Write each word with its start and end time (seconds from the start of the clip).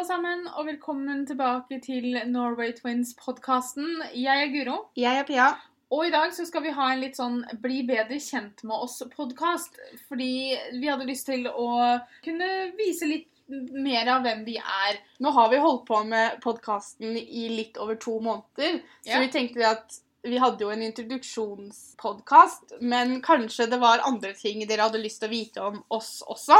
alle 0.00 0.08
sammen, 0.08 0.46
og 0.56 0.64
velkommen 0.64 1.26
tilbake 1.28 1.76
til 1.84 2.14
Norway 2.30 2.70
Twins-podkasten. 2.72 3.98
Jeg 4.16 4.46
er 4.46 4.52
Guro, 4.54 4.76
Jeg 4.96 5.18
er 5.18 5.26
Pia. 5.28 5.48
og 5.92 6.06
i 6.06 6.10
dag 6.10 6.32
så 6.32 6.46
skal 6.48 6.62
vi 6.64 6.70
ha 6.72 6.86
en 6.94 7.00
litt 7.02 7.18
sånn 7.18 7.42
bli 7.60 7.82
bedre 7.84 8.16
kjent 8.16 8.64
med 8.64 8.76
oss-podkast. 8.86 9.76
Fordi 10.08 10.56
vi 10.80 10.88
hadde 10.88 11.04
lyst 11.04 11.26
til 11.28 11.44
å 11.52 12.00
kunne 12.24 12.48
vise 12.78 13.10
litt 13.10 13.28
mer 13.76 14.08
av 14.08 14.22
hvem 14.24 14.44
vi 14.46 14.56
er. 14.56 15.00
Nå 15.20 15.34
har 15.36 15.50
vi 15.50 15.60
holdt 15.60 15.84
på 15.90 16.00
med 16.08 16.40
podkasten 16.40 17.18
i 17.20 17.48
litt 17.50 17.76
over 17.76 17.96
to 17.96 18.20
måneder, 18.20 18.80
så 19.04 19.18
Ja. 19.18 19.20
vi 19.20 19.28
tenkte 19.28 19.66
at 19.68 20.00
vi 20.22 20.38
hadde 20.38 20.64
jo 20.64 20.70
en 20.72 20.82
introduksjonspodkast, 20.84 22.74
men 22.80 23.20
kanskje 23.24 23.66
det 23.70 23.78
var 23.80 24.02
andre 24.04 24.32
ting 24.36 24.60
dere 24.68 24.84
hadde 24.88 25.00
lyst 25.00 25.22
til 25.22 25.30
å 25.30 25.32
vite 25.32 25.64
om 25.64 25.78
oss 25.96 26.20
også. 26.28 26.58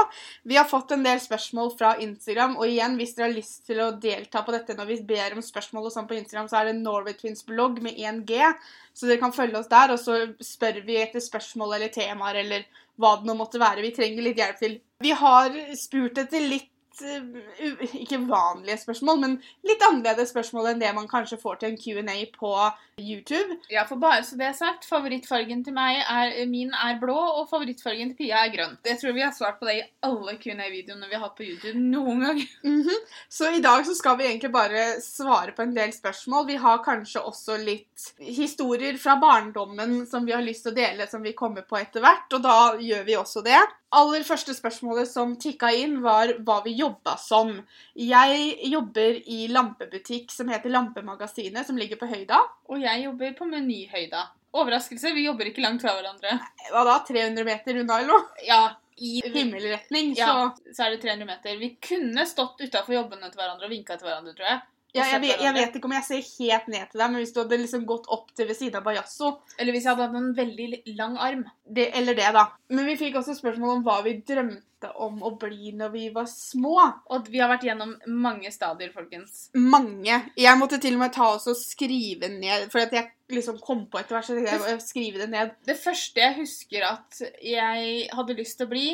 Vi 0.48 0.56
har 0.56 0.68
fått 0.68 0.94
en 0.96 1.04
del 1.04 1.20
spørsmål 1.20 1.74
fra 1.76 1.92
Instagram, 2.00 2.56
og 2.56 2.68
igjen, 2.68 2.96
hvis 3.00 3.14
dere 3.16 3.28
har 3.28 3.36
lyst 3.36 3.66
til 3.68 3.82
å 3.84 3.90
delta 4.00 4.44
på 4.46 4.54
dette 4.56 4.76
når 4.78 4.90
vi 4.94 4.98
ber 5.12 5.36
om 5.36 5.44
spørsmål 5.44 5.90
og 5.90 5.94
sånn 5.94 6.08
på 6.08 6.16
Instagram, 6.16 6.48
så 6.48 6.60
er 6.60 6.70
det 6.70 6.78
Norway 6.80 7.18
Twins 7.20 7.44
blogg 7.48 7.82
med 7.84 8.00
1G, 8.00 8.48
så 8.96 9.10
dere 9.10 9.20
kan 9.22 9.36
følge 9.36 9.60
oss 9.60 9.70
der, 9.70 9.92
og 9.92 10.00
så 10.00 10.22
spør 10.44 10.80
vi 10.86 11.00
etter 11.02 11.24
spørsmål 11.24 11.76
eller 11.76 11.92
temaer 11.92 12.42
eller 12.44 12.68
hva 13.00 13.16
det 13.20 13.28
nå 13.28 13.36
måtte 13.36 13.60
være 13.60 13.84
vi 13.84 13.94
trenger 13.96 14.24
litt 14.24 14.40
hjelp 14.40 14.60
til. 14.60 14.80
Vi 15.00 15.12
har 15.16 15.54
spurt 15.78 16.18
etter 16.20 16.44
litt 16.44 16.68
ikke 16.98 18.18
vanlige 18.28 18.78
spørsmål, 18.82 19.20
men 19.22 19.36
litt 19.66 19.82
annerledes 19.86 20.32
spørsmål 20.34 20.72
enn 20.72 20.82
det 20.82 20.90
man 20.96 21.08
kanskje 21.10 21.38
får 21.40 21.60
til 21.60 21.70
en 21.70 21.78
Q&A 21.80 22.16
på 22.34 22.52
YouTube. 23.00 23.56
Ja, 23.72 23.84
for 23.88 24.00
bare 24.02 24.24
så 24.26 24.36
det 24.36 24.48
er 24.50 24.56
sagt, 24.58 24.88
favorittfargen 24.88 25.64
til 25.64 25.76
meg 25.76 26.02
er 26.02 26.34
Min 26.50 26.74
er 26.74 26.98
blå, 27.00 27.16
og 27.16 27.48
favorittfargen 27.50 28.12
til 28.12 28.18
Pia 28.18 28.44
er 28.44 28.52
grønn. 28.54 28.76
Jeg 28.84 29.00
tror 29.00 29.16
vi 29.16 29.24
har 29.24 29.34
svart 29.36 29.60
på 29.60 29.68
det 29.68 29.76
i 29.78 29.86
alle 30.06 30.36
Q&A-videoene 30.40 31.08
vi 31.08 31.16
har 31.16 31.24
hatt 31.24 31.38
på 31.38 31.46
YouTube 31.46 31.78
noen 31.78 32.26
gang. 32.26 32.42
Mhm. 32.70 32.96
Så 33.28 33.48
i 33.56 33.60
dag 33.62 33.84
så 33.86 33.94
skal 33.96 34.16
vi 34.18 34.26
egentlig 34.26 34.50
bare 34.52 35.00
svare 35.02 35.52
på 35.56 35.62
en 35.64 35.72
del 35.74 35.92
spørsmål. 35.94 36.46
Vi 36.46 36.58
har 36.60 36.82
kanskje 36.84 37.22
også 37.24 37.56
litt 37.60 38.10
historier 38.18 38.98
fra 39.00 39.16
barndommen 39.20 40.04
som 40.06 40.26
vi 40.26 40.34
har 40.34 40.44
lyst 40.44 40.66
til 40.66 40.74
å 40.74 40.76
dele, 40.76 41.08
som 41.10 41.22
vi 41.24 41.32
kommer 41.36 41.64
på 41.66 41.78
etter 41.80 42.04
hvert, 42.04 42.28
og 42.36 42.44
da 42.44 42.56
gjør 42.80 43.06
vi 43.06 43.16
også 43.18 43.44
det. 43.46 43.60
Aller 43.90 44.22
første 44.22 44.54
spørsmålet 44.54 45.08
som 45.10 45.32
tikka 45.40 45.72
inn, 45.74 45.96
var 46.04 46.30
hva 46.46 46.60
vi 46.62 46.76
jobba 46.78 47.16
som. 47.18 47.56
Jeg 47.98 48.52
jobber 48.70 49.18
i 49.26 49.48
lampebutikk 49.50 50.30
som 50.30 50.50
heter 50.52 50.70
Lampemagasinet, 50.70 51.66
som 51.66 51.78
ligger 51.80 51.98
på 51.98 52.06
Høyda. 52.10 52.38
Og 52.70 52.78
jeg 52.84 53.02
jobber 53.08 53.34
på 53.38 53.48
Menyhøyda. 53.50 54.28
Overraskelse, 54.54 55.10
vi 55.14 55.26
jobber 55.26 55.50
ikke 55.50 55.62
langt 55.62 55.82
fra 55.82 55.96
hverandre. 55.96 56.36
Hva 56.70 56.84
da? 56.86 57.00
300 57.06 57.46
meter 57.46 57.82
unna, 57.82 57.98
eller 57.98 58.14
noe? 58.14 58.46
Ja, 58.46 58.62
i 59.00 59.20
Himmelretning, 59.26 60.14
så 60.14 60.26
Ja, 60.26 60.50
så 60.74 60.86
er 60.86 60.94
det 60.94 61.02
300 61.02 61.26
meter. 61.26 61.58
Vi 61.58 61.74
kunne 61.82 62.26
stått 62.26 62.60
utafor 62.62 62.94
jobbene 62.94 63.30
til 63.30 63.42
hverandre 63.42 63.66
og 63.66 63.74
vinka 63.74 63.98
til 63.98 64.06
hverandre, 64.06 64.34
tror 64.38 64.52
jeg. 64.52 64.62
Ja, 64.94 65.04
jeg, 65.06 65.20
vet, 65.22 65.42
jeg 65.44 65.54
vet 65.54 65.76
ikke 65.78 65.86
om 65.86 65.94
jeg 65.94 66.06
ser 66.06 66.24
helt 66.24 66.70
ned 66.72 66.88
til 66.90 66.98
deg, 67.02 67.12
men 67.12 67.22
hvis 67.22 67.34
du 67.34 67.42
hadde 67.42 67.60
liksom 67.60 67.84
gått 67.86 68.08
opp 68.10 68.32
til 68.34 68.48
ved 68.48 68.58
siden 68.58 68.80
av 68.80 68.86
Bajasso 68.88 69.36
Eller 69.56 69.74
hvis 69.74 69.86
jeg 69.86 69.92
hadde 69.92 70.08
hatt 70.08 70.18
en 70.18 70.32
veldig 70.34 70.96
lang 70.98 71.14
arm. 71.22 71.44
det, 71.64 71.90
Eller 71.96 72.18
det, 72.18 72.26
da. 72.34 72.48
Men 72.74 72.88
vi 72.88 72.98
fikk 72.98 73.20
også 73.20 73.36
spørsmål 73.38 73.76
om 73.76 73.84
hva 73.86 74.00
vi 74.06 74.16
drømte 74.26 74.90
om 75.04 75.20
å 75.26 75.34
bli 75.38 75.74
når 75.76 75.92
vi 75.92 76.08
var 76.14 76.26
små. 76.30 76.74
Og 77.12 77.28
vi 77.30 77.42
har 77.42 77.50
vært 77.52 77.68
gjennom 77.68 77.94
mange 78.08 78.50
stadier, 78.54 78.90
folkens. 78.94 79.50
Mange. 79.54 80.22
Jeg 80.40 80.58
måtte 80.58 80.80
til 80.82 80.96
og 80.96 81.04
med 81.04 81.14
ta 81.14 81.28
oss 81.36 81.46
og 81.52 81.58
skrive 81.58 82.32
ned, 82.32 82.70
for 82.72 82.82
at 82.82 82.94
jeg 82.96 83.12
liksom 83.30 83.60
kom 83.62 83.84
på 83.92 84.00
etter 84.00 84.16
hvert, 84.16 84.26
så 84.26 84.38
jeg 84.40 84.74
å 84.74 84.82
skrive 84.82 85.22
det 85.22 85.30
ned. 85.30 85.54
Det 85.68 85.78
første 85.78 86.24
jeg 86.24 86.38
husker 86.40 86.88
at 86.88 87.22
jeg 87.44 88.08
hadde 88.16 88.38
lyst 88.40 88.58
til 88.58 88.66
å 88.66 88.72
bli, 88.72 88.86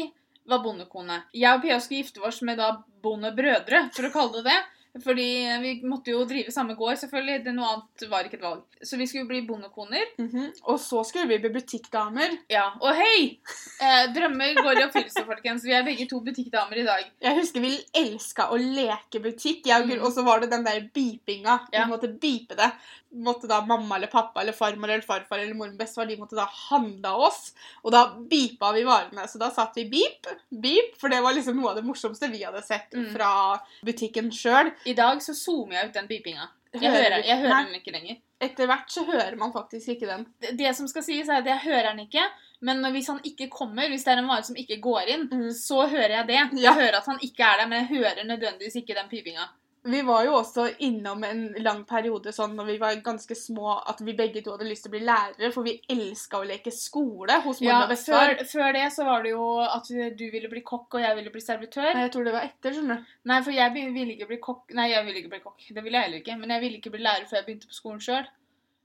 var 0.47 0.63
bondekone. 0.63 1.23
Jeg 1.35 1.57
og 1.57 1.65
Pia 1.65 1.79
skulle 1.83 2.05
gifte 2.05 2.23
oss 2.27 2.43
med 2.47 2.61
da 2.61 2.73
bondebrødre, 3.03 3.89
for 3.95 4.09
å 4.09 4.13
kalle 4.15 4.43
det 4.43 4.51
det. 4.53 4.59
Fordi 5.05 5.27
vi 5.63 5.71
måtte 5.85 6.13
jo 6.15 6.25
drive 6.25 6.53
samme 6.55 6.75
gård, 6.79 6.97
selvfølgelig. 7.01 7.45
Det 7.45 7.53
Noe 7.55 7.67
annet 7.75 8.05
var 8.11 8.25
ikke 8.25 8.39
et 8.39 8.45
valg. 8.47 8.63
Så 8.83 8.97
vi 8.97 9.07
skulle 9.07 9.27
bli 9.29 9.43
bondekoner. 9.47 10.05
Mhm. 10.19 10.53
Og 10.65 10.79
så 10.81 11.03
skulle 11.05 11.29
vi 11.29 11.39
bli 11.43 11.51
butikkdamer. 11.61 12.39
Ja, 12.51 12.71
Og 12.81 12.95
hei! 12.95 13.39
Eh, 13.81 14.06
drømmer 14.15 14.55
går 14.62 14.81
i 14.81 14.85
oppfyllelse, 14.87 15.25
folkens. 15.27 15.65
Vi 15.65 15.73
er 15.73 15.83
begge 15.85 16.09
to 16.09 16.21
butikkdamer 16.21 16.77
i 16.81 16.85
dag. 16.87 17.05
Jeg 17.21 17.37
husker 17.41 17.61
vi 17.61 17.75
elska 17.95 18.49
å 18.51 18.56
leke 18.59 19.21
butikk, 19.23 19.67
Mm. 19.67 20.03
og 20.03 20.12
så 20.12 20.25
var 20.25 20.41
det 20.41 20.51
den 20.51 20.65
der 20.65 20.81
beepinga. 20.95 21.61
Ja. 21.73 21.85
Vi 21.85 21.91
måtte 21.93 22.09
beepe 22.21 22.56
det. 22.56 22.73
Måtte 23.17 23.49
da 23.49 23.61
mamma 23.65 23.97
eller 23.97 24.09
pappa 24.09 24.41
eller 24.43 24.53
farmor 24.53 24.91
eller 24.91 25.01
farfar 25.03 25.39
eller 25.39 25.55
mor 25.55 25.69
og 25.69 25.79
bestefar 25.79 26.06
de 26.09 26.17
måtte 26.17 26.37
da 26.37 26.45
handle 26.47 27.12
oss. 27.27 27.53
Og 27.85 27.91
da 27.93 28.15
beepa 28.15 28.73
vi 28.75 28.83
varene. 28.85 29.27
Så 29.29 29.39
da 29.39 29.49
satt 29.51 29.75
vi 29.77 29.85
beep, 29.89 30.27
beep, 30.53 30.97
for 30.99 31.09
det 31.09 31.23
var 31.23 31.33
liksom 31.33 31.56
noe 31.56 31.71
av 31.71 31.77
det 31.77 31.85
morsomste 31.85 32.31
vi 32.31 32.43
hadde 32.45 32.62
sett 32.65 32.91
Mm. 32.93 33.12
fra 33.15 33.61
butikken 33.85 34.31
sjøl. 34.31 34.73
I 34.87 34.95
dag 34.95 35.21
så 35.23 35.35
zoomer 35.35 35.79
jeg 35.81 35.89
ut 35.91 35.95
den 35.99 36.09
pipinga. 36.09 36.47
Jeg 36.77 36.91
Hører 36.91 37.03
hører, 37.03 37.23
jeg 37.27 37.39
hører 37.41 37.67
den 37.67 37.75
ikke 37.79 37.93
lenger. 37.95 38.17
Etter 38.41 38.67
hvert 38.69 38.91
så 38.93 39.05
hører 39.07 39.37
man 39.41 39.53
faktisk 39.53 39.89
ikke 39.95 40.07
den. 40.11 40.27
Det, 40.43 40.51
det 40.59 40.75
som 40.77 40.89
skal 40.91 41.03
sies, 41.07 41.29
er 41.29 41.39
at 41.41 41.47
jeg 41.49 41.59
hører 41.65 41.87
den 41.93 42.03
ikke. 42.05 42.25
Men 42.61 42.85
hvis 42.93 43.07
han 43.09 43.21
ikke 43.25 43.49
kommer, 43.53 43.89
hvis 43.89 44.05
det 44.05 44.13
er 44.13 44.21
en 44.23 44.29
vare 44.29 44.45
som 44.45 44.57
ikke 44.57 44.77
går 44.85 45.09
inn, 45.15 45.25
Mm. 45.33 45.51
så 45.57 45.87
hører 45.89 46.15
jeg 46.19 46.27
det. 46.29 46.63
Jeg 46.63 46.75
hører 46.75 46.99
at 47.01 47.07
han 47.07 47.19
ikke 47.23 47.43
er 47.43 47.57
der, 47.63 47.67
men 47.69 47.79
jeg 47.81 47.89
hører 47.99 48.25
nødvendigvis 48.25 48.77
ikke 48.83 48.95
den 48.99 49.09
pipinga. 49.11 49.47
Vi 49.87 50.01
var 50.03 50.25
jo 50.27 50.33
også 50.41 50.67
innom 50.83 51.23
en 51.25 51.43
lang 51.63 51.85
periode 51.87 52.33
sånn 52.35 52.57
når 52.59 52.69
vi 52.73 52.77
var 52.83 52.97
ganske 53.07 53.37
små, 53.39 53.77
at 53.87 54.01
vi 54.03 54.15
begge 54.19 54.43
to 54.43 54.55
hadde 54.57 54.67
lyst 54.67 54.87
til 54.87 54.91
å 54.91 54.95
bli 54.97 55.03
lærere, 55.07 55.51
for 55.55 55.67
vi 55.67 55.77
elska 55.93 56.41
å 56.41 56.47
leke 56.49 56.73
skole 56.75 57.39
hos 57.45 57.61
mor 57.63 57.71
Ja, 57.71 57.83
og 57.85 57.93
bestefar. 57.95 58.35
før, 58.41 58.49
før 58.51 58.73
det 58.79 58.87
så 58.97 59.07
var 59.07 59.23
det 59.23 59.35
jo 59.35 59.47
at 59.63 59.91
du 60.19 60.25
ville 60.33 60.51
bli 60.53 60.65
kokk, 60.67 60.99
og 60.99 61.05
jeg 61.07 61.19
ville 61.21 61.35
bli 61.35 61.45
servitør. 61.45 61.93
Nei, 61.93 62.07
jeg 62.09 62.15
tror 62.17 62.27
det 62.27 62.35
var 62.35 62.49
etter, 62.49 62.75
skjønner 62.75 63.03
du. 63.03 63.13
Nei, 63.31 63.39
for 63.47 63.59
jeg 63.59 63.77
ville 63.77 64.17
ikke 64.17 64.31
bli 64.33 64.41
kokk. 64.49 64.65
Nei, 64.75 64.89
jeg 64.91 65.07
ville 65.07 65.23
ikke 65.23 65.35
bli 65.37 65.45
kokk. 65.45 65.69
Det 65.71 65.85
ville 65.87 66.01
jeg 66.01 66.09
heller 66.09 66.25
ikke. 66.25 66.39
Men 66.43 66.57
jeg 66.57 66.65
ville 66.67 66.81
ikke 66.83 66.95
bli 66.97 67.07
lærer 67.07 67.31
før 67.31 67.41
jeg 67.41 67.47
begynte 67.47 67.71
på 67.71 67.79
skolen 67.79 68.03
sjøl. 68.03 68.29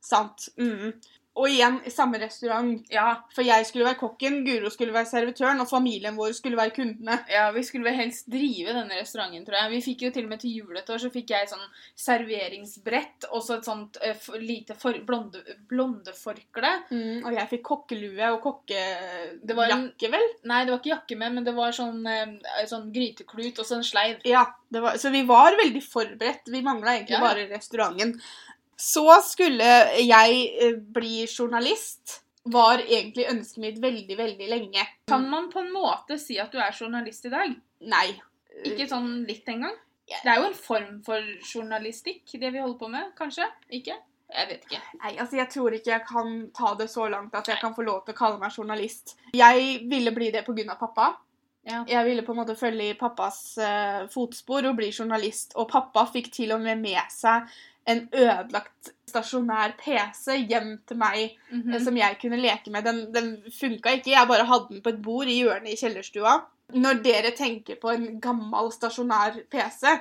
Sant. 0.01 0.49
Mm. 0.57 0.93
Og 1.39 1.47
igjen 1.47 1.77
i 1.87 1.91
samme 1.93 2.19
restaurant. 2.19 2.89
Ja, 2.91 3.21
For 3.31 3.45
jeg 3.47 3.63
skulle 3.65 3.85
være 3.87 3.99
kokken, 4.01 4.41
Guro 4.43 4.67
skulle 4.73 4.91
være 4.91 5.07
servitøren, 5.07 5.61
og 5.63 5.69
familien 5.69 6.17
vår 6.17 6.33
skulle 6.35 6.59
være 6.59 6.73
kundene. 6.75 7.21
ja, 7.31 7.45
vi 7.55 7.63
skulle 7.63 7.87
vel 7.87 7.95
helst 7.95 8.27
drive 8.27 8.73
denne 8.75 8.97
restauranten, 8.99 9.45
tror 9.47 9.55
jeg. 9.61 9.71
Vi 9.71 9.79
fikk 9.85 10.03
jo 10.05 10.11
til 10.11 10.27
og 10.27 10.33
med 10.33 10.41
til 10.43 10.57
jul 10.57 10.77
et 10.77 10.91
år, 10.91 10.99
så 10.99 11.11
fikk 11.13 11.31
jeg 11.31 11.47
sånn 11.47 11.63
serveringsbrett 11.95 13.29
og 13.31 13.45
så 13.45 13.57
et 13.61 13.69
sånt 13.69 13.97
uh, 14.03 14.35
lite 14.43 14.75
for, 14.75 14.99
blonde, 15.07 15.39
blondeforkle. 15.71 16.73
Mm, 16.91 17.23
og 17.23 17.31
jeg 17.39 17.49
fikk 17.55 17.65
kokkelue 17.69 18.31
og 18.35 18.65
Det 18.75 19.55
var 19.55 19.71
kokkejakke, 19.71 20.11
vel? 20.11 20.29
Nei, 20.51 20.61
det 20.65 20.75
var 20.75 20.79
ikke 20.83 20.95
jakke 20.97 21.19
med, 21.23 21.35
men 21.39 21.47
det 21.47 21.55
var 21.55 21.75
sånn, 21.79 22.03
uh, 22.03 22.63
sånn 22.67 22.91
gryteklut 22.91 23.63
og 23.63 23.67
så 23.71 23.79
en 23.79 23.87
sleiv. 23.87 24.19
Ja, 24.27 24.49
det 24.71 24.83
var, 24.83 24.99
så 24.99 25.15
vi 25.15 25.23
var 25.27 25.55
veldig 25.59 25.83
forberedt. 25.85 26.51
Vi 26.51 26.61
mangla 26.65 26.97
egentlig 26.97 27.19
Ja. 27.21 27.23
bare 27.23 27.47
restauranten. 27.47 28.17
Så 28.81 29.05
skulle 29.27 29.69
jeg 30.01 30.41
eh, 30.57 30.75
bli 30.81 31.25
journalist. 31.27 32.17
Var 32.51 32.81
egentlig 32.87 33.27
ønsket 33.29 33.61
mitt 33.61 33.79
veldig, 33.81 34.17
veldig 34.17 34.47
lenge. 34.49 34.85
Kan 35.11 35.27
man 35.29 35.51
på 35.53 35.61
en 35.61 35.69
måte 35.75 36.17
si 36.17 36.39
at 36.41 36.49
du 36.53 36.57
er 36.57 36.73
journalist 36.73 37.27
i 37.29 37.33
dag? 37.33 37.53
Nei. 37.85 38.07
Ikke 38.65 38.87
sånn 38.89 39.21
litt 39.27 39.45
engang? 39.49 39.75
Det 40.11 40.27
er 40.27 40.41
jo 40.41 40.47
en 40.49 40.57
form 40.57 40.95
for 41.05 41.27
journalistikk, 41.45 42.25
det 42.33 42.49
vi 42.49 42.59
holder 42.59 42.79
på 42.79 42.89
med. 42.91 43.11
Kanskje? 43.17 43.45
Ikke? 43.69 43.95
Jeg 44.31 44.47
vet 44.47 44.65
ikke. 44.65 44.79
Nei, 45.03 45.11
altså 45.19 45.37
jeg 45.37 45.51
tror 45.51 45.75
ikke 45.75 45.91
jeg 45.91 46.05
kan 46.07 46.37
ta 46.55 46.73
det 46.79 46.87
så 46.91 47.07
langt 47.11 47.35
at 47.35 47.49
jeg 47.51 47.59
kan 47.61 47.75
få 47.75 47.83
lov 47.85 48.05
til 48.05 48.15
å 48.15 48.19
kalle 48.19 48.39
meg 48.41 48.55
journalist. 48.55 49.17
Jeg 49.35 49.81
ville 49.91 50.13
bli 50.15 50.31
det 50.33 50.45
pga. 50.47 50.77
pappa. 50.79 51.13
Ja. 51.67 51.83
Jeg 51.85 52.05
ville 52.07 52.23
på 52.25 52.33
en 52.33 52.39
måte 52.41 52.55
følge 52.57 52.87
i 52.89 52.97
pappas 52.97 53.37
uh, 53.61 54.07
fotspor 54.09 54.65
og 54.65 54.79
bli 54.79 54.89
journalist. 54.89 55.53
Og 55.61 55.69
pappa 55.69 56.07
fikk 56.09 56.31
til 56.33 56.55
og 56.55 56.63
med 56.63 56.81
med 56.81 57.11
seg 57.13 57.51
en 57.89 58.01
ødelagt 58.13 58.91
stasjonær 59.09 59.75
PC 59.79 60.37
hjem 60.49 60.77
til 60.87 60.97
meg 60.97 61.37
mm 61.51 61.61
-hmm. 61.61 61.83
som 61.83 61.97
jeg 61.97 62.17
kunne 62.21 62.41
leke 62.41 62.71
med. 62.71 62.83
Den, 62.83 63.13
den 63.13 63.37
funka 63.59 63.89
ikke. 63.89 64.11
Jeg 64.11 64.27
bare 64.27 64.45
hadde 64.45 64.67
den 64.69 64.81
på 64.81 64.89
et 64.89 65.01
bord 65.01 65.27
i 65.27 65.41
hjørnet 65.43 65.73
i 65.73 65.75
kjellerstua. 65.75 66.41
Når 66.73 67.03
dere 67.03 67.31
tenker 67.35 67.75
på 67.81 67.89
en 67.89 68.21
gammel 68.21 68.71
stasjonær 68.71 69.41
PC, 69.51 69.99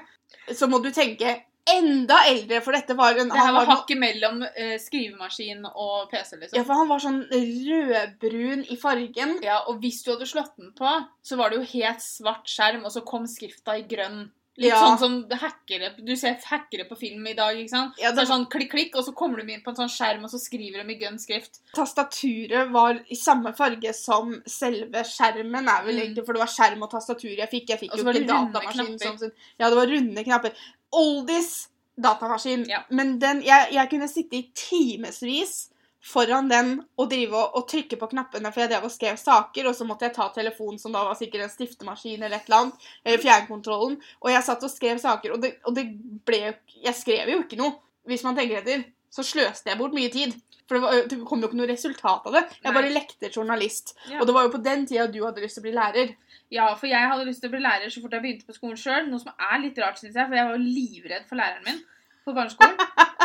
så 0.55 0.67
må 0.67 0.79
du 0.79 0.91
tenke 0.91 1.43
enda 1.71 2.17
eldre, 2.29 2.61
for 2.65 2.73
dette 2.73 2.97
var 2.99 3.19
en 3.19 3.29
Det 3.29 3.39
her 3.39 3.53
var 3.53 3.67
var 3.67 3.77
hakket 3.77 3.99
mellom 3.99 4.43
eh, 4.43 4.77
skrivemaskin 4.81 5.65
og 5.69 6.11
PC, 6.11 6.37
liksom. 6.37 6.57
Ja, 6.59 6.65
for 6.67 6.81
han 6.81 6.91
var 6.91 7.03
sånn 7.03 7.21
rødbrun 7.31 8.65
i 8.71 8.77
fargen. 8.81 9.37
Ja, 9.45 9.61
og 9.69 9.81
hvis 9.85 10.03
du 10.05 10.13
hadde 10.15 10.29
slått 10.31 10.57
den 10.57 10.73
på, 10.79 10.91
så 11.23 11.39
var 11.41 11.51
det 11.51 11.61
jo 11.61 11.71
helt 11.79 12.05
svart 12.05 12.51
skjerm, 12.51 12.85
og 12.85 12.95
så 12.95 13.05
kom 13.07 13.29
skrifta 13.31 13.77
i 13.79 13.87
grønn. 13.91 14.31
Litt 14.59 14.73
Ja. 14.73 14.81
sånn 14.83 14.99
som 14.99 15.13
hackere 15.39 15.95
Du 16.05 16.17
ser 16.17 16.35
hackere 16.45 16.87
på 16.89 16.97
film 16.99 17.27
i 17.27 17.33
dag, 17.35 17.57
ikke 17.57 17.71
sant? 17.71 17.95
Ja, 17.99 18.11
Så 18.11 18.17
det- 18.17 18.23
er 18.29 18.33
sånn 18.33 18.47
klikk, 18.51 18.71
klikk, 18.73 18.97
og 18.97 19.05
så 19.07 19.15
kommer 19.15 19.37
de 19.47 19.53
inn 19.53 19.63
på 19.63 19.69
en 19.71 19.77
sånn 19.77 19.89
skjerm, 19.89 20.25
og 20.25 20.31
så 20.31 20.39
skriver 20.41 20.83
de 20.85 20.93
i 20.93 20.99
grønn 20.99 21.19
skrift. 21.19 21.61
Tastaturet 21.75 22.71
var 22.71 22.95
i 23.11 23.15
samme 23.15 23.55
farge 23.57 23.95
som 23.95 24.43
selve 24.47 25.03
skjermen, 25.05 25.69
er 25.69 25.85
vel 25.85 25.95
Mm. 25.97 26.01
egentlig, 26.03 26.27
for 26.27 26.33
det 26.35 26.41
var 26.41 26.47
skjerm 26.49 26.83
og 26.83 26.91
tastatur 26.91 27.37
jeg 27.37 27.49
fikk. 27.51 27.69
Jeg 27.69 27.79
fikk 27.81 27.97
jo 27.97 28.05
ikke 28.05 28.27
datamaskin. 28.27 28.99
Sånn, 28.99 29.33
ja, 29.59 29.69
det 29.71 29.77
var 29.77 29.87
runde 29.87 30.25
knapper. 30.25 30.53
Oldies 30.93 31.69
datamaskin. 31.99 32.67
Ja. 32.69 32.83
Men 32.91 33.19
den, 33.19 33.43
jeg, 33.43 33.73
jeg 33.73 33.89
kunne 33.91 34.09
sitte 34.09 34.33
i 34.35 34.51
timevis 34.55 35.69
foran 36.01 36.49
den 36.49 36.73
og 36.97 37.11
drive 37.11 37.37
og, 37.37 37.57
og 37.59 37.67
trykke 37.69 37.99
på 38.01 38.09
knappene, 38.15 38.53
for 38.53 38.65
jeg 38.65 38.73
drev 38.73 38.87
og 38.89 38.95
skrev 38.95 39.19
saker, 39.21 39.69
og 39.69 39.77
så 39.77 39.87
måtte 39.89 40.09
jeg 40.09 40.17
ta 40.17 40.29
telefonen, 40.35 40.81
som 40.81 40.95
da 40.97 41.05
var 41.07 41.19
sikkert 41.19 41.45
en 41.47 41.53
stiftemaskin 41.53 42.23
eller 42.23 42.39
et 42.39 42.49
eller 42.49 42.65
annet, 42.65 42.87
eller 43.05 43.25
fjernkontrollen, 43.25 43.99
og 44.23 44.31
jeg 44.33 44.47
satt 44.47 44.65
og 44.67 44.73
skrev 44.73 45.03
saker, 45.03 45.37
og 45.37 45.45
det, 45.45 45.55
og 45.69 45.77
det 45.77 45.87
ble 46.27 46.45
jo 46.47 46.55
Jeg 46.81 46.97
skrev 46.97 47.29
jo 47.29 47.43
ikke 47.43 47.59
noe, 47.61 47.77
hvis 48.09 48.25
man 48.25 48.39
tenker 48.39 48.63
etter. 48.63 48.87
Så 49.13 49.25
sløste 49.27 49.69
jeg 49.69 49.79
bort 49.79 49.93
mye 49.93 50.09
tid. 50.13 50.33
For 50.71 50.79
det, 50.79 50.81
var, 50.85 51.01
det 51.11 51.17
kom 51.27 51.43
jo 51.43 51.49
ikke 51.51 51.59
noe 51.59 51.69
resultat 51.69 52.29
av 52.31 52.37
det. 52.37 52.43
Jeg 52.61 52.69
Nei. 52.69 52.75
bare 52.77 52.93
lekte 52.95 53.31
journalist. 53.35 53.93
Ja. 54.07 54.21
Og 54.21 54.29
det 54.29 54.35
var 54.37 54.47
jo 54.47 54.53
på 54.55 54.61
den 54.63 54.85
tida 54.87 55.09
du 55.11 55.19
hadde 55.25 55.43
lyst 55.43 55.59
til 55.59 55.65
å 55.65 55.67
bli 55.67 55.75
lærer. 55.75 56.13
Ja, 56.55 56.69
for 56.79 56.87
jeg 56.89 57.11
hadde 57.11 57.27
lyst 57.27 57.43
til 57.43 57.51
å 57.51 57.55
bli 57.57 57.63
lærer 57.65 57.91
så 57.91 58.03
fort 58.05 58.15
jeg 58.15 58.23
begynte 58.23 58.47
på 58.47 58.55
skolen 58.55 58.79
sjøl. 58.79 59.09
Noe 59.11 59.21
som 59.21 59.35
er 59.35 59.59
litt 59.65 59.81
rart, 59.83 59.99
syns 59.99 60.15
jeg, 60.15 60.29
for 60.31 60.39
jeg 60.39 60.47
var 60.47 60.55
jo 60.55 60.63
livredd 60.79 61.27
for 61.27 61.43
læreren 61.43 61.67
min 61.67 61.83
på 62.31 62.39
barneskolen. 62.39 62.79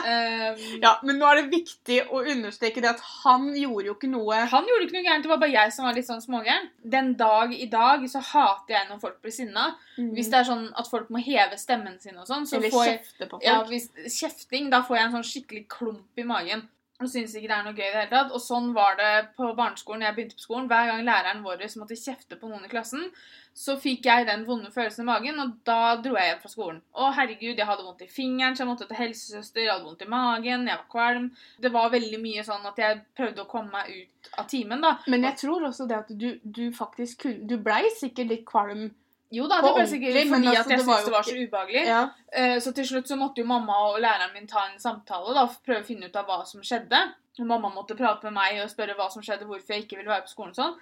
Um, 0.05 0.59
Ja, 0.85 0.91
Men 1.01 1.17
nå 1.17 1.25
er 1.29 1.39
det 1.39 1.45
viktig 1.53 1.95
å 2.13 2.19
understreke 2.29 2.83
det 2.83 2.91
at 2.91 3.01
han 3.23 3.47
gjorde 3.57 3.87
jo 3.89 3.95
ikke 3.95 4.09
noe 4.11 4.43
Han 4.51 4.67
gjorde 4.69 4.85
ikke 4.85 4.97
noe 4.99 5.05
gærent, 5.07 5.25
det 5.25 5.31
var 5.31 5.39
bare 5.41 5.55
jeg 5.55 5.73
som 5.73 5.87
var 5.87 5.97
litt 5.97 6.09
sånn 6.09 6.21
smågæren. 6.21 6.69
Den 6.95 7.13
dag 7.17 7.55
i 7.55 7.65
dag 7.71 8.05
så 8.11 8.21
hater 8.21 8.77
jeg 8.77 8.89
når 8.91 9.01
folk 9.01 9.17
blir 9.23 9.33
sinna. 9.33 9.71
Hvis 9.95 10.29
det 10.29 10.41
er 10.41 10.49
sånn 10.51 10.67
at 10.77 10.91
folk 10.91 11.09
må 11.13 11.23
heve 11.25 11.57
stemmen 11.57 11.97
sin 12.03 12.19
og 12.19 12.27
sånn, 12.29 12.45
så 12.45 12.59
Eller 12.59 12.73
får 12.73 12.85
jeg 12.85 12.99
kjefte 12.99 13.29
på 13.31 13.39
folk. 13.39 13.47
ja, 13.47 13.57
hvis, 13.71 13.89
Kjefting, 14.19 14.69
da 14.73 14.83
får 14.85 14.99
jeg 14.99 15.07
en 15.07 15.17
sånn 15.17 15.29
skikkelig 15.31 15.65
klump 15.71 16.21
i 16.21 16.27
magen. 16.27 16.67
Og 17.03 17.09
syns 17.11 17.33
ikke 17.35 17.49
det 17.49 17.55
er 17.57 17.63
noe 17.65 17.75
gøy 17.75 17.83
i 17.83 17.91
det 17.91 18.01
hele 18.05 18.11
tatt. 18.11 18.29
Og 18.31 18.39
sånn 18.39 18.69
var 18.75 18.95
det 18.99 19.11
på 19.35 19.49
barneskolen 19.57 20.05
jeg 20.05 20.15
begynte 20.15 20.37
på 20.37 20.45
skolen. 20.45 20.69
Hver 20.71 20.91
gang 20.91 21.01
læreren 21.03 21.41
vår 21.43 21.65
måtte 21.81 21.97
kjefte 21.99 22.37
på 22.39 22.47
noen 22.47 22.63
i 22.63 22.71
klassen, 22.71 23.09
så 23.55 23.75
fikk 23.79 24.07
jeg 24.07 24.27
den 24.27 24.45
vonde 24.47 24.71
følelsen 24.71 25.03
i 25.03 25.07
magen, 25.07 25.37
og 25.39 25.53
da 25.67 25.95
dro 26.03 26.15
jeg 26.15 26.27
hjem 26.27 26.41
fra 26.41 26.51
skolen. 26.51 26.81
Å, 26.91 27.11
herregud, 27.15 27.55
jeg 27.55 27.67
hadde 27.67 27.85
vondt 27.87 28.03
i 28.03 28.09
fingeren, 28.11 28.55
så 28.55 28.63
jeg 28.63 28.71
måtte 28.71 28.87
til 28.89 28.99
helsesøster, 28.99 29.63
jeg 29.63 29.71
hadde 29.71 29.87
vondt 29.87 30.03
i 30.03 30.09
magen, 30.11 30.67
jeg 30.67 30.81
var 30.81 30.89
kvalm. 30.91 31.29
Det 31.63 31.71
var 31.71 31.93
veldig 31.93 32.19
mye 32.23 32.43
sånn 32.47 32.67
at 32.67 32.81
jeg 32.83 32.99
prøvde 33.15 33.43
å 33.43 33.49
komme 33.51 33.71
meg 33.75 33.93
ut 33.95 34.31
av 34.39 34.49
timen, 34.51 34.83
da. 34.83 34.97
Men 35.11 35.27
jeg 35.29 35.39
tror 35.45 35.69
også 35.69 35.87
det 35.87 36.01
at 36.01 36.11
du, 36.11 36.29
du 36.43 36.65
faktisk 36.75 37.25
kunne 37.25 37.47
Du 37.47 37.55
blei 37.63 37.83
sikkert 37.95 38.31
litt 38.31 38.47
kvalm. 38.47 38.89
Jo 39.31 39.47
da, 39.47 39.57
det 39.61 39.73
ble 39.73 39.85
sikkert 39.89 40.13
fordi 40.13 40.29
men 40.29 40.47
altså, 40.47 40.61
at 40.61 40.69
jeg 40.69 40.79
syntes 40.79 41.05
det 41.05 41.13
var 41.13 41.23
så 41.23 41.35
ubehagelig. 41.35 41.85
Ja. 41.87 42.01
Eh, 42.31 42.59
Så 42.61 42.71
til 42.73 42.85
slutt 42.87 43.07
så 43.09 43.15
måtte 43.17 43.41
jo 43.41 43.45
mamma 43.45 43.73
og 43.89 43.99
læreren 43.99 44.33
min 44.33 44.47
ta 44.47 44.67
en 44.71 44.79
samtale 44.79 45.33
da, 45.33 45.45
for 45.47 45.57
å 45.59 45.65
prøve 45.65 45.81
å 45.81 45.85
finne 45.87 46.05
ut 46.05 46.15
av 46.15 46.25
hva 46.25 46.45
som 46.45 46.61
skjedde. 46.61 46.99
Og 47.39 47.47
mamma 47.47 47.69
måtte 47.69 47.97
prate 47.97 48.23
med 48.23 48.33
meg 48.33 48.61
og 48.63 48.69
spørre 48.69 48.95
hva 48.95 49.09
som 49.11 49.21
skjedde, 49.21 49.45
hvorfor 49.45 49.73
jeg 49.73 49.83
ikke 49.83 49.97
ville 49.97 50.09
være 50.09 50.23
på 50.23 50.29
skolen. 50.35 50.51
og 50.51 50.55
sånn. 50.55 50.77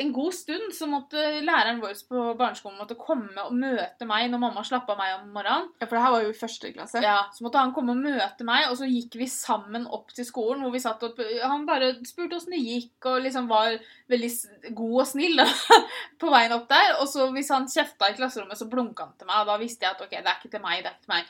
En 0.00 0.12
god 0.12 0.34
stund 0.34 0.72
så 0.74 0.86
måtte 0.88 1.20
læreren 1.44 1.80
vår 1.82 1.94
på 2.08 2.22
barneskolen 2.38 2.78
måtte 2.80 2.96
komme 2.98 3.44
og 3.44 3.52
møte 3.52 4.06
meg 4.08 4.30
når 4.32 4.40
mamma 4.42 4.64
slapp 4.64 4.88
av 4.90 4.98
meg 4.98 5.14
om 5.18 5.28
morgenen. 5.34 5.68
ja, 5.80 5.86
for 5.86 5.96
det 5.96 6.02
her 6.04 6.14
var 6.14 6.22
jo 6.24 6.30
i 6.32 6.38
første 6.38 6.72
klasse. 6.72 7.02
Ja, 7.04 7.16
Så 7.34 7.44
måtte 7.44 7.58
han 7.60 7.74
komme 7.76 7.92
og 7.92 8.02
møte 8.02 8.44
meg, 8.48 8.68
og 8.70 8.76
så 8.80 8.88
gikk 8.88 9.18
vi 9.20 9.26
sammen 9.30 9.86
opp 9.86 10.12
til 10.16 10.24
skolen. 10.24 10.62
hvor 10.62 10.72
vi 10.72 10.80
satt 10.80 11.02
opp, 11.02 11.20
Han 11.42 11.66
bare 11.66 11.94
spurte 12.06 12.36
åssen 12.36 12.56
det 12.56 12.62
gikk, 12.64 12.94
og 13.06 13.22
liksom 13.22 13.48
var 13.48 13.78
veldig 14.08 14.30
god 14.74 15.00
og 15.00 15.06
snill 15.06 15.36
da, 15.36 15.46
på 16.20 16.30
veien 16.30 16.52
opp 16.56 16.68
der. 16.68 16.96
Og 17.00 17.08
så 17.08 17.28
hvis 17.34 17.50
han 17.54 17.68
kjefta 17.68 18.10
i 18.10 18.16
klasserommet, 18.16 18.58
så 18.58 18.70
blunka 18.70 19.04
han 19.04 19.14
til 19.18 19.26
meg, 19.26 19.42
og 19.42 19.46
da 19.52 19.58
visste 19.60 19.84
jeg 19.84 19.94
at 19.94 20.00
ok, 20.06 20.10
det 20.10 20.24
er 20.24 20.40
ikke 20.40 20.54
til 20.56 20.64
meg. 20.64 20.82
det 20.82 20.90
er 20.90 20.96
ikke 20.96 21.06
til 21.08 21.14
meg. 21.14 21.24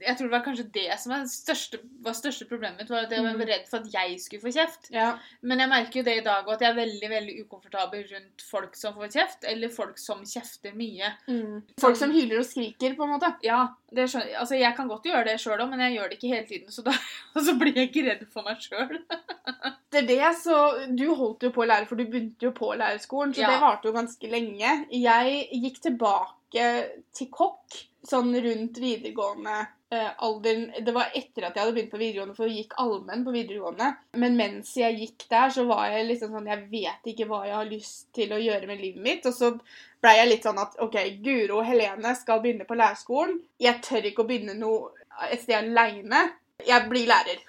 Jeg 0.00 0.16
tror 0.16 0.28
det 0.28 0.32
var 0.38 0.44
kanskje 0.44 0.64
det 0.72 0.98
som 1.00 1.12
var 1.12 1.24
største, 1.28 1.78
var 2.02 2.12
største 2.16 2.46
problemet 2.48 2.78
mitt, 2.80 2.88
var 2.90 3.04
at 3.04 3.10
jeg 3.12 3.22
var 3.24 3.34
Mhm. 3.36 3.46
redd 3.48 3.68
for 3.68 3.78
at 3.78 3.92
jeg 3.92 4.20
skulle 4.20 4.42
få 4.42 4.52
kjeft. 4.54 4.90
Ja. 4.90 5.18
Men 5.42 5.58
jeg 5.58 5.68
merker 5.68 6.00
jo 6.00 6.02
det 6.02 6.16
i 6.18 6.24
dag, 6.24 6.44
òg, 6.46 6.52
at 6.54 6.60
jeg 6.60 6.70
er 6.70 6.78
veldig 6.80 7.10
veldig 7.10 7.34
ukomfortabel 7.44 8.04
rundt 8.12 8.42
folk 8.42 8.74
som 8.76 8.94
får 8.94 9.12
kjeft, 9.12 9.44
eller 9.44 9.68
folk 9.68 9.98
som 9.98 10.22
kjefter 10.24 10.72
mye. 10.74 11.12
Mm. 11.28 11.62
Folk 11.80 11.96
som 11.96 12.10
hyler 12.10 12.38
og 12.38 12.44
skriker, 12.46 12.96
på 12.96 13.04
en 13.04 13.10
måte. 13.18 13.34
Ja, 13.42 13.68
det 13.92 14.08
skjønner, 14.08 14.34
altså 14.38 14.58
jeg 14.58 14.74
kan 14.76 14.88
godt 14.88 15.04
gjøre 15.04 15.24
det 15.24 15.38
sjøl 15.40 15.60
òg, 15.60 15.70
men 15.70 15.80
jeg 15.80 15.98
gjør 15.98 16.08
det 16.10 16.18
ikke 16.18 16.34
hele 16.34 16.46
tiden. 16.46 16.68
Så 16.70 16.82
da 16.84 16.92
så 17.46 17.58
blir 17.58 17.74
jeg 17.74 17.90
ikke 17.92 18.06
redd 18.08 18.26
for 18.32 18.42
meg 18.42 18.58
sjøl. 18.58 18.98
Etter 19.90 20.06
det, 20.06 20.20
så 20.38 20.86
Du 20.96 21.14
holdt 21.14 21.42
jo 21.42 21.50
på 21.50 21.64
å 21.64 21.68
lære, 21.68 21.86
for 21.88 21.96
du 21.96 22.04
begynte 22.06 22.42
jo 22.46 22.52
på 22.52 22.72
lærerskolen, 22.78 23.34
så 23.34 23.40
Ja. 23.42 23.50
det 23.50 23.60
varte 23.60 23.84
jo 23.88 23.92
ganske 23.92 24.30
lenge. 24.30 24.86
Jeg 24.90 25.48
gikk 25.52 25.80
tilbake 25.82 26.94
til 27.12 27.26
kokk 27.28 27.86
sånn 28.06 28.30
rundt 28.42 28.78
videregående 28.80 29.66
eh, 29.90 30.10
alderen. 30.18 30.70
Det 30.86 30.94
var 30.94 31.12
etter 31.14 31.46
at 31.46 31.56
jeg 31.56 31.62
hadde 31.62 31.74
begynt 31.76 31.92
på 31.92 32.00
videregående, 32.00 32.36
for 32.36 32.48
jeg 32.48 32.64
gikk 32.64 32.76
allmenn 32.82 33.24
på 33.26 33.34
videregående. 33.34 33.90
Men 34.22 34.38
mens 34.38 34.72
jeg 34.78 34.98
gikk 34.98 35.26
der, 35.30 35.52
så 35.54 35.66
var 35.68 35.86
jeg 35.90 36.08
liksom 36.08 36.34
sånn 36.34 36.50
Jeg 36.50 36.66
vet 36.72 37.12
ikke 37.12 37.28
hva 37.30 37.44
jeg 37.46 37.56
har 37.58 37.70
lyst 37.70 38.10
til 38.16 38.34
å 38.34 38.42
gjøre 38.42 38.70
med 38.70 38.82
livet 38.82 39.06
mitt. 39.06 39.30
Og 39.30 39.36
så 39.36 39.54
blei 40.02 40.16
jeg 40.18 40.32
litt 40.32 40.46
sånn 40.48 40.60
at 40.62 40.78
OK, 40.84 41.00
Guro 41.24 41.60
og 41.60 41.66
Helene 41.68 42.14
skal 42.18 42.42
begynne 42.44 42.68
på 42.68 42.78
lærerskolen. 42.78 43.40
Jeg 43.60 43.82
tør 43.86 44.10
ikke 44.10 44.24
å 44.24 44.30
begynne 44.30 44.58
noe 44.58 44.94
et 45.30 45.42
sted 45.42 45.58
aleine. 45.58 46.28
Jeg 46.66 46.88
blir 46.90 47.08
lærer. 47.10 47.42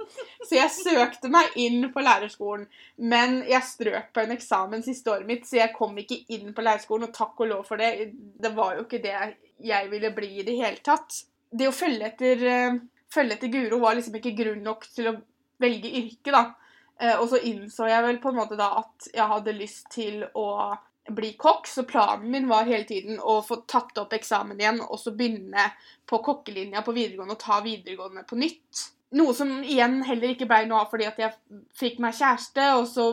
Så 0.48 0.56
jeg 0.56 0.72
søkte 0.72 1.30
meg 1.32 1.54
inn 1.60 1.84
på 1.92 2.02
lærerskolen, 2.02 2.66
men 2.96 3.40
jeg 3.48 3.66
strøk 3.68 4.10
på 4.14 4.22
en 4.24 4.34
eksamen 4.34 4.84
siste 4.84 5.12
året 5.12 5.28
mitt, 5.28 5.44
så 5.48 5.60
jeg 5.60 5.74
kom 5.76 5.92
ikke 6.00 6.22
inn 6.32 6.54
på 6.56 6.64
lærerskolen, 6.64 7.08
og 7.08 7.16
takk 7.16 7.42
og 7.44 7.50
lov 7.52 7.66
for 7.68 7.80
det. 7.80 8.10
Det 8.40 8.52
var 8.56 8.78
jo 8.78 8.86
ikke 8.86 9.02
det 9.04 9.14
jeg 9.60 9.90
ville 9.92 10.12
bli 10.16 10.30
i 10.40 10.46
det 10.46 10.56
hele 10.56 10.80
tatt. 10.84 11.20
Det 11.50 11.68
å 11.68 11.74
følge 11.74 12.06
etter, 12.06 12.44
eh, 12.46 12.78
følge 13.10 13.36
etter 13.36 13.48
Guro 13.52 13.80
var 13.82 13.96
liksom 13.98 14.14
ikke 14.20 14.36
grunn 14.38 14.62
nok 14.62 14.86
til 14.94 15.10
å 15.10 15.16
velge 15.60 15.90
yrke, 15.90 16.30
da. 16.30 16.44
Eh, 17.00 17.16
Og 17.16 17.28
så 17.30 17.40
innså 17.42 17.88
jeg 17.88 18.02
vel 18.04 18.18
på 18.18 18.28
en 18.30 18.36
måte 18.36 18.56
da 18.56 18.78
at 18.78 19.08
jeg 19.12 19.26
hadde 19.26 19.56
lyst 19.58 19.90
til 19.90 20.24
å 20.34 20.76
bli 21.10 21.32
kokk, 21.34 21.66
så 21.66 21.82
planen 21.88 22.30
min 22.30 22.46
var 22.46 22.68
hele 22.68 22.84
tiden 22.84 23.18
å 23.18 23.40
få 23.42 23.64
tatt 23.66 23.98
opp 23.98 24.12
eksamen 24.12 24.60
igjen, 24.60 24.80
og 24.80 24.98
så 25.00 25.10
begynne 25.16 25.72
på 26.06 26.20
kokkelinja 26.22 26.84
på 26.86 26.94
videregående 26.94 27.34
og 27.34 27.40
ta 27.42 27.60
videregående 27.64 28.22
på 28.28 28.38
nytt. 28.38 28.90
Noe 29.18 29.34
som 29.34 29.48
igjen 29.64 30.04
heller 30.06 30.28
ikke 30.28 30.46
blei 30.46 30.66
noe 30.70 30.84
av 30.84 30.90
fordi 30.92 31.08
at 31.08 31.18
jeg 31.18 31.32
fikk 31.74 31.98
meg 31.98 32.14
kjæreste, 32.14 32.68
og 32.78 32.86
så 32.86 33.08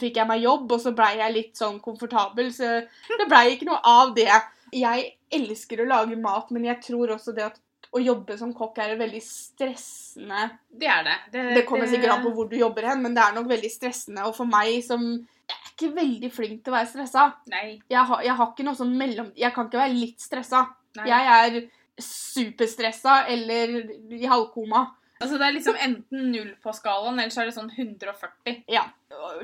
fikk 0.00 0.16
jeg 0.16 0.28
meg 0.30 0.42
jobb, 0.42 0.72
og 0.72 0.80
så 0.80 0.94
blei 0.96 1.16
jeg 1.18 1.34
litt 1.34 1.58
sånn 1.58 1.80
komfortabel, 1.84 2.48
så 2.54 2.78
det 3.18 3.28
blei 3.28 3.50
ikke 3.56 3.68
noe 3.68 3.80
av 3.84 4.14
det. 4.16 4.30
Jeg 4.72 5.08
elsker 5.32 5.82
å 5.82 5.88
lage 5.88 6.18
mat, 6.20 6.50
men 6.54 6.66
jeg 6.68 6.80
tror 6.84 7.14
også 7.16 7.34
det 7.36 7.46
at 7.46 7.58
å 7.94 8.00
jobbe 8.02 8.36
som 8.36 8.50
kokk 8.52 8.78
er 8.84 8.98
veldig 9.00 9.20
stressende. 9.24 10.42
Det 10.68 10.88
er 10.92 11.06
det. 11.06 11.16
Det, 11.32 11.44
Det 11.56 11.64
kommer 11.68 11.88
sikkert 11.88 12.18
an 12.18 12.24
på 12.26 12.34
hvor 12.36 12.48
du 12.50 12.56
jobber 12.58 12.84
hen, 12.90 13.00
men 13.04 13.14
det 13.16 13.22
er 13.24 13.36
nok 13.36 13.48
veldig 13.48 13.70
stressende. 13.72 14.26
Og 14.28 14.36
for 14.36 14.48
meg 14.50 14.82
som 14.84 15.04
Jeg 15.48 15.56
er 15.56 15.70
ikke 15.72 15.94
veldig 15.96 16.28
flink 16.34 16.58
til 16.60 16.74
å 16.74 16.76
være 16.76 16.90
stressa. 16.90 17.22
Nei. 17.48 17.78
Jeg 17.88 18.04
har, 18.10 18.20
jeg 18.26 18.36
har 18.36 18.50
ikke 18.52 18.66
noe 18.66 18.76
sånn 18.76 18.92
mellom... 19.00 19.30
Jeg 19.38 19.54
kan 19.56 19.70
ikke 19.70 19.80
være 19.80 19.96
litt 19.96 20.20
stressa. 20.20 20.66
nei. 20.98 21.06
Jeg 21.08 21.32
er 21.38 21.58
superstressa 22.04 23.22
eller 23.32 23.72
i 24.12 24.28
halvkoma. 24.28 24.84
Altså 25.18 25.38
Det 25.38 25.46
er 25.46 25.56
liksom 25.56 25.78
enten 25.82 26.28
null 26.34 26.50
på 26.62 26.72
skalaen, 26.76 27.16
eller 27.18 27.32
så 27.34 27.42
er 27.42 27.48
det 27.48 27.56
sånn 27.56 27.72
140. 27.72 28.60
Ja. 28.70 28.84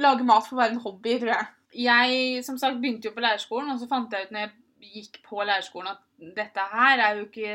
Lage 0.05 0.26
mat 0.26 0.47
får 0.47 0.61
være 0.61 0.76
en 0.76 0.85
hobby, 0.85 1.17
tror 1.23 1.32
jeg. 1.32 1.49
Jeg 1.85 2.44
som 2.47 2.61
sagt 2.61 2.79
begynte 2.82 3.09
jo 3.09 3.15
på 3.17 3.25
lærerskolen, 3.25 3.73
og 3.73 3.81
så 3.81 3.88
fant 3.91 4.12
jeg 4.15 4.29
ut 4.29 4.37
når 4.37 4.44
jeg 4.44 4.53
gikk 4.92 5.20
på 5.26 5.44
lærerskolen 5.44 5.92
at 5.94 6.02
dette 6.36 6.60
her 6.72 6.98
er 6.98 7.16
jo 7.20 7.25
ikke 7.28 7.54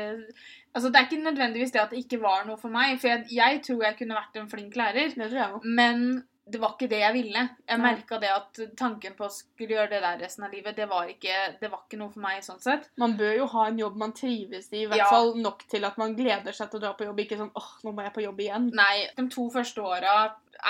Altså 0.74 0.88
Det 0.90 0.96
er 1.00 1.06
ikke 1.08 1.22
nødvendigvis 1.24 1.72
det 1.74 1.80
at 1.82 1.90
det 1.90 1.98
ikke 2.04 2.20
var 2.22 2.44
noe 2.46 2.56
for 2.60 2.70
meg, 2.70 2.98
for 3.00 3.08
jeg, 3.10 3.24
jeg 3.34 3.62
tror 3.66 3.82
jeg 3.82 3.96
kunne 3.98 4.14
vært 4.18 4.36
en 4.38 4.50
flink 4.50 4.76
lærer, 4.78 5.14
Det 5.16 5.30
tror 5.30 5.40
jeg 5.40 5.62
men 5.64 6.04
det 6.50 6.58
var 6.60 6.72
ikke 6.74 6.88
det 6.90 6.98
jeg 6.98 7.14
ville. 7.14 7.42
Jeg 7.68 7.78
merka 7.78 8.16
det 8.18 8.30
at 8.34 8.58
tanken 8.78 9.12
på 9.14 9.22
å 9.28 9.30
skulle 9.30 9.76
gjøre 9.76 9.90
det 9.92 10.00
der 10.02 10.16
resten 10.24 10.42
av 10.48 10.50
livet, 10.50 10.74
det 10.74 10.88
var 10.90 11.06
ikke, 11.06 11.34
det 11.60 11.68
var 11.70 11.84
ikke 11.84 11.98
noe 12.00 12.10
for 12.10 12.24
meg 12.24 12.40
sånn 12.42 12.58
sett. 12.58 12.88
Man 12.98 13.14
bør 13.20 13.36
jo 13.36 13.46
ha 13.52 13.66
en 13.70 13.78
jobb 13.78 13.96
man 14.00 14.12
trives 14.18 14.66
i, 14.72 14.80
i 14.82 14.86
hvert 14.90 14.98
Ja. 14.98 15.06
fall 15.12 15.36
nok 15.38 15.62
til 15.70 15.84
at 15.86 15.98
man 15.98 16.16
gleder 16.18 16.50
seg 16.56 16.70
til 16.72 16.80
å 16.80 16.82
dra 16.82 16.92
på 16.98 17.06
jobb. 17.06 17.20
Ikke 17.22 17.38
sånn 17.38 17.52
åh, 17.54 17.68
nå 17.84 17.92
må 17.94 18.02
jeg 18.02 18.14
på 18.16 18.24
jobb 18.24 18.40
igjen. 18.42 18.66
Nei, 18.74 19.06
de 19.16 19.28
to 19.30 19.46
første 19.54 19.78
åra 19.78 20.16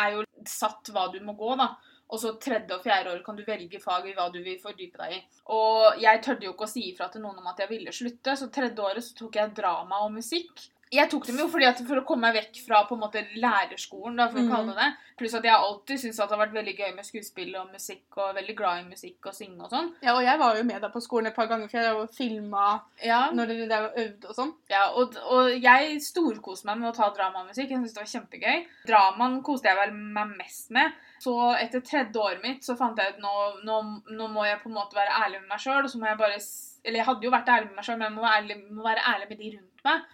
er 0.03 0.19
jo 0.19 0.25
satt 0.45 0.93
hva 0.93 1.07
du 1.15 1.21
må 1.25 1.33
gå, 1.39 1.57
da. 1.57 1.71
Og 2.11 2.19
så 2.19 2.33
tredje 2.43 2.75
og 2.75 2.83
fjerde 2.83 3.13
år 3.15 3.23
kan 3.27 3.37
du 3.39 3.45
velge 3.47 3.79
fag 3.83 4.09
i 4.11 4.15
hva 4.17 4.27
du 4.35 4.41
vil 4.43 4.59
fordype 4.63 4.99
deg 4.99 5.17
i. 5.17 5.21
Og 5.55 6.03
jeg 6.03 6.23
tørde 6.27 6.49
jo 6.49 6.55
ikke 6.57 6.67
å 6.67 6.73
si 6.73 6.89
ifra 6.91 7.07
til 7.13 7.23
noen 7.23 7.39
om 7.39 7.51
at 7.53 7.63
jeg 7.63 7.71
ville 7.71 7.95
slutte, 7.95 8.35
så 8.37 8.51
tredje 8.51 8.83
året 8.83 9.07
så 9.07 9.17
tok 9.23 9.39
jeg 9.39 9.55
drama 9.57 10.03
og 10.07 10.15
musikk. 10.19 10.67
Jeg 10.91 11.07
tok 11.11 11.27
dem 11.27 11.37
jo 11.39 11.47
fordi 11.47 11.67
at 11.69 11.79
for 11.87 12.01
å 12.01 12.05
komme 12.05 12.27
meg 12.27 12.35
vekk 12.41 12.57
fra 12.67 12.81
på 12.89 12.97
en 12.97 13.03
måte 13.05 13.21
lærerskolen, 13.39 14.17
da, 14.19 14.29
for 14.29 14.41
å 14.41 14.43
Mhm. 14.43 14.51
kalle 14.51 14.75
det 14.75 14.77
det. 14.77 14.97
Pluss 15.21 15.35
at 15.35 15.45
jeg 15.45 15.53
alltid 15.55 15.99
syntes 16.01 16.19
at 16.21 16.29
det 16.31 16.37
har 16.39 16.47
vært 16.47 16.55
veldig 16.57 16.77
gøy 16.79 16.95
med 16.97 17.05
skuespill 17.05 17.55
og 17.61 17.69
musikk, 17.73 18.17
og 18.17 18.35
veldig 18.35 18.57
glad 18.57 18.81
i 18.81 18.89
musikk 18.89 19.27
og 19.27 19.35
synge 19.35 19.61
og 19.63 19.71
sånn. 19.71 19.95
Ja, 20.03 20.15
og 20.17 20.23
jeg 20.25 20.39
var 20.39 20.57
jo 20.57 20.65
med 20.65 20.81
deg 20.83 20.93
på 20.93 21.03
skolen 21.03 21.27
et 21.29 21.35
par 21.37 21.47
ganger, 21.47 21.69
for 21.71 21.79
jeg 21.79 22.09
filma 22.17 22.81
Ja, 23.05 23.31
når 23.31 23.47
dere 23.47 23.69
der 23.69 23.85
og 23.87 23.95
øvde 23.97 24.25
og 24.31 24.35
sånn. 24.35 24.55
Ja, 24.69 24.89
og, 24.91 25.15
og 25.31 25.61
jeg 25.61 26.01
storkoste 26.01 26.65
meg 26.65 26.79
med 26.79 26.93
å 26.93 26.97
ta 26.97 27.11
dramamusikk. 27.11 27.69
Jeg 27.71 27.79
syntes 27.79 27.95
det 27.95 28.03
var 28.03 28.15
kjempegøy. 28.15 28.67
Dramaen 28.87 29.43
koste 29.45 29.69
jeg 29.69 29.77
vel 29.77 29.93
meg 29.95 30.37
mest 30.39 30.71
med. 30.71 30.93
Så 31.21 31.37
etter 31.61 31.81
tredje 31.85 32.17
året 32.17 32.43
mitt 32.43 32.63
så 32.65 32.77
fant 32.77 32.97
jeg 32.97 33.15
ut 33.15 33.21
nå, 33.21 33.63
nå, 33.63 34.03
nå 34.17 34.29
må 34.33 34.45
jeg 34.47 34.59
på 34.63 34.69
en 34.71 34.75
måte 34.75 34.95
være 34.97 35.13
ærlig 35.23 35.41
med 35.43 35.49
meg 35.51 35.59
sjøl. 35.61 35.85
Og 35.85 35.91
så 35.91 35.99
må 36.01 36.07
jeg 36.09 36.19
bare 36.19 36.41
Eller 36.83 36.97
jeg 36.97 37.05
hadde 37.05 37.21
jo 37.23 37.31
vært 37.31 37.47
ærlig 37.53 37.67
med 37.69 37.77
meg 37.77 37.85
sjøl, 37.85 37.99
men 37.99 38.09
jeg 38.09 38.17
må 38.17 38.23
være, 38.23 38.41
ærlig, 38.41 38.71
må 38.73 38.83
være 38.83 39.05
ærlig 39.05 39.29
med 39.29 39.39
de 39.39 39.51
rundt 39.59 39.70
meg. 39.87 40.11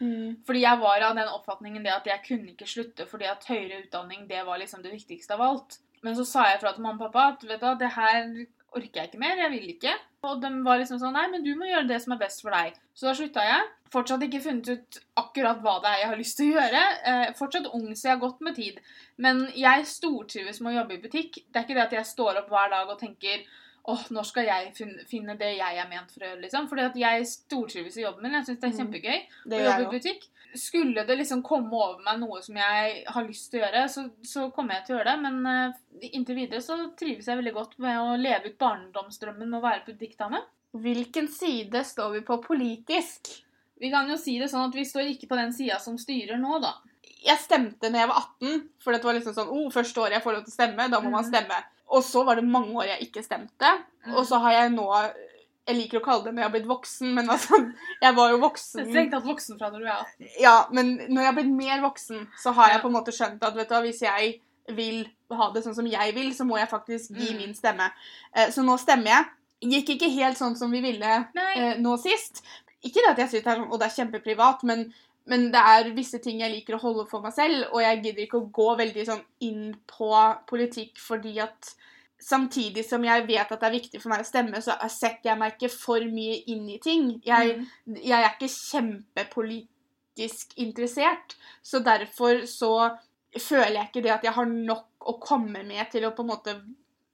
Fordi 0.46 0.62
jeg 0.62 0.82
var 0.82 1.06
av 1.08 1.16
den 1.18 1.32
oppfatningen 1.32 1.86
det 1.86 1.94
at 1.94 2.06
jeg 2.10 2.24
kunne 2.26 2.52
ikke 2.52 2.68
slutte 2.70 3.06
fordi 3.10 3.28
at 3.30 3.46
høyere 3.48 3.82
utdanning 3.84 4.26
det 4.30 4.44
var 4.46 4.60
liksom 4.62 4.84
det 4.84 4.94
viktigste 4.94 5.36
av 5.36 5.44
alt. 5.46 5.80
Men 6.04 6.16
så 6.18 6.26
sa 6.28 6.50
jeg 6.50 6.60
fra 6.62 6.74
til 6.74 6.84
mamma 6.84 7.08
og 7.08 7.08
pappa 7.08 7.32
at 7.34 7.48
vet 7.48 7.62
du, 7.62 7.72
det 7.80 7.94
her 7.96 8.28
orker 8.76 9.00
jeg 9.00 9.10
ikke 9.10 9.22
mer. 9.22 9.40
Jeg 9.40 9.52
vil 9.54 9.72
ikke. 9.72 9.94
Og 10.26 10.40
de 10.42 10.50
var 10.66 10.80
liksom 10.80 11.00
sånn 11.00 11.14
Nei, 11.16 11.26
men 11.32 11.44
du 11.44 11.52
må 11.58 11.68
gjøre 11.68 11.88
det 11.88 11.98
som 12.02 12.14
er 12.14 12.22
best 12.22 12.42
for 12.44 12.54
deg. 12.54 12.76
Så 12.96 13.08
da 13.08 13.14
slutta 13.16 13.44
jeg. 13.46 13.66
Fortsatt 13.92 14.24
ikke 14.26 14.42
funnet 14.42 14.70
ut 14.72 14.98
akkurat 15.20 15.60
hva 15.62 15.76
det 15.82 15.92
er 15.92 16.00
jeg 16.02 16.10
har 16.10 16.20
lyst 16.20 16.40
til 16.40 16.50
å 16.50 16.56
gjøre. 16.56 16.82
Eh, 17.12 17.26
fortsatt 17.38 17.68
ung, 17.70 17.86
så 17.94 18.08
jeg 18.08 18.14
har 18.14 18.24
gått 18.24 18.42
med 18.44 18.58
tid. 18.58 18.80
Men 19.22 19.44
jeg 19.56 19.86
stortrives 19.88 20.60
med 20.60 20.74
å 20.74 20.80
jobbe 20.80 20.96
i 20.96 21.04
butikk. 21.04 21.38
Det 21.46 21.60
er 21.60 21.68
ikke 21.68 21.78
det 21.78 21.86
at 21.86 21.96
jeg 22.00 22.10
står 22.10 22.42
opp 22.42 22.50
hver 22.52 22.74
dag 22.74 22.90
og 22.90 23.00
tenker 23.00 23.46
åh, 23.88 24.04
når 24.10 24.24
skal 24.26 24.44
jeg 24.48 24.72
finne 25.08 25.36
det 25.38 25.52
jeg 25.58 25.76
er 25.78 25.88
ment 25.88 26.10
for 26.10 26.20
å 26.24 26.30
gjøre, 26.30 26.40
liksom. 26.42 26.68
Fordi 26.68 26.84
at 26.86 26.96
jeg 26.96 27.26
stortrives 27.30 27.96
i 27.96 28.02
jobben 28.02 28.22
min. 28.26 28.32
Jeg 28.38 28.46
syns 28.48 28.60
det 28.60 28.68
er 28.68 28.72
Mm. 28.74 28.80
kjempegøy 28.80 29.20
Det 29.46 29.60
å 29.60 29.64
jobbe 29.66 29.86
i 29.86 29.98
butikk. 29.98 30.26
Skulle 30.56 31.04
det 31.06 31.18
liksom 31.18 31.42
komme 31.44 31.70
over 31.72 32.02
meg 32.02 32.18
noe 32.18 32.40
som 32.42 32.56
jeg 32.56 33.04
har 33.06 33.24
lyst 33.26 33.50
til 33.50 33.60
å 33.60 33.66
gjøre, 33.66 33.84
så, 33.92 34.10
så 34.24 34.50
kommer 34.54 34.74
jeg 34.74 34.86
til 34.86 34.96
å 34.96 34.98
gjøre 34.98 35.12
det. 35.12 35.22
Men 35.22 35.46
uh, 35.46 35.72
inntil 36.12 36.34
videre 36.36 36.60
så 36.64 36.78
trives 36.96 37.26
jeg 37.26 37.36
veldig 37.36 37.52
godt 37.54 37.78
med 37.78 37.98
å 38.00 38.16
leve 38.16 38.46
ut 38.50 38.58
barndomsdrømmen 38.58 39.48
med 39.50 39.58
å 39.60 39.62
være 39.66 39.84
butikkdame. 39.86 40.40
Hvilken 40.76 41.28
side 41.28 41.84
står 41.84 42.12
vi 42.12 42.20
på 42.26 42.40
politisk? 42.42 43.42
Vi 43.78 43.90
kan 43.92 44.08
jo 44.08 44.16
si 44.16 44.38
det 44.40 44.48
sånn 44.48 44.68
at 44.70 44.74
vi 44.74 44.84
står 44.88 45.10
ikke 45.12 45.28
på 45.28 45.36
den 45.36 45.52
sida 45.52 45.78
som 45.78 45.98
styrer 46.00 46.38
nå, 46.40 46.58
da. 46.62 46.74
Jeg 47.26 47.38
stemte 47.42 47.90
når 47.90 47.98
jeg 48.02 48.08
var 48.08 48.20
18, 48.40 48.68
for 48.80 48.92
det 48.96 49.04
var 49.04 49.14
liksom 49.18 49.34
sånn 49.36 49.48
oh, 49.52 49.70
første 49.72 50.00
året 50.00 50.12
jeg 50.16 50.22
får 50.24 50.32
lov 50.36 50.44
til 50.46 50.52
å 50.52 50.56
stemme, 50.56 50.88
da 50.90 51.00
må 51.00 51.10
man 51.10 51.24
Mhm. 51.24 51.30
stemme. 51.32 51.58
Og 51.88 52.02
så 52.04 52.24
var 52.26 52.36
det 52.40 52.44
mange 52.44 52.72
år 52.74 52.88
jeg 52.96 53.06
ikke 53.08 53.22
stemte. 53.24 53.68
Og 54.16 54.24
så 54.26 54.38
har 54.42 54.52
jeg 54.52 54.72
nå 54.74 54.86
Jeg 55.66 55.76
liker 55.76 55.98
å 55.98 56.04
kalle 56.04 56.24
det 56.24 56.32
når 56.34 56.42
jeg 56.42 56.46
har 56.46 56.52
blitt 56.54 56.68
voksen, 56.70 57.14
men 57.14 57.28
altså 57.30 57.58
Jeg 58.04 58.14
var 58.14 58.30
jo 58.30 58.38
voksen. 58.42 58.84
Strengt 58.90 59.10
tatt 59.16 59.24
voksen 59.26 59.58
fra 59.58 59.70
når 59.72 59.80
du 59.82 59.86
er 59.86 59.96
18. 59.98 60.28
Ja, 60.40 60.56
men 60.70 60.92
når 61.08 61.20
jeg 61.22 61.26
har 61.32 61.38
blitt 61.40 61.54
mer 61.58 61.80
voksen, 61.82 62.26
så 62.38 62.52
har 62.54 62.70
jeg 62.70 62.82
på 62.84 62.90
en 62.90 62.94
måte 62.98 63.14
skjønt 63.14 63.42
at 63.42 63.56
vet 63.58 63.68
du, 63.72 63.80
hvis 63.86 64.02
jeg 64.06 64.36
vil 64.76 65.00
ha 65.34 65.48
det 65.54 65.62
sånn 65.64 65.74
som 65.74 65.86
jeg 65.86 66.14
vil, 66.14 66.30
så 66.34 66.46
må 66.46 66.56
jeg 66.58 66.70
faktisk 66.70 67.10
gi 67.14 67.32
Mm. 67.32 67.36
min 67.42 67.54
stemme. 67.54 67.90
Eh, 68.34 68.50
Så 68.50 68.62
nå 68.66 68.76
stemmer 68.78 69.10
jeg. 69.10 69.26
Gikk 69.72 69.88
ikke 69.96 70.10
helt 70.14 70.38
sånn 70.38 70.56
som 70.56 70.70
vi 70.70 70.80
ville 70.82 71.12
eh, 71.56 71.74
nå 71.78 71.96
sist. 71.98 72.42
Ikke 72.84 73.02
det 73.02 73.10
at 73.14 73.18
jeg 73.24 73.30
sitter 73.30 73.50
her 73.50 73.58
sånn, 73.62 73.70
og 73.72 73.78
det 73.80 73.86
er 73.88 73.94
kjempeprivat, 74.04 74.62
men, 74.62 74.92
men 75.26 75.48
det 75.52 75.62
er 75.72 75.88
visse 75.96 76.18
ting 76.22 76.40
jeg 76.40 76.52
liker 76.52 76.76
å 76.76 76.82
holde 76.82 77.06
for 77.10 77.24
meg 77.24 77.32
selv, 77.34 77.64
og 77.72 77.80
jeg 77.82 78.02
gidder 78.04 78.22
ikke 78.26 78.38
å 78.38 78.50
gå 78.54 78.68
veldig 78.78 79.06
sånn 79.08 79.24
inn 79.46 79.72
på 79.90 80.12
politikk 80.46 80.98
fordi 81.02 81.38
at 81.44 81.74
Samtidig 82.18 82.80
som 82.88 83.02
jeg 83.04 83.26
vet 83.28 83.50
at 83.52 83.60
det 83.60 83.66
er 83.68 83.74
viktig 83.74 83.98
for 84.00 84.08
meg 84.08 84.22
å 84.22 84.24
stemme, 84.24 84.56
så 84.64 84.72
setter 84.88 85.28
jeg 85.28 85.38
meg 85.38 85.52
ikke 85.52 85.68
for 85.68 86.00
mye 86.00 86.38
inn 86.48 86.64
i 86.72 86.78
ting. 86.80 87.20
Jeg, 87.26 87.58
Mm. 87.58 87.96
jeg 88.02 88.22
er 88.24 88.30
ikke 88.30 88.48
kjempepolitisk 88.48 90.54
interessert, 90.56 91.36
så 91.62 91.78
derfor 91.84 92.46
så 92.46 92.96
føler 93.38 93.72
jeg 93.76 93.88
ikke 93.90 94.02
det 94.02 94.10
at 94.14 94.24
jeg 94.24 94.32
har 94.32 94.46
nok 94.46 94.86
å 95.00 95.20
komme 95.20 95.62
med 95.62 95.90
til 95.92 96.04
å 96.08 96.14
på 96.16 96.22
en 96.24 96.28
måte 96.32 96.56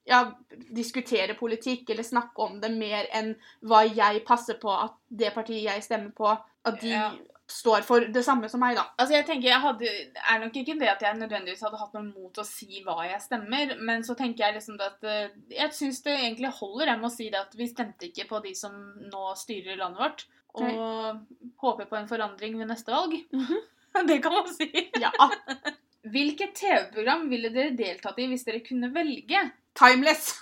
ja, 0.06 0.32
diskutere 0.74 1.34
politikk 1.34 1.90
eller 1.90 2.02
snakke 2.02 2.38
om 2.38 2.60
det 2.60 2.70
mer 2.70 3.06
enn 3.12 3.34
hva 3.62 3.82
jeg 3.86 4.24
passer 4.26 4.54
på 4.54 4.70
at 4.70 4.94
det 5.08 5.34
partiet 5.34 5.64
jeg 5.66 5.82
stemmer 5.82 6.12
på, 6.14 6.30
at 6.64 6.80
de 6.80 6.88
Ja. 6.88 7.10
Står 7.52 7.84
for 7.86 8.06
det 8.14 8.22
samme 8.24 8.48
som 8.50 8.62
meg, 8.62 8.76
da. 8.78 8.84
Altså, 8.96 9.16
jeg 9.16 9.26
tenker, 9.28 9.48
jeg 9.50 9.62
hadde, 9.62 9.90
er 10.18 10.40
nok 10.42 10.56
ikke 10.58 10.76
det 10.80 10.90
at 10.90 11.02
jeg 11.04 11.18
nødvendigvis 11.20 11.64
hadde 11.66 11.80
hatt 11.80 11.96
noe 11.96 12.06
mot 12.08 12.40
å 12.40 12.46
si 12.46 12.82
hva 12.86 12.98
jeg 13.06 13.20
stemmer, 13.24 13.74
men 13.84 14.04
så 14.06 14.16
tenker 14.18 14.46
jeg 14.46 14.56
liksom 14.58 14.80
at 14.82 15.04
eh, 15.08 15.34
Jeg 15.52 15.74
syns 15.76 16.00
det 16.06 16.14
egentlig 16.18 16.52
holder 16.58 16.94
med 16.96 17.10
å 17.10 17.12
si 17.12 17.28
det 17.32 17.40
at 17.40 17.52
vi 17.58 17.68
stemte 17.70 18.08
ikke 18.08 18.28
på 18.30 18.40
de 18.44 18.54
som 18.58 18.76
nå 19.12 19.34
styrer 19.38 19.80
landet 19.80 20.02
vårt, 20.02 20.24
og 20.52 21.22
håper 21.62 21.88
på 21.88 21.96
en 21.96 22.08
forandring 22.10 22.58
ved 22.60 22.72
neste 22.72 22.94
valg. 22.94 23.16
Mhm. 23.32 23.68
Det 24.08 24.22
kan 24.24 24.32
man 24.32 24.48
si. 24.48 24.70
Ja. 25.00 25.10
Hvilket 26.12 26.54
TV-program 26.56 27.28
ville 27.30 27.50
dere 27.52 27.74
deltatt 27.76 28.16
i 28.18 28.24
hvis 28.30 28.46
dere 28.46 28.62
kunne 28.64 28.88
velge? 28.94 29.42
Timeless. 29.78 30.32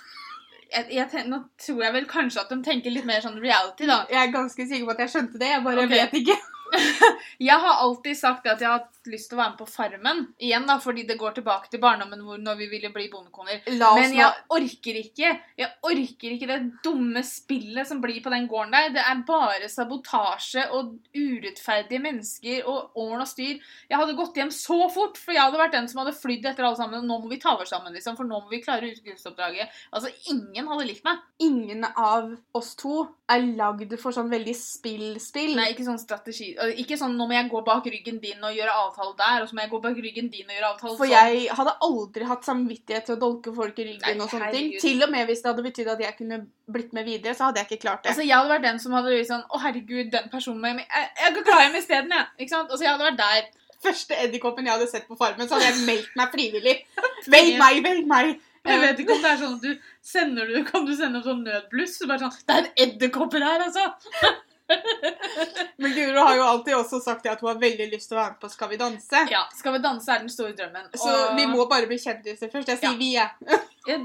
Jeg, 0.71 0.87
jeg, 0.95 1.25
nå 1.27 1.41
tror 1.59 1.83
jeg 1.83 1.93
vel 1.97 2.07
kanskje 2.09 2.45
at 2.45 2.53
de 2.53 2.57
tenker 2.63 2.93
litt 2.95 3.05
mer 3.05 3.19
sånn 3.23 3.37
reality, 3.43 3.85
da. 3.89 4.05
Jeg 4.09 4.21
er 4.23 4.33
ganske 4.33 4.65
sikker 4.69 4.87
på 4.87 4.95
at 4.95 5.03
jeg 5.03 5.13
skjønte 5.13 5.41
det, 5.41 5.51
jeg 5.51 5.65
bare 5.67 5.83
okay. 5.83 5.97
vet 5.99 6.15
ikke. 6.21 6.37
Jeg 7.49 7.59
har 7.59 7.81
alltid 7.83 8.15
sagt 8.15 8.47
at 8.47 8.61
jeg 8.61 8.69
har 8.69 8.87
lyst 9.09 9.31
til 9.31 9.37
å 9.37 9.41
være 9.41 9.53
med 9.53 9.59
på 9.61 9.67
Farmen. 9.69 10.21
Igjen 10.41 10.67
da, 10.69 10.77
fordi 10.81 11.05
det 11.09 11.17
går 11.19 11.37
tilbake 11.37 11.71
til 11.71 11.81
barndommen 11.81 12.21
hvor 12.25 12.39
når 12.41 12.59
vi 12.59 12.67
ville 12.71 12.91
bli 12.93 13.07
bondekoner. 13.11 13.61
Men 13.65 14.13
nå 14.13 14.19
jeg 14.19 14.43
orker 14.53 14.99
ikke 15.01 15.31
Jeg 15.57 15.69
orker 15.87 16.35
ikke 16.35 16.49
det 16.49 16.59
dumme 16.85 17.23
spillet 17.25 17.87
som 17.87 18.01
blir 18.03 18.21
på 18.23 18.33
den 18.33 18.47
gården 18.51 18.75
der. 18.75 18.91
Det 18.97 19.05
er 19.05 19.23
bare 19.27 19.69
sabotasje 19.71 20.67
og 20.77 20.93
urettferdige 21.15 22.03
mennesker 22.03 22.67
og 22.69 22.97
åren 22.99 23.25
og 23.25 23.29
styr. 23.29 23.57
Jeg 23.89 23.99
hadde 23.99 24.17
gått 24.19 24.37
hjem 24.37 24.53
så 24.53 24.79
fort, 24.93 25.19
for 25.19 25.35
jeg 25.35 25.43
hadde 25.43 25.61
vært 25.61 25.75
den 25.77 25.89
som 25.91 26.03
hadde 26.03 26.17
flydd 26.17 26.49
etter 26.51 26.67
alle 26.67 26.79
sammen. 26.79 27.07
Nå 27.07 27.19
må 27.23 27.31
vi 27.31 27.41
ta 27.41 27.55
oss 27.57 27.71
sammen, 27.73 27.93
liksom, 27.95 28.17
for 28.19 28.27
nå 28.27 28.43
må 28.43 28.51
vi 28.51 28.61
klare 28.63 28.91
utgangsoppdraget. 28.91 29.71
Altså, 29.95 30.11
ingen 30.31 30.69
hadde 30.69 30.87
likt 30.89 31.05
meg. 31.07 31.21
Ingen 31.41 31.85
av 31.89 32.31
oss 32.57 32.75
to 32.79 33.05
er 33.31 33.45
lagd 33.57 33.93
for 34.01 34.15
sånn 34.15 34.31
veldig 34.31 34.55
spill-spill. 34.57 35.55
Nei, 35.57 35.71
ikke 35.73 35.87
sånn 35.87 36.01
strategi. 36.01 36.51
Ikke 36.81 36.99
sånn 36.99 37.15
'nå 37.17 37.27
må 37.27 37.37
jeg 37.37 37.51
gå 37.51 37.63
bak 37.65 37.87
ryggen 37.87 38.19
din 38.23 38.43
og 38.43 38.55
gjøre 38.55 38.75
avtale 38.91 39.15
der', 39.17 39.41
og 39.41 39.49
så 39.49 39.55
må 39.55 39.61
jeg 39.63 39.71
gå 39.71 39.79
bak 39.81 39.97
ryggen 40.05 40.27
din 40.29 40.49
og 40.49 40.55
gjøre 40.57 40.69
avtale 40.73 40.97
For 40.97 41.07
sånn. 41.07 41.15
jeg 41.15 41.49
hadde 41.57 41.73
aldri 41.87 42.27
hatt 42.31 42.43
samvittighet 42.45 43.05
til 43.07 43.15
å 43.15 43.19
dolke 43.23 43.55
folk 43.55 43.79
i 43.79 43.87
ryggen. 43.87 44.17
Nei, 44.17 44.25
og 44.25 44.29
sånne 44.29 44.51
ting. 44.51 44.73
Til 44.83 45.01
og 45.03 45.09
med 45.15 45.25
hvis 45.31 45.41
det 45.41 45.49
hadde 45.51 45.65
betydd 45.69 45.87
at 45.95 46.03
jeg 46.05 46.17
kunne 46.17 46.39
blitt 46.71 46.93
med 46.93 47.05
videre, 47.05 47.33
så 47.33 47.47
hadde 47.49 47.63
jeg 47.63 47.71
ikke 47.71 47.81
klart 47.87 48.03
det. 48.03 48.11
Altså, 48.13 48.27
Jeg 48.27 48.35
hadde 48.37 48.53
vært 48.53 48.67
den 48.67 48.79
som 48.79 48.91
hadde 48.93 49.09
vært 49.15 49.31
sånn 49.31 49.43
'Å, 49.47 49.61
herregud, 49.65 50.11
den 50.11 50.29
personen 50.29 50.61
må 50.61 50.67
jeg 50.67 50.75
med 50.75 50.85
Jeg, 50.91 51.09
jeg 51.23 51.33
kan 51.33 51.43
klare 51.49 51.65
hjem 51.65 51.79
isteden, 51.81 52.11
jeg.' 52.11 52.27
Ikke 52.39 52.53
sant? 52.55 52.69
Altså, 52.69 52.83
jeg 52.83 52.91
hadde 52.91 53.09
vært 53.09 53.17
der. 53.17 53.49
Første 53.81 54.13
edderkoppen 54.13 54.65
jeg 54.65 54.73
hadde 54.77 54.91
sett 54.91 55.07
på 55.07 55.17
Farmen, 55.17 55.47
så 55.49 55.57
hadde 55.57 55.71
jeg 55.73 55.85
meldt 55.87 56.15
meg 56.15 56.31
frivillig. 56.31 56.75
Velg 57.33 57.57
meg, 57.57 57.83
velg 57.83 58.07
meg! 58.07 58.39
Jeg 58.61 58.79
vet 58.79 58.99
ikke 59.01 59.15
om 59.15 59.23
det 59.23 59.31
er 59.31 59.39
sånn 59.41 59.55
at 59.55 59.63
du 59.65 59.71
sender 60.05 60.45
du, 60.45 60.63
Kan 60.67 60.85
du 60.85 60.93
sende 60.93 61.17
en 61.17 61.25
sånn 61.25 61.41
nødbluss? 61.43 61.97
Så 61.97 62.07
bare 62.07 62.19
sånn 62.19 62.35
'Det 62.45 62.55
er 62.55 62.61
en 62.61 62.71
edderkopp 62.85 63.33
her, 63.33 63.65
altså!' 63.65 63.89
Men 65.81 65.93
Guro 65.95 66.19
har 66.25 66.35
jo 66.37 66.43
alltid 66.45 66.75
også 66.77 66.99
sagt 67.03 67.25
at 67.29 67.39
hun 67.41 67.49
har 67.49 67.59
veldig 67.61 67.87
lyst 67.93 68.09
til 68.11 68.17
å 68.17 68.21
være 68.21 68.33
med 68.35 68.39
på 68.43 68.49
Skal 68.53 68.69
vi 68.69 68.77
danse. 68.81 69.23
Ja, 69.31 69.43
'Skal 69.55 69.73
vi 69.73 69.81
danse' 69.83 70.13
er 70.13 70.19
den 70.23 70.29
store 70.29 70.53
drømmen. 70.57 70.89
Så 70.95 71.35
vi 71.35 71.45
må 71.49 71.65
bare 71.69 71.87
bli 71.89 71.97
kjendiser 71.97 72.51
først. 72.53 72.67
Jeg 72.73 72.79
sier 72.83 72.97
vi, 72.99 73.11
jeg. 73.15 73.29
ja, 73.87 73.97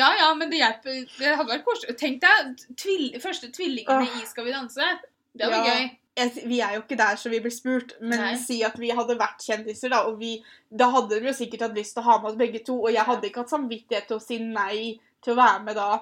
ja, 0.00 0.10
ja, 0.22 0.34
men 0.34 0.50
det 0.50 0.60
hjelper. 0.62 1.00
Det 1.18 1.36
hadde 1.36 1.50
vært 1.52 1.64
koselig. 1.66 1.96
Tenk 2.00 2.20
deg 2.24 2.54
tvil... 2.76 3.20
første 3.22 3.50
tvillingene 3.52 4.08
i 4.20 4.26
'Skal 4.26 4.44
vi 4.48 4.52
danse'. 4.56 4.92
Det 5.36 5.46
hadde 5.46 5.64
Ja. 5.66 5.74
gøy. 5.74 5.90
Jeg- 6.16 6.42
Vi 6.48 6.60
er 6.60 6.74
jo 6.74 6.80
ikke 6.82 6.96
der 6.98 7.16
så 7.16 7.30
vi 7.30 7.38
blir 7.40 7.52
spurt, 7.54 7.92
men 8.00 8.18
Nei. 8.18 8.36
si 8.36 8.62
at 8.62 8.76
vi 8.78 8.90
hadde 8.90 9.16
vært 9.16 9.40
kjendiser, 9.46 9.88
da, 9.90 10.00
og 10.08 10.18
vi, 10.18 10.42
da 10.76 10.90
hadde 10.90 11.20
de 11.20 11.26
jo 11.26 11.32
sikkert 11.32 11.60
hatt 11.62 11.76
lyst 11.76 11.94
til 11.94 12.02
å 12.02 12.04
ha 12.04 12.18
med 12.18 12.30
oss 12.32 12.36
begge 12.36 12.64
to, 12.66 12.74
og 12.82 12.92
jeg 12.92 13.04
hadde 13.04 13.28
ikke 13.28 13.40
hatt 13.44 13.50
samvittighet 13.54 14.06
til 14.08 14.16
å 14.18 14.20
si 14.22 14.38
nei 14.38 14.98
til 15.22 15.32
å 15.34 15.36
være 15.36 15.62
med 15.64 15.76
da, 15.76 16.00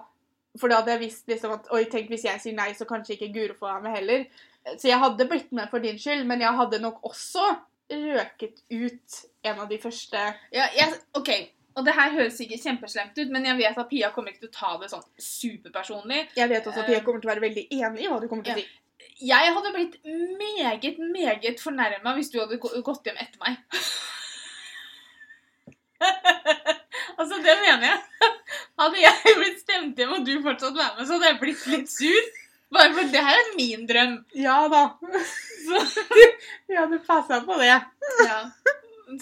for 0.57 0.71
da 0.71 0.81
hadde 0.81 0.95
jeg 0.95 1.05
visst 1.05 1.29
liksom 1.31 1.55
at 1.59 1.69
oi, 1.75 1.85
tenk 1.91 2.09
hvis 2.13 2.25
jeg 2.27 2.41
sier 2.43 2.57
nei, 2.57 2.71
så 2.77 2.87
kanskje 2.89 3.17
ikke 3.17 3.33
Guro 3.35 3.59
får 3.59 3.73
være 3.73 3.85
med 3.85 3.97
heller. 3.99 4.25
Så 4.77 4.89
jeg 4.91 5.01
hadde 5.01 5.29
blitt 5.29 5.53
med 5.57 5.71
for 5.71 5.85
din 5.85 5.99
skyld, 6.01 6.25
men 6.29 6.43
jeg 6.45 6.57
hadde 6.61 6.81
nok 6.83 7.05
også 7.07 7.45
røket 7.89 8.65
ut 8.69 9.21
en 9.49 9.63
av 9.63 9.69
de 9.71 9.79
første 9.81 10.25
Ja, 10.53 10.67
jeg, 10.77 10.99
ok, 11.17 11.31
og 11.79 11.87
det 11.87 11.95
her 11.95 12.11
høres 12.17 12.37
sikkert 12.41 12.65
kjempeslemt 12.67 13.17
ut, 13.21 13.31
men 13.33 13.47
jeg 13.47 13.57
vet 13.61 13.79
at 13.79 13.89
Pia 13.91 14.11
kommer 14.15 14.35
ikke 14.35 14.45
til 14.47 14.51
å 14.51 14.57
ta 14.57 14.73
det 14.83 14.91
sånn 14.91 15.07
superpersonlig. 15.23 16.25
Jeg 16.37 16.51
vet 16.51 16.67
også 16.67 16.83
at 16.83 16.91
Pia 16.91 17.05
kommer 17.07 17.23
til 17.23 17.31
å 17.31 17.35
være 17.35 17.47
veldig 17.47 17.65
enig 17.79 18.05
i 18.05 18.11
hva 18.11 18.19
du 18.21 18.29
kommer 18.31 18.45
til 18.49 18.57
å 18.57 18.61
si. 18.61 18.67
Jeg 19.29 19.55
hadde 19.55 19.73
blitt 19.75 19.97
meget, 20.39 20.99
meget 21.15 21.63
fornærma 21.63 22.15
hvis 22.19 22.33
du 22.35 22.41
hadde 22.43 22.59
gått 22.59 23.07
hjem 23.07 23.23
etter 23.23 23.39
meg. 23.45 23.63
altså, 27.17 27.39
det 27.45 27.55
mener 27.63 27.87
jeg. 27.89 28.33
Hadde 28.81 29.01
jeg 29.03 29.37
blitt 29.39 29.63
stemt 29.63 29.99
hjem 30.01 30.13
og 30.19 30.27
du 30.27 30.35
fortsatt 30.45 30.77
var 30.77 30.95
med, 30.99 31.07
så 31.09 31.17
hadde 31.17 31.31
jeg 31.33 31.41
blitt 31.43 31.65
litt 31.73 31.91
sur. 31.93 32.29
Bare 32.75 32.93
for 32.93 33.09
det 33.13 33.23
her 33.25 33.39
er 33.41 33.55
min 33.57 33.87
drøm. 33.89 34.19
Ja 34.37 34.59
da. 34.73 34.83
Så, 35.65 35.81
Ja, 36.75 36.85
du 36.91 36.99
passa 37.07 37.41
på 37.47 37.57
det. 37.61 37.71
ja. 38.29 38.41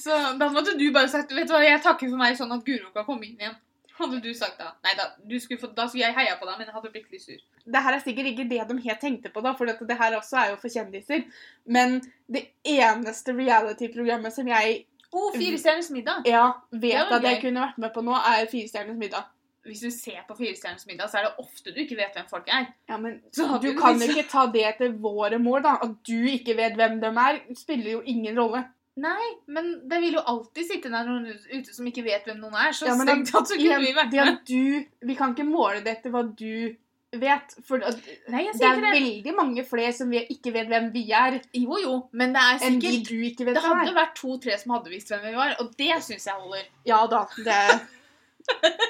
så 0.02 0.16
da 0.40 0.48
måtte 0.50 0.74
du 0.78 0.88
bare 0.94 1.08
sagt 1.08 1.30
Vet 1.30 1.46
du 1.46 1.54
hva, 1.54 1.62
jeg 1.62 1.78
takker 1.84 2.10
for 2.10 2.18
meg 2.18 2.34
sånn 2.38 2.54
at 2.56 2.64
Guro 2.66 2.90
kan 2.94 3.06
komme 3.06 3.28
inn 3.28 3.38
igjen. 3.38 3.54
Hadde 3.96 4.18
du 4.20 4.32
sagt 4.36 4.58
da. 4.60 4.74
Nei 4.84 4.92
da, 4.98 5.06
du 5.24 5.38
skulle 5.40 5.60
få, 5.62 5.70
da 5.72 5.86
skulle 5.88 6.04
jeg 6.04 6.16
heia 6.18 6.34
på 6.36 6.44
deg, 6.48 6.58
men 6.58 6.68
jeg 6.68 6.74
hadde 6.76 6.90
blitt 6.92 7.14
litt 7.14 7.22
sur. 7.22 7.38
det 7.64 7.80
her 7.86 7.96
er 7.96 8.02
sikkert 8.04 8.28
ikke 8.32 8.48
det 8.50 8.58
de 8.68 8.76
helt 8.84 9.00
tenkte 9.00 9.30
på, 9.32 9.40
da, 9.46 9.54
for 9.56 9.70
dette, 9.70 9.86
det 9.88 9.96
her 9.98 10.18
også 10.18 10.36
er 10.42 10.50
jo 10.52 10.58
for 10.60 10.74
kjendiser. 10.74 11.24
Men 11.64 11.96
det 12.28 12.44
eneste 12.66 13.32
reality-programmet 13.38 14.34
som 14.34 14.50
jeg 14.52 14.82
Å, 15.12 15.30
Fire 15.34 15.58
stjerners 15.58 15.90
middag. 15.90 16.22
ja, 16.26 16.52
vet 16.72 16.92
Det 17.08 17.12
at 17.18 17.22
jeg 17.22 17.36
gøy. 17.36 17.40
kunne 17.48 17.60
vært 17.66 17.78
med 17.78 17.92
på 17.94 18.02
nå, 18.04 18.12
er 18.14 18.46
Firestjerners 18.50 18.96
middag. 18.98 19.24
Hvis 19.66 19.80
du 19.82 19.90
ser 19.90 20.20
på 20.28 20.36
Fire 20.38 20.54
stjerners 20.54 20.86
middag, 20.86 21.08
så 21.10 21.18
er 21.18 21.22
det 21.26 21.34
ofte 21.42 21.72
du 21.74 21.80
ikke 21.82 21.96
vet 21.98 22.14
hvem 22.14 22.28
folk 22.30 22.46
er. 22.48 22.68
Ja, 22.88 22.96
men 22.98 23.20
Du 23.34 23.74
kan 23.74 23.98
jo 23.98 24.06
ikke 24.12 24.28
ta 24.30 24.46
det 24.46 24.76
til 24.78 24.92
våre 25.02 25.38
mål, 25.42 25.62
da. 25.62 25.76
At 25.82 25.96
du 26.06 26.26
ikke 26.30 26.54
vet 26.56 26.76
hvem 26.78 27.00
de 27.00 27.06
er, 27.06 27.40
spiller 27.58 27.90
jo 27.96 28.02
ingen 28.06 28.38
rolle. 28.38 28.64
Nei, 28.96 29.26
men 29.46 29.82
det 29.90 29.98
vil 30.00 30.14
jo 30.14 30.22
alltid 30.24 30.64
sitte 30.70 30.88
der 30.88 31.04
noen 31.04 31.26
ute 31.52 31.74
som 31.74 31.84
ikke 31.86 32.04
vet 32.06 32.24
hvem 32.24 32.38
noen 32.40 32.54
er. 32.54 32.70
Så 32.72 32.86
Ja, 32.86 32.94
strengt 32.96 33.28
tatt 33.30 33.48
så 33.50 33.58
kunne 33.58 33.80
vi 33.82 33.92
vært 33.92 34.10
det 34.10 34.22
med. 34.24 34.28
at 34.38 34.44
du 34.46 35.06
Vi 35.10 35.14
kan 35.18 35.34
ikke 35.34 35.44
måle 35.44 35.82
det 35.84 35.98
etter 35.98 36.10
hva 36.14 36.22
du 36.34 36.76
vet. 37.12 37.54
For 37.64 37.78
at 37.86 37.96
Nei, 38.28 38.44
det 38.52 38.62
er 38.66 38.80
det. 38.80 38.92
veldig 38.96 39.34
mange 39.36 39.64
flere 39.64 39.92
som 39.94 40.10
vi 40.10 40.24
ikke 40.32 40.52
vet 40.52 40.68
hvem 40.68 40.90
vi 40.92 41.04
er, 41.12 41.40
Jo, 41.54 41.78
jo, 41.82 41.94
men 42.12 42.32
det 42.34 42.42
er 42.42 42.64
enn 42.66 42.78
de 42.82 42.90
du 43.06 43.14
ikke 43.28 43.46
vet 43.46 43.54
Det 43.54 43.62
hadde 43.64 43.88
er. 43.90 43.94
vært 43.94 44.14
to-tre 44.18 44.58
som 44.58 44.72
hadde 44.74 44.90
visst 44.90 45.08
hvem 45.12 45.22
vi 45.28 45.34
var, 45.36 45.54
og 45.60 45.74
det 45.78 46.02
syns 46.02 46.26
jeg 46.26 46.34
holder. 46.34 46.66
Ja 46.84 47.06
da, 47.06 47.24
det 47.36 47.46
er 47.52 47.80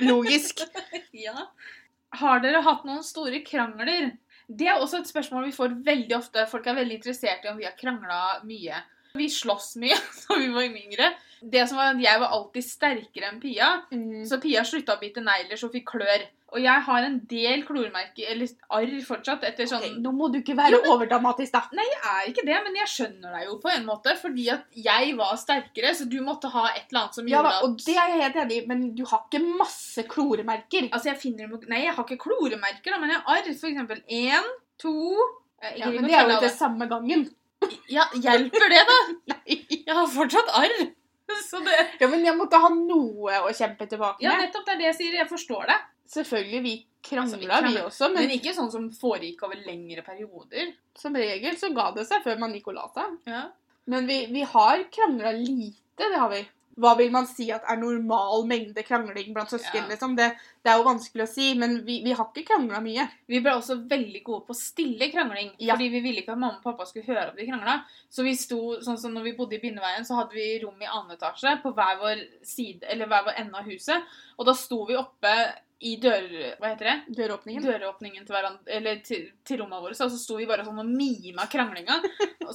logisk. 0.00 0.60
Ja. 1.16 1.46
Har 2.20 2.40
dere 2.44 2.60
hatt 2.64 2.84
noen 2.86 3.02
store 3.04 3.40
krangler? 3.44 4.10
Det 4.48 4.68
er 4.68 4.78
også 4.78 5.00
et 5.02 5.08
spørsmål 5.10 5.46
vi 5.48 5.54
får 5.56 5.72
veldig 5.86 6.14
ofte. 6.16 6.44
Folk 6.50 6.66
er 6.70 6.76
veldig 6.76 6.98
interessert 7.00 7.44
i 7.44 7.48
om 7.50 7.56
vi 7.58 7.64
har 7.66 7.74
krangla 7.78 8.42
mye. 8.46 8.78
Vi 9.16 9.26
slåss 9.32 9.74
mye 9.80 9.96
da 10.26 10.36
vi 10.38 10.50
var 10.54 10.66
yngre. 10.68 11.08
Det 11.42 11.64
som 11.68 11.78
var 11.80 11.96
Jeg 12.00 12.20
var 12.20 12.32
alltid 12.36 12.64
sterkere 12.64 13.30
enn 13.32 13.40
Pia, 13.42 13.70
Mm. 13.92 14.24
så 14.28 14.38
Pia 14.42 14.62
slutta 14.64 14.96
å 14.96 15.00
bite 15.00 15.24
negler, 15.24 15.56
så 15.56 15.68
hun 15.68 15.74
fikk 15.78 15.88
klør. 15.96 16.26
Og 16.54 16.60
jeg 16.62 16.82
har 16.86 17.02
en 17.02 17.16
del 17.26 17.64
klormerker, 17.66 18.28
eller 18.30 18.48
arr 18.70 18.92
fortsatt, 19.04 19.42
etter 19.48 19.66
sånn 19.66 19.82
okay, 19.82 19.96
nå 19.98 20.12
må 20.14 20.28
du 20.30 20.38
ikke 20.38 20.54
være 20.56 20.76
Jo, 20.76 20.80
men- 20.84 20.92
overdramatisk, 20.94 21.52
da. 21.52 21.62
Nei, 21.74 21.86
jeg 21.90 22.02
er 22.12 22.28
ikke 22.30 22.44
det, 22.46 22.58
men 22.64 22.76
jeg 22.78 22.90
skjønner 22.92 23.32
deg 23.34 23.48
jo 23.48 23.56
på 23.64 23.72
en 23.72 23.86
måte. 23.88 24.14
Fordi 24.20 24.44
at 24.54 24.78
jeg 24.86 25.16
var 25.18 25.32
sterkere, 25.42 25.90
så 25.98 26.06
du 26.08 26.20
måtte 26.22 26.48
ha 26.52 26.68
et 26.70 26.84
eller 26.86 27.00
annet 27.02 27.18
som 27.18 27.26
gjorde 27.26 27.50
da, 27.50 27.56
Ja, 27.56 27.62
og 27.66 27.74
det 27.82 27.96
er 27.96 28.12
jeg 28.12 28.22
helt 28.22 28.38
enig 28.44 28.60
i, 28.60 28.66
men 28.70 28.84
du 28.94 29.02
har 29.10 29.24
ikke 29.26 29.42
masse 29.58 30.04
kloremerker. 30.06 30.86
Altså, 30.92 31.10
jeg 31.10 31.18
finner 31.24 31.48
dem 31.48 31.66
Nei, 31.68 31.82
jeg 31.84 31.94
har 31.96 32.04
ikke 32.06 32.20
kloremerker, 32.28 32.94
da, 32.94 33.00
men 33.02 33.10
jeg 33.10 33.20
har 33.20 33.36
arr. 33.36 33.50
For 33.56 33.68
eksempel 33.72 34.04
én, 34.08 34.46
to 34.78 34.94
Ja, 35.76 35.90
men 35.90 36.04
det 36.06 36.14
er 36.14 36.30
jo 36.30 36.38
ikke 36.38 36.52
samme 36.54 36.86
gangen. 36.88 37.26
Ja, 37.90 38.04
hjelper 38.14 38.68
det, 38.70 38.84
da? 38.86 38.98
Nei. 39.34 39.58
Jeg 39.82 39.94
har 39.98 40.06
fortsatt 40.06 40.54
arr. 40.54 40.92
Så 41.50 41.58
det 41.66 41.74
Ja, 42.00 42.06
men 42.06 42.22
jeg 42.24 42.36
måtte 42.38 42.60
ha 42.62 42.68
noe 42.70 43.42
å 43.42 43.50
kjempe 43.50 43.88
tilbake 43.90 44.20
med. 44.22 44.28
Ja, 44.28 44.36
nettopp. 44.38 44.64
Det 44.68 44.74
er 44.76 44.78
det 44.78 44.86
jeg 44.92 44.98
sier. 45.00 45.16
Jeg 45.24 45.28
forstår 45.30 45.66
det. 45.72 45.78
Selvfølgelig, 46.06 46.62
vi 46.62 46.76
Altså, 47.06 47.36
vi 47.38 47.46
vi, 47.46 47.78
også, 47.78 48.08
men 48.08 48.24
Men 48.24 48.32
ikke 48.34 48.52
sånn 48.56 48.70
som 48.72 48.88
foregikk 48.90 49.44
over 49.46 49.60
lengre 49.62 50.02
perioder. 50.02 50.72
som 50.98 51.14
regel 51.14 51.56
så 51.56 51.70
ga 51.70 51.92
det 51.94 52.06
seg 52.08 52.24
før 52.24 52.38
man 52.40 52.52
gikk 52.56 52.66
og 52.72 52.74
la 52.74 52.88
seg. 52.94 53.16
Ja. 53.30 53.42
Men 53.86 54.06
vi, 54.08 54.26
vi 54.32 54.42
har 54.42 54.82
krangla 54.90 55.30
lite, 55.36 56.02
det 56.02 56.18
har 56.18 56.30
vi. 56.32 56.42
Hva 56.76 56.90
vil 56.98 57.12
man 57.12 57.24
si 57.24 57.46
at 57.54 57.64
er 57.70 57.78
normal 57.80 58.42
mengde 58.48 58.82
krangling 58.84 59.30
blant 59.32 59.48
søsken? 59.48 59.86
Ja. 59.86 59.88
Liksom? 59.88 60.16
Det, 60.18 60.26
det 60.60 60.72
er 60.72 60.76
jo 60.76 60.84
vanskelig 60.84 61.24
å 61.24 61.30
si, 61.30 61.46
men 61.56 61.78
vi, 61.86 62.02
vi 62.04 62.12
har 62.12 62.26
ikke 62.26 62.44
krangla 62.50 62.82
mye. 62.84 63.06
Vi 63.32 63.40
ble 63.44 63.54
også 63.56 63.78
veldig 63.88 64.20
gode 64.26 64.44
på 64.50 64.56
stille 64.58 65.08
krangling. 65.12 65.54
Ja. 65.56 65.72
Fordi 65.72 65.88
vi 65.94 66.02
ville 66.04 66.20
ikke 66.20 66.34
at 66.34 66.42
mamma 66.42 66.58
og 66.58 66.66
pappa 66.66 66.84
skulle 66.88 67.06
høre 67.08 67.30
at 67.30 67.38
vi 67.38 67.46
krangla. 67.48 67.78
Så 68.12 68.26
vi 68.26 68.34
sto, 68.36 68.58
sånn 68.84 69.00
som 69.00 69.16
når 69.16 69.30
vi 69.30 69.36
bodde 69.38 69.56
i 69.56 69.62
Bindeveien, 69.62 70.04
så 70.04 70.18
hadde 70.18 70.36
vi 70.36 70.50
rom 70.66 70.82
i 70.84 70.90
annen 70.90 71.16
etasje 71.16 71.54
på 71.62 71.72
hver 71.78 72.02
vår 72.02 72.26
side, 72.44 72.84
eller 72.92 73.08
hver 73.08 73.30
vår 73.30 73.40
ende 73.46 73.62
av 73.62 73.70
huset. 73.72 74.18
Og 74.36 74.50
da 74.50 74.56
sto 74.58 74.82
vi 74.90 75.00
oppe 75.00 75.32
i 75.84 75.96
dør... 76.00 76.24
Hva 76.60 76.70
heter 76.72 76.88
det? 76.88 76.96
Døråpningen. 77.18 77.64
Døråpningen 77.66 78.24
til, 78.24 78.32
hverandre, 78.32 78.64
eller 78.78 79.00
til, 79.04 79.26
til 79.44 79.60
rommene 79.60 79.82
våre. 79.84 79.96
Så 79.98 80.08
sto 80.16 80.38
vi 80.38 80.48
bare 80.48 80.64
sånn 80.64 80.80
og 80.80 80.88
mima 80.88 81.44
kranglinga. 81.52 81.98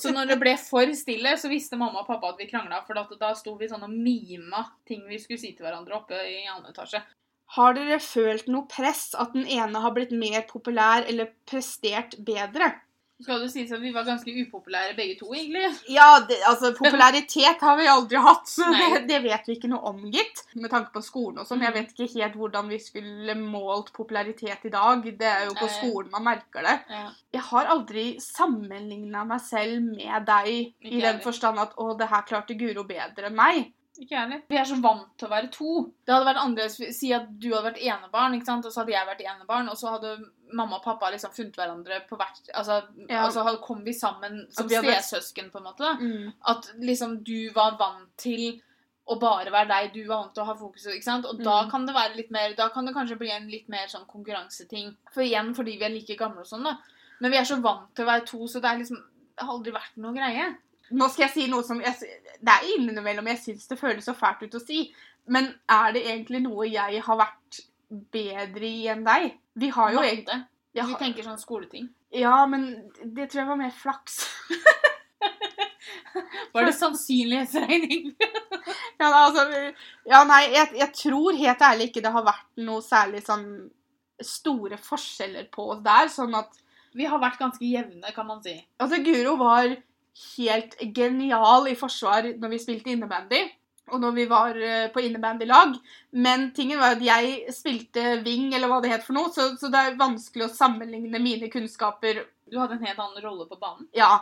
Så 0.02 0.14
når 0.16 0.34
det 0.34 0.40
ble 0.42 0.56
for 0.58 0.90
stille, 0.98 1.36
så 1.38 1.52
visste 1.52 1.78
mamma 1.80 2.02
og 2.02 2.10
pappa 2.10 2.32
at 2.34 2.42
vi 2.42 2.50
krangla. 2.50 2.82
For 2.88 2.98
da, 2.98 3.06
da 3.22 3.34
sto 3.38 3.54
vi 3.60 3.70
sånn 3.70 3.86
og 3.86 3.94
mima 3.94 4.66
ting 4.90 5.06
vi 5.10 5.22
skulle 5.22 5.42
si 5.42 5.54
til 5.54 5.68
hverandre 5.68 6.00
oppe 6.00 6.18
i 6.18 6.42
annen 6.48 6.72
etasje. 6.74 7.04
Har 7.58 7.76
dere 7.76 8.00
følt 8.00 8.48
noe 8.48 8.64
press 8.72 9.10
at 9.20 9.36
den 9.36 9.44
ene 9.44 9.82
har 9.84 9.94
blitt 9.96 10.14
mer 10.16 10.46
populær 10.50 11.04
eller 11.04 11.34
prestert 11.50 12.16
bedre? 12.24 12.72
Skal 13.22 13.40
det 13.44 13.50
sies 13.54 13.72
at 13.72 13.82
vi 13.82 13.92
var 13.94 14.04
ganske 14.08 14.32
upopulære 14.44 14.96
begge 14.98 15.18
to, 15.20 15.28
egentlig? 15.34 15.68
Ja, 15.90 16.20
det, 16.28 16.38
altså 16.48 16.72
popularitet 16.78 17.62
har 17.62 17.78
vi 17.78 17.86
aldri 17.92 18.18
hatt, 18.18 18.48
så 18.50 18.66
det, 18.74 19.08
det 19.08 19.22
vet 19.24 19.48
vi 19.48 19.56
ikke 19.58 19.70
noe 19.70 19.82
om, 19.92 20.00
gitt. 20.12 20.44
Med 20.56 20.70
tanke 20.72 20.92
på 20.96 21.04
skolen 21.06 21.40
og 21.40 21.48
sånn. 21.48 21.62
Jeg 21.62 21.72
Mm. 21.72 21.80
vet 21.80 21.92
ikke 21.94 22.20
helt 22.20 22.36
hvordan 22.36 22.70
vi 22.70 22.80
skulle 22.80 23.36
målt 23.38 23.94
popularitet 23.94 24.66
i 24.66 24.70
dag. 24.74 25.04
Det 25.18 25.28
er 25.28 25.46
jo 25.46 25.54
på 25.54 25.68
Nei. 25.70 25.76
skolen 25.78 26.12
man 26.12 26.24
merker 26.24 26.62
det. 26.66 26.78
Ja. 26.90 27.10
Jeg 27.34 27.42
har 27.42 27.66
aldri 27.66 28.06
sammenligna 28.20 29.24
meg 29.28 29.42
selv 29.42 29.82
med 29.82 30.26
deg 30.28 30.50
Ikke 30.82 30.98
i 30.98 31.02
den 31.02 31.20
forstand 31.24 31.60
at 31.60 31.76
'å, 31.76 31.98
det 31.98 32.10
her 32.10 32.22
klarte 32.28 32.58
Guro 32.58 32.84
bedre 32.84 33.28
enn 33.30 33.36
meg'. 33.38 33.72
Ikke 34.02 34.16
jeg 34.16 34.20
heller. 34.24 34.42
Vi 34.50 34.58
er 34.58 34.64
så 34.66 34.78
vant 34.82 35.12
til 35.18 35.28
å 35.28 35.32
være 35.32 35.50
to. 35.54 35.72
Det 36.06 36.14
hadde 36.16 36.26
vært 36.26 36.40
annerledes 36.42 36.98
si 36.98 37.12
at 37.14 37.28
du 37.40 37.52
hadde 37.54 37.68
vært 37.70 37.84
enebarn, 37.86 38.34
ikke 38.34 38.46
sant? 38.50 38.66
og 38.66 38.72
så 38.74 38.82
hadde 38.82 38.96
jeg 38.96 39.08
vært 39.12 39.22
enebarn, 39.22 39.70
og 39.70 39.78
så 39.78 39.92
hadde 39.94 40.16
mamma 40.54 40.80
og 40.80 40.84
pappa 40.84 41.12
liksom 41.14 41.32
funnet 41.36 41.56
hverandre 41.56 42.00
på 42.10 42.18
hvert 42.18 42.50
Altså, 42.56 42.82
Ja. 43.08 43.26
altså 43.28 43.62
kom 43.62 43.84
vi 43.86 43.94
sammen 43.94 44.48
som 44.52 44.68
hadde- 44.68 44.96
stesøsken, 45.02 45.52
på 45.52 45.58
en 45.60 45.64
måte. 45.64 45.78
da. 45.86 45.94
Mm. 46.02 46.34
At 46.48 46.72
liksom 46.80 47.24
du 47.24 47.52
var 47.54 47.78
vant 47.78 48.10
til 48.18 48.60
å 49.08 49.20
bare 49.20 49.52
være 49.52 49.68
deg, 49.68 49.94
du 49.94 50.08
var 50.08 50.24
vant 50.24 50.34
til 50.34 50.44
å 50.44 50.46
ha 50.48 50.54
fokuset, 50.56 50.96
ikke 50.96 51.04
sant? 51.04 51.26
Og 51.26 51.38
da 51.44 51.64
Mm. 51.66 51.70
kan 51.72 51.86
det 51.86 51.96
være 51.96 52.16
litt 52.16 52.32
mer 52.32 52.54
Da 52.56 52.70
kan 52.70 52.86
det 52.86 52.96
kanskje 52.96 53.18
bli 53.20 53.30
en 53.32 53.48
litt 53.50 53.70
mer 53.70 53.86
sånn 53.88 54.08
konkurranseting. 54.08 54.96
For 55.12 55.22
igjen 55.22 55.54
fordi 55.56 55.78
vi 55.78 55.86
er 55.86 55.90
like 55.90 56.18
gamle 56.18 56.40
og 56.40 56.46
sånn, 56.48 56.64
da. 56.64 56.78
Men 57.20 57.32
vi 57.32 57.38
er 57.38 57.44
så 57.44 57.62
vant 57.62 57.94
til 57.96 58.06
å 58.06 58.10
være 58.10 58.26
to, 58.26 58.38
så 58.48 58.54
det 58.62 58.66
er 58.66 58.78
liksom 58.80 58.98
Det 59.38 59.46
har 59.48 59.54
aldri 59.58 59.72
vært 59.72 59.98
noe 59.98 60.14
greie. 60.14 60.56
Nå 60.92 61.08
skal 61.12 61.28
jeg 61.28 61.34
si 61.36 61.48
noe 61.52 61.64
som 61.64 61.80
jeg, 61.84 62.20
Det 62.42 62.54
er 62.54 62.70
innimellom 62.76 63.28
jeg 63.32 63.42
syns 63.46 63.70
det 63.70 63.80
føles 63.80 64.08
så 64.08 64.16
fælt 64.18 64.44
ut 64.44 64.58
å 64.58 64.64
si, 64.64 64.86
men 65.32 65.52
er 65.70 65.94
det 65.96 66.06
egentlig 66.08 66.42
noe 66.44 66.68
jeg 66.68 67.04
har 67.06 67.20
vært 67.20 67.62
bedre 68.14 68.68
i 68.68 68.88
enn 68.92 69.04
deg? 69.06 69.36
Vi 69.60 69.70
har 69.76 69.92
jo 69.94 70.04
egentlig 70.04 70.32
det. 70.32 70.40
jeg 70.80 70.88
har, 70.90 71.00
tenker 71.00 71.28
sånn 71.28 71.42
skoleting. 71.42 71.90
Ja, 72.16 72.38
men 72.50 72.70
det 73.04 73.30
tror 73.30 73.44
jeg 73.44 73.52
var 73.52 73.60
mer 73.60 73.76
flaks. 73.76 74.24
Var 76.54 76.68
det 76.68 76.78
sannsynlighetsregning? 76.80 78.12
Ja, 79.02 79.08
altså, 79.26 79.42
ja 80.06 80.20
nei, 80.30 80.44
jeg, 80.54 80.76
jeg 80.78 80.94
tror 80.94 81.34
helt 81.34 81.64
ærlig 81.66 81.88
ikke 81.90 82.04
det 82.06 82.12
har 82.14 82.22
vært 82.22 82.60
noe 82.62 82.84
særlig 82.86 83.24
sånn 83.26 83.48
store 84.22 84.78
forskjeller 84.78 85.48
på 85.50 85.64
oss 85.74 85.80
der. 85.82 86.12
Sånn 86.14 86.36
at 86.38 86.54
Vi 86.94 87.08
har 87.10 87.18
vært 87.24 87.40
ganske 87.40 87.66
jevne, 87.66 88.12
kan 88.14 88.28
man 88.28 88.44
si. 88.46 88.54
Altså, 88.78 89.00
Guro 89.02 89.34
var 89.40 89.74
helt 90.38 90.78
genial 90.96 91.68
i 91.72 91.78
forsvar 91.78 92.30
når 92.40 92.54
vi 92.54 92.62
spilte 92.62 92.94
innebandy. 92.94 93.42
Og 93.92 94.00
når 94.00 94.14
vi 94.16 94.26
var 94.30 94.56
eh, 94.56 94.88
på 94.94 95.02
innebandylag. 95.04 95.74
Men 96.12 96.52
tingen 96.56 96.80
var 96.80 96.96
at 96.96 97.02
jeg 97.04 97.54
spilte 97.56 98.22
wing, 98.24 98.54
eller 98.56 98.72
hva 98.72 98.80
det 98.84 98.94
het 98.94 99.04
for 99.04 99.18
noe, 99.18 99.32
så, 99.36 99.50
så 99.60 99.72
det 99.74 99.82
er 99.82 99.98
vanskelig 100.00 100.48
å 100.48 100.54
sammenligne 100.54 101.20
mine 101.20 101.52
kunnskaper 101.52 102.22
Du 102.52 102.60
hadde 102.60 102.78
en 102.78 102.86
helt 102.86 103.00
annen 103.00 103.26
rolle 103.26 103.50
på 103.50 103.60
banen. 103.60 103.90
Ja. 103.98 104.22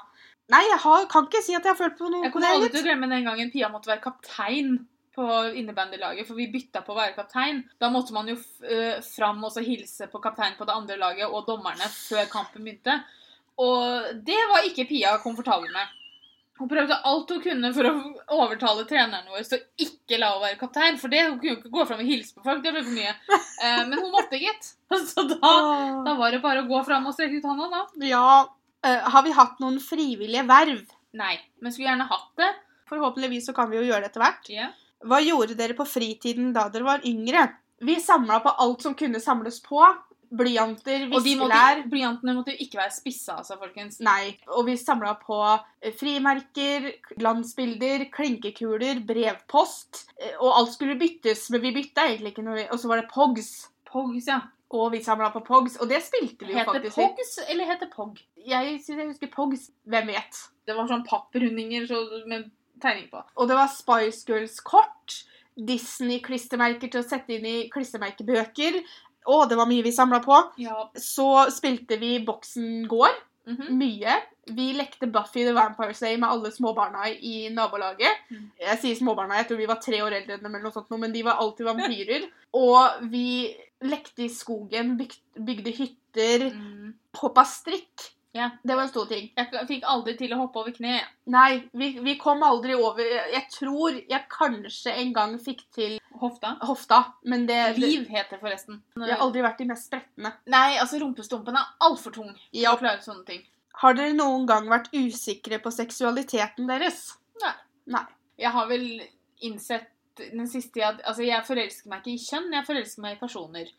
Nei, 0.49 0.63
jeg 0.65 0.79
har, 0.81 1.03
kan 1.11 1.27
ikke 1.27 1.43
si 1.45 1.53
at 1.53 1.61
jeg 1.61 1.75
har 1.75 1.77
følt 1.77 1.99
på 1.99 2.09
noe 2.09 2.23
Jeg 2.25 2.33
kommer 2.33 2.55
aldri 2.55 2.71
til 2.73 2.81
å 2.81 2.87
glemme 2.87 3.11
den 3.11 3.27
gangen 3.27 3.51
Pia 3.53 3.69
måtte 3.69 3.91
være 3.91 4.01
kaptein 4.01 4.79
på 5.19 5.27
innebandylaget, 5.59 6.25
for 6.25 6.37
vi 6.39 6.47
bytta 6.49 6.81
på 6.85 6.93
å 6.93 6.97
være 6.97 7.15
kaptein. 7.17 7.61
Da 7.81 7.89
måtte 7.91 8.15
man 8.15 8.29
jo 8.31 8.37
øh, 8.37 8.99
fram 9.03 9.41
og 9.43 9.51
så 9.53 9.61
hilse 9.65 10.07
på 10.09 10.21
kapteinen 10.23 10.57
på 10.57 10.65
det 10.69 10.75
andre 10.75 10.97
laget 11.01 11.27
og 11.27 11.47
dommerne 11.49 11.89
før 11.91 12.29
kampen 12.31 12.63
begynte. 12.63 12.95
Og 13.59 14.11
det 14.25 14.39
var 14.51 14.67
ikke 14.67 14.87
Pia 14.89 15.17
komfortabel 15.23 15.71
med. 15.73 15.95
Hun 16.59 16.67
prøvde 16.67 16.95
alt 17.07 17.29
hun 17.31 17.39
kunne 17.39 17.69
for 17.71 17.87
å 17.87 17.91
overtale 18.35 18.83
treneren 18.87 19.29
vår 19.31 19.45
til 19.47 19.61
ikke 19.85 20.17
la 20.19 20.33
henne 20.33 20.43
være 20.43 20.57
kaptein. 20.59 20.97
For 20.99 21.11
det, 21.11 21.21
hun 21.29 21.37
kunne 21.39 21.53
jo 21.53 21.59
ikke 21.61 21.71
gå 21.71 21.85
fram 21.87 22.01
og 22.03 22.09
hilse 22.09 22.35
på 22.35 22.43
folk. 22.43 22.63
Det 22.65 22.73
ble 22.75 22.83
for 22.83 22.95
mye. 22.97 23.13
Eh, 23.31 23.83
men 23.87 23.95
hun 23.95 24.11
måtte, 24.11 24.39
gitt. 24.41 24.73
Så 25.13 25.23
da, 25.29 25.53
da 26.03 26.15
var 26.19 26.35
det 26.35 26.41
bare 26.43 26.65
å 26.65 26.67
gå 26.67 26.81
fram 26.87 27.07
og 27.07 27.15
strekke 27.15 27.39
ut 27.39 27.47
hånda, 27.47 27.69
da. 27.71 27.83
Ja. 28.09 28.25
eh, 28.83 29.07
har 29.15 29.23
vi 29.23 29.35
hatt 29.35 29.63
noen 29.63 29.79
frivillige 29.83 30.43
verv? 30.49 30.83
Nei. 31.19 31.37
Men 31.63 31.75
skulle 31.75 31.93
gjerne 31.93 32.09
hatt 32.11 32.29
det. 32.43 32.51
Forhåpentligvis 32.91 33.47
så 33.47 33.55
kan 33.55 33.71
vi 33.71 33.79
jo 33.79 33.87
gjøre 33.87 34.03
det 34.03 34.11
etter 34.11 34.25
hvert. 34.25 34.51
Ja. 34.51 34.69
Hva 35.07 35.21
gjorde 35.23 35.55
dere 35.55 35.77
på 35.79 35.87
fritiden 35.87 36.51
da 36.55 36.67
dere 36.73 36.87
var 36.87 37.07
yngre? 37.07 37.45
Vi 37.87 37.95
samla 38.03 38.41
på 38.43 38.51
alt 38.59 38.83
som 38.83 38.99
kunne 38.99 39.23
samles 39.23 39.61
på. 39.63 39.79
Blyanter, 40.29 41.07
viskelær. 41.09 41.81
blyantene 41.89 42.35
måtte 42.37 42.53
jo 42.53 42.65
ikke 42.65 42.77
være 42.77 42.93
spissa, 42.93 43.39
altså, 43.41 43.57
folkens. 43.57 43.97
Nei. 44.05 44.35
Og 44.53 44.67
vi 44.67 44.75
samla 44.77 45.15
på 45.21 45.39
eh, 45.81 45.93
frimerker, 45.97 46.91
glansbilder, 47.17 48.05
klinkekuler, 48.13 49.01
brevpost. 49.09 50.05
eh, 50.21 50.35
Og 50.39 50.53
alt 50.53 50.73
skulle 50.75 50.99
byttes, 50.99 51.47
men 51.49 51.61
vi 51.65 51.73
bytta 51.79 52.05
egentlig 52.11 52.35
ikke 52.35 52.45
noe. 52.45 52.67
Og 52.69 52.79
så 52.79 52.91
var 52.91 53.01
det 53.01 53.09
Pogs. 53.09 53.69
Pogs, 53.89 54.27
ja. 54.29 54.41
Og 54.69 54.91
vi 54.93 55.01
samla 55.01 55.31
på 55.33 55.41
Pogs, 55.41 55.79
og 55.81 55.89
det 55.89 56.03
spilte 56.05 56.45
vi 56.45 56.53
jo 56.53 56.59
Heter 56.59 56.75
faktisk 56.77 56.99
Heter 56.99 57.15
Pogs 57.15 57.31
eller 57.49 57.65
heter 57.71 57.89
Pog? 57.89 58.19
Jeg 58.45 58.75
synes 58.83 58.99
jeg 58.99 59.07
husker 59.07 59.31
Pogs. 59.33 59.71
Hvem 59.89 60.11
vet? 60.13 60.43
Det 60.69 60.75
var 60.77 60.85
sånn 60.91 61.07
papprundinger 61.07 61.87
så, 61.89 62.03
med 62.29 62.51
tegning 62.79 63.09
på. 63.09 63.23
Og 63.35 63.49
det 63.49 63.57
var 63.57 63.71
Spice 63.73 64.21
Girls-kort. 64.29 65.23
Disney-klistremerker 65.59 66.87
til 66.91 67.01
å 67.01 67.07
sette 67.07 67.33
inn 67.35 67.47
i 67.49 67.55
klistremerkebøker. 67.73 68.77
Å, 69.29 69.43
det 69.49 69.57
var 69.59 69.69
mye 69.69 69.83
vi 69.85 69.91
samla 69.93 70.19
på. 70.25 70.37
Ja. 70.57 70.87
Så 70.97 71.27
spilte 71.53 71.99
vi 72.01 72.15
Boksen 72.25 72.87
gård. 72.89 73.15
mhm. 73.49 73.69
Mye. 73.77 74.17
Vi 74.49 74.71
lekte 74.73 75.05
Buffy 75.13 75.43
the 75.45 75.53
Vampire 75.53 75.93
Slay 75.93 76.17
med 76.17 76.29
alle 76.29 76.49
småbarna 76.51 77.07
i 77.13 77.49
nabolaget. 77.53 78.23
Mm. 78.33 78.47
Jeg 78.59 78.79
sier 78.81 78.95
småbarna, 78.97 79.37
jeg 79.37 79.47
tror 79.51 79.57
vi 79.61 79.67
var 79.69 79.77
tre 79.83 79.99
år 80.01 80.15
eldre 80.17 80.33
enn 80.37 80.43
dem, 80.43 80.55
eller 80.55 80.63
noe 80.65 80.73
sånt, 80.73 80.89
men 80.97 81.13
de 81.13 81.21
var 81.27 81.37
alltid 81.43 81.67
vampyrer. 81.69 82.25
Og 82.57 83.03
vi 83.11 83.25
lekte 83.85 84.25
i 84.25 84.29
skogen, 84.33 84.95
byg- 84.97 85.21
bygde 85.37 85.75
hytter, 85.77 86.47
Mm. 86.49 86.93
hoppa 87.21 87.43
strikk. 87.45 88.07
Ja. 88.37 88.49
Det 88.63 88.75
var 88.75 88.83
en 88.83 88.89
stor 88.91 89.07
ting. 89.09 89.31
Jeg 89.35 89.65
fikk 89.67 89.85
aldri 89.89 90.13
til 90.19 90.33
å 90.35 90.37
hoppe 90.43 90.59
over 90.61 90.73
kne. 90.75 90.99
Nei, 91.33 91.63
vi, 91.73 91.87
vi 92.05 92.13
kom 92.21 92.43
aldri 92.45 92.75
over 92.77 93.01
Jeg 93.33 93.47
tror 93.55 93.97
jeg 93.97 94.27
kanskje 94.29 94.93
en 95.01 95.13
gang 95.15 95.33
fikk 95.41 95.63
til 95.73 95.95
Hofta. 96.21 96.55
hofta, 96.67 96.99
men 97.25 97.45
det, 97.49 97.57
Liv 97.79 98.05
heter 98.11 98.37
forresten. 98.41 98.81
Jeg 98.97 99.15
har 99.15 99.23
aldri 99.25 99.41
vært 99.45 99.61
de 99.61 99.69
mest 99.71 99.87
spretne. 99.89 100.33
Nei, 100.51 100.77
altså 100.77 100.99
rumpestumpen 101.01 101.57
er 101.57 101.71
altfor 101.87 102.13
tung 102.13 102.33
Ja. 102.51 102.73
å 102.75 102.79
klare 102.81 103.01
sånne 103.01 103.25
ting. 103.25 103.45
Har 103.81 103.95
dere 103.95 104.13
noen 104.13 104.45
gang 104.49 104.67
vært 104.69 104.89
usikre 104.93 105.61
på 105.63 105.71
seksualiteten 105.71 106.67
deres? 106.67 107.15
Nei. 107.41 107.53
Nei. 107.95 108.05
Jeg 108.37 108.51
har 108.51 108.67
vel 108.67 108.85
innsett 109.41 109.87
den 110.19 110.47
siste 110.51 110.73
tida 110.75 110.97
altså, 111.07 111.23
jeg 111.23 111.45
forelsker 111.47 111.87
meg 111.89 112.01
ikke 112.03 112.11
i 112.11 112.23
kjønn, 112.25 112.51
jeg 112.53 112.65
forelsker 112.67 113.01
meg 113.05 113.15
i 113.15 113.19
personer. 113.21 113.69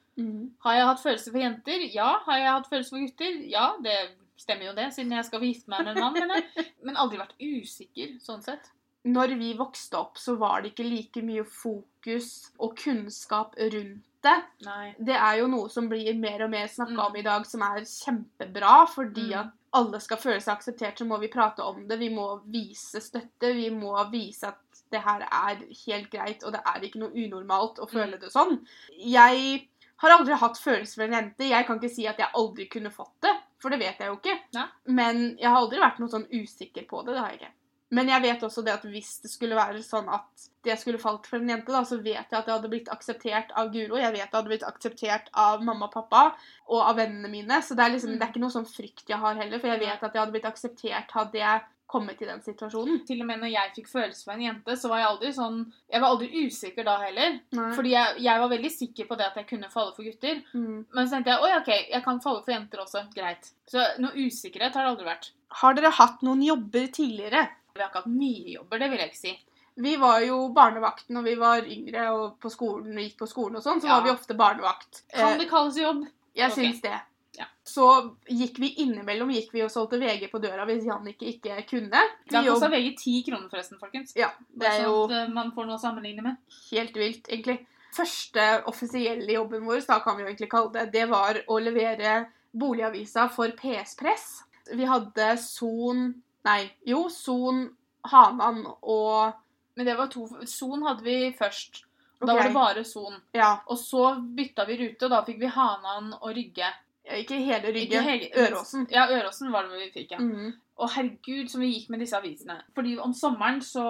Har 0.65 0.75
jeg 0.77 0.87
hatt 0.89 1.03
følelser 1.03 1.33
for 1.33 1.41
jenter? 1.41 1.85
Ja. 1.95 2.09
Har 2.27 2.39
jeg 2.41 2.49
hatt 2.53 2.67
følelser 2.69 2.97
for 2.97 3.05
gutter? 3.05 3.37
Ja, 3.49 3.67
det 3.85 3.95
stemmer 4.41 4.71
jo 4.71 4.75
det, 4.77 4.89
siden 4.97 5.13
jeg 5.17 5.27
skal 5.29 5.45
gifte 5.47 5.69
meg 5.73 5.85
med 5.85 5.97
en 5.97 6.05
mann. 6.07 6.21
Men, 6.33 6.67
men 6.89 6.97
aldri 7.01 7.19
vært 7.21 7.37
usikker, 7.41 8.17
sånn 8.25 8.43
sett. 8.45 8.71
Når 9.09 9.33
vi 9.41 9.55
vokste 9.57 9.97
opp, 9.97 10.19
så 10.21 10.35
var 10.41 10.61
det 10.65 10.73
ikke 10.75 10.85
like 10.89 11.23
mye 11.25 11.45
fokus 11.49 12.51
og 12.61 12.75
kunnskap 12.81 13.55
rundt 13.57 14.03
det. 14.21 14.35
Nei. 14.67 14.91
Det 15.01 15.15
er 15.17 15.39
jo 15.41 15.47
noe 15.49 15.71
som 15.73 15.87
blir 15.89 16.13
mer 16.21 16.43
og 16.45 16.51
mer 16.53 16.67
snakka 16.69 16.93
Mm. 16.93 17.07
om 17.07 17.17
i 17.17 17.23
dag, 17.25 17.47
som 17.49 17.63
er 17.65 17.81
kjempebra, 17.89 18.87
fordi 18.93 19.31
Mm. 19.31 19.39
at 19.41 19.53
alle 19.73 20.01
skal 20.01 20.19
føle 20.19 20.41
seg 20.41 20.59
akseptert, 20.59 20.99
så 20.99 21.07
må 21.07 21.19
vi 21.21 21.29
prate 21.33 21.61
om 21.65 21.87
det. 21.89 21.99
Vi 21.99 22.11
må 22.11 22.43
vise 22.45 23.01
støtte. 23.01 23.55
Vi 23.55 23.71
må 23.71 23.95
vise 24.13 24.49
at 24.49 24.59
det 24.91 25.01
her 25.01 25.21
er 25.23 25.57
helt 25.87 26.11
greit, 26.11 26.45
og 26.45 26.53
det 26.53 26.61
er 26.67 26.81
ikke 26.83 26.99
noe 26.99 27.13
unormalt 27.15 27.79
å 27.79 27.89
føle 27.89 28.17
Mm. 28.17 28.21
det 28.21 28.33
sånn. 28.33 28.67
Jeg 28.99 29.69
har 29.97 30.11
aldri 30.19 30.35
hatt 30.37 30.59
følelser 30.59 30.95
for 30.97 31.03
en 31.05 31.13
jente. 31.13 31.49
Jeg 31.49 31.67
kan 31.67 31.79
ikke 31.81 31.95
si 31.95 32.07
at 32.07 32.19
jeg 32.19 32.29
aldri 32.35 32.69
kunne 32.69 32.91
fått 32.91 33.15
det, 33.23 33.35
for 33.61 33.71
det 33.71 33.79
vet 33.83 33.99
jeg 34.01 34.09
jo 34.11 34.19
ikke. 34.19 34.37
Ja. 34.57 34.67
Men 34.89 35.37
jeg 35.39 35.49
har 35.49 35.61
aldri 35.61 35.81
vært 35.83 35.99
noe 36.03 36.09
sånn 36.13 36.29
usikker 36.33 36.87
på 36.89 37.03
det. 37.07 37.15
Det 37.15 37.21
har 37.25 37.35
jeg 37.35 37.41
ikke. 37.43 37.55
Men 37.93 38.07
jeg 38.07 38.23
vet 38.23 38.43
også 38.47 38.63
det 38.63 38.73
at 38.73 38.85
hvis 38.87 39.17
det 39.25 39.31
skulle 39.33 39.57
være 39.59 39.81
sånn 39.83 40.07
at 40.15 40.45
det 40.63 40.77
skulle 40.79 41.01
falt 41.03 41.27
for 41.27 41.41
en 41.41 41.49
jente, 41.51 41.73
da, 41.75 41.81
så 41.83 41.97
vet 41.99 42.31
jeg 42.31 42.39
at 42.39 42.47
det 42.47 42.55
hadde 42.55 42.71
blitt 42.71 42.91
akseptert 42.95 43.51
av 43.59 43.73
Guro. 43.75 43.99
Jeg 43.99 44.13
vet 44.15 44.29
det 44.31 44.39
hadde 44.39 44.53
blitt 44.53 44.67
akseptert 44.69 45.27
av 45.35 45.65
mamma 45.67 45.89
og 45.89 45.95
pappa 45.97 46.21
og 46.69 46.85
av 46.85 47.01
vennene 47.01 47.29
mine. 47.33 47.59
Så 47.67 47.75
det 47.75 47.85
er 47.85 47.91
liksom, 47.97 48.13
Mm. 48.15 48.19
det 48.21 48.29
er 48.29 48.31
ikke 48.31 48.45
noe 48.45 48.55
sånn 48.55 48.69
frykt 48.71 49.09
jeg 49.11 49.19
har 49.19 49.35
heller, 49.35 49.59
for 49.59 49.67
jeg 49.73 49.81
vet 49.81 50.03
at 50.07 50.13
det 50.13 50.21
hadde 50.21 50.33
blitt 50.37 50.47
akseptert 50.53 51.11
hadde 51.11 51.39
jeg 51.43 51.63
kommet 51.91 52.23
i 52.23 52.29
den 52.29 52.41
situasjonen. 52.45 53.03
Til 53.09 53.21
og 53.25 53.29
med 53.29 53.43
når 53.43 53.53
jeg 53.53 53.75
fikk 53.77 53.91
følelser 53.91 54.29
for 54.29 54.37
en 54.37 54.45
jente, 54.45 54.77
så 54.79 54.91
var 54.93 55.03
jeg 55.03 55.09
aldri 55.11 55.33
sånn 55.37 55.59
Jeg 55.91 56.03
var 56.03 56.15
aldri 56.15 56.45
usikker 56.47 56.87
da 56.87 56.97
heller. 57.03 57.37
Nei. 57.59 57.69
Fordi 57.77 57.95
jeg, 57.97 58.17
jeg 58.27 58.45
var 58.45 58.53
veldig 58.55 58.73
sikker 58.77 59.11
på 59.11 59.19
det 59.19 59.27
at 59.27 59.39
jeg 59.41 59.49
kunne 59.51 59.73
falle 59.73 59.95
for 59.97 60.07
gutter. 60.07 60.43
Mm. 60.55 60.87
Men 60.87 61.03
så 61.09 61.17
tenkte 61.17 61.35
jeg 61.35 61.47
oi, 61.49 61.53
ok, 61.59 61.71
jeg 61.97 62.05
kan 62.07 62.23
falle 62.25 62.45
for 62.47 62.55
jenter 62.55 62.85
også. 62.85 63.05
Greit. 63.15 63.53
Så 63.71 63.85
noe 64.03 64.27
usikkerhet 64.29 64.79
har 64.79 64.87
det 64.87 64.95
aldri 64.95 65.11
vært. 65.11 65.31
Har 65.61 65.75
dere 65.75 65.91
hatt 65.99 66.23
noen 66.27 66.43
jobber 66.47 66.91
tidligere? 66.95 67.49
Vi 67.75 67.83
har 67.83 67.91
ikke 67.91 68.05
hatt 68.05 68.13
mye 68.13 68.55
jobber, 68.55 68.83
det 68.83 68.91
vil 68.93 69.03
jeg 69.03 69.13
ikke 69.13 69.23
si. 69.25 69.37
Vi 69.81 69.93
var 69.97 70.21
jo 70.27 70.39
barnevakt 70.55 71.09
når 71.15 71.27
vi 71.27 71.35
var 71.41 71.69
yngre 71.71 72.09
og 72.13 72.25
på 72.43 72.51
skolen, 72.53 72.99
gikk 73.01 73.21
på 73.23 73.29
skolen 73.31 73.59
og 73.61 73.65
sånn, 73.65 73.81
så 73.81 73.89
Ja. 73.89 73.99
var 73.99 74.05
vi 74.05 74.11
ofte 74.15 74.37
barnevakt. 74.37 75.05
Kan 75.15 75.39
det 75.39 75.49
kalles 75.49 75.79
jobb? 75.79 76.05
Jeg 76.35 76.51
okay. 76.51 76.65
syns 76.67 76.83
det. 76.83 76.99
Ja. 77.39 77.47
Så 77.67 77.87
gikk 78.27 78.59
vi 78.59 78.73
innimellom 78.83 79.31
gikk 79.31 79.53
vi 79.55 79.63
og 79.65 79.71
solgte 79.73 80.01
VG 80.01 80.27
på 80.33 80.41
døra 80.43 80.67
hvis 80.69 80.87
Jannicke 80.89 81.29
ikke 81.31 81.61
kunne. 81.69 82.03
Da 82.31 82.43
kosta 82.47 82.71
VG 82.73 82.89
ti 82.99 83.17
kroner, 83.27 83.49
forresten, 83.53 83.79
folkens. 83.83 84.17
Ja, 84.19 84.33
det 84.51 84.67
er 84.67 84.81
sånn 84.81 84.89
jo 84.89 85.05
at 85.07 85.17
eh, 85.19 85.35
man 85.37 85.53
får 85.55 85.69
noe 85.69 85.79
å 85.79 85.83
sammenligne 85.83 86.27
med. 86.27 86.41
helt 86.71 86.99
vilt, 86.99 87.31
egentlig. 87.31 87.61
Første 87.95 88.47
offisielle 88.71 89.35
jobben 89.35 89.65
vår, 89.67 89.83
da 89.87 89.99
kan 90.03 90.19
vi 90.19 90.25
jo 90.25 90.31
egentlig 90.31 90.51
kalle 90.51 90.75
det, 90.77 90.91
det 90.95 91.07
var 91.11 91.41
å 91.51 91.59
levere 91.63 92.21
boligavisa 92.51 93.29
for 93.33 93.55
PS 93.59 93.97
Press. 93.99 94.27
Vi 94.71 94.87
hadde 94.87 95.35
Son 95.43 96.11
Nei, 96.47 96.71
jo, 96.89 97.05
Son, 97.13 97.67
Hanan 98.09 98.63
og 98.81 99.33
Men 99.77 99.87
det 99.87 99.97
var 99.99 100.09
to 100.13 100.25
Son 100.49 100.83
hadde 100.87 101.05
vi 101.05 101.17
først. 101.37 101.83
Da 102.21 102.27
okay. 102.27 102.37
var 102.37 102.49
det 102.49 102.55
bare 102.55 102.85
Son. 102.85 103.17
Ja, 103.33 103.63
Og 103.67 103.79
så 103.79 104.15
bytta 104.21 104.67
vi 104.69 104.77
rute, 104.81 105.07
og 105.07 105.13
da 105.13 105.21
fikk 105.25 105.41
vi 105.41 105.53
Hanan 105.53 106.13
og 106.19 106.33
Rygge. 106.37 106.69
Ikke 107.07 107.39
hele 107.45 107.69
Ikke 107.69 108.01
Rygge. 108.01 108.03
Hege- 108.03 108.31
Øråsen. 108.37 108.87
Ja, 108.91 109.07
Øråsen 109.11 109.53
var 109.53 109.63
det 109.63 109.71
vi 109.81 110.01
fikk, 110.01 110.11
ja. 110.11 110.19
Mhm. 110.19 110.53
Og 110.81 110.91
herregud, 110.91 111.49
som 111.49 111.61
vi 111.61 111.73
gikk 111.75 111.91
med 111.91 112.01
disse 112.01 112.17
avisene. 112.17 112.63
Fordi 112.75 112.99
om 112.99 113.13
sommeren 113.15 113.61
så 113.61 113.83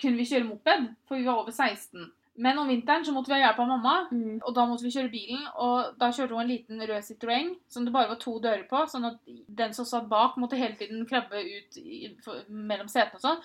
kunne 0.00 0.16
vi 0.16 0.24
kjøre 0.24 0.44
moped, 0.46 0.88
for 1.08 1.16
vi 1.16 1.24
var 1.26 1.34
over 1.40 1.50
16. 1.50 2.10
Men 2.36 2.58
om 2.58 2.68
vinteren 2.68 3.04
så 3.04 3.12
måtte 3.12 3.28
vi 3.30 3.34
ha 3.40 3.46
hjelp 3.52 3.58
av 3.60 3.66
mamma, 3.68 4.08
mm. 4.10 4.40
og 4.44 4.54
da 4.54 4.64
måtte 4.66 4.82
vi 4.82 4.90
kjøre 4.90 5.10
bilen. 5.10 5.42
Og 5.56 5.94
da 6.00 6.08
kjørte 6.10 6.34
hun 6.34 6.40
en 6.40 6.48
liten 6.48 6.80
rød 6.80 7.02
Citroën 7.02 7.54
som 7.68 7.84
det 7.84 7.92
bare 7.92 8.08
var 8.08 8.16
to 8.16 8.38
dører 8.40 8.64
på, 8.68 8.76
sånn 8.90 9.04
at 9.06 9.18
den 9.48 9.72
som 9.72 9.84
satt 9.84 10.08
bak, 10.08 10.36
måtte 10.36 10.56
hele 10.58 10.74
tiden 10.76 11.06
krabbe 11.06 11.34
ut 11.44 11.76
i, 11.78 12.10
for, 12.24 12.42
mellom 12.48 12.88
setene 12.88 13.14
og 13.14 13.20
sånn. 13.20 13.42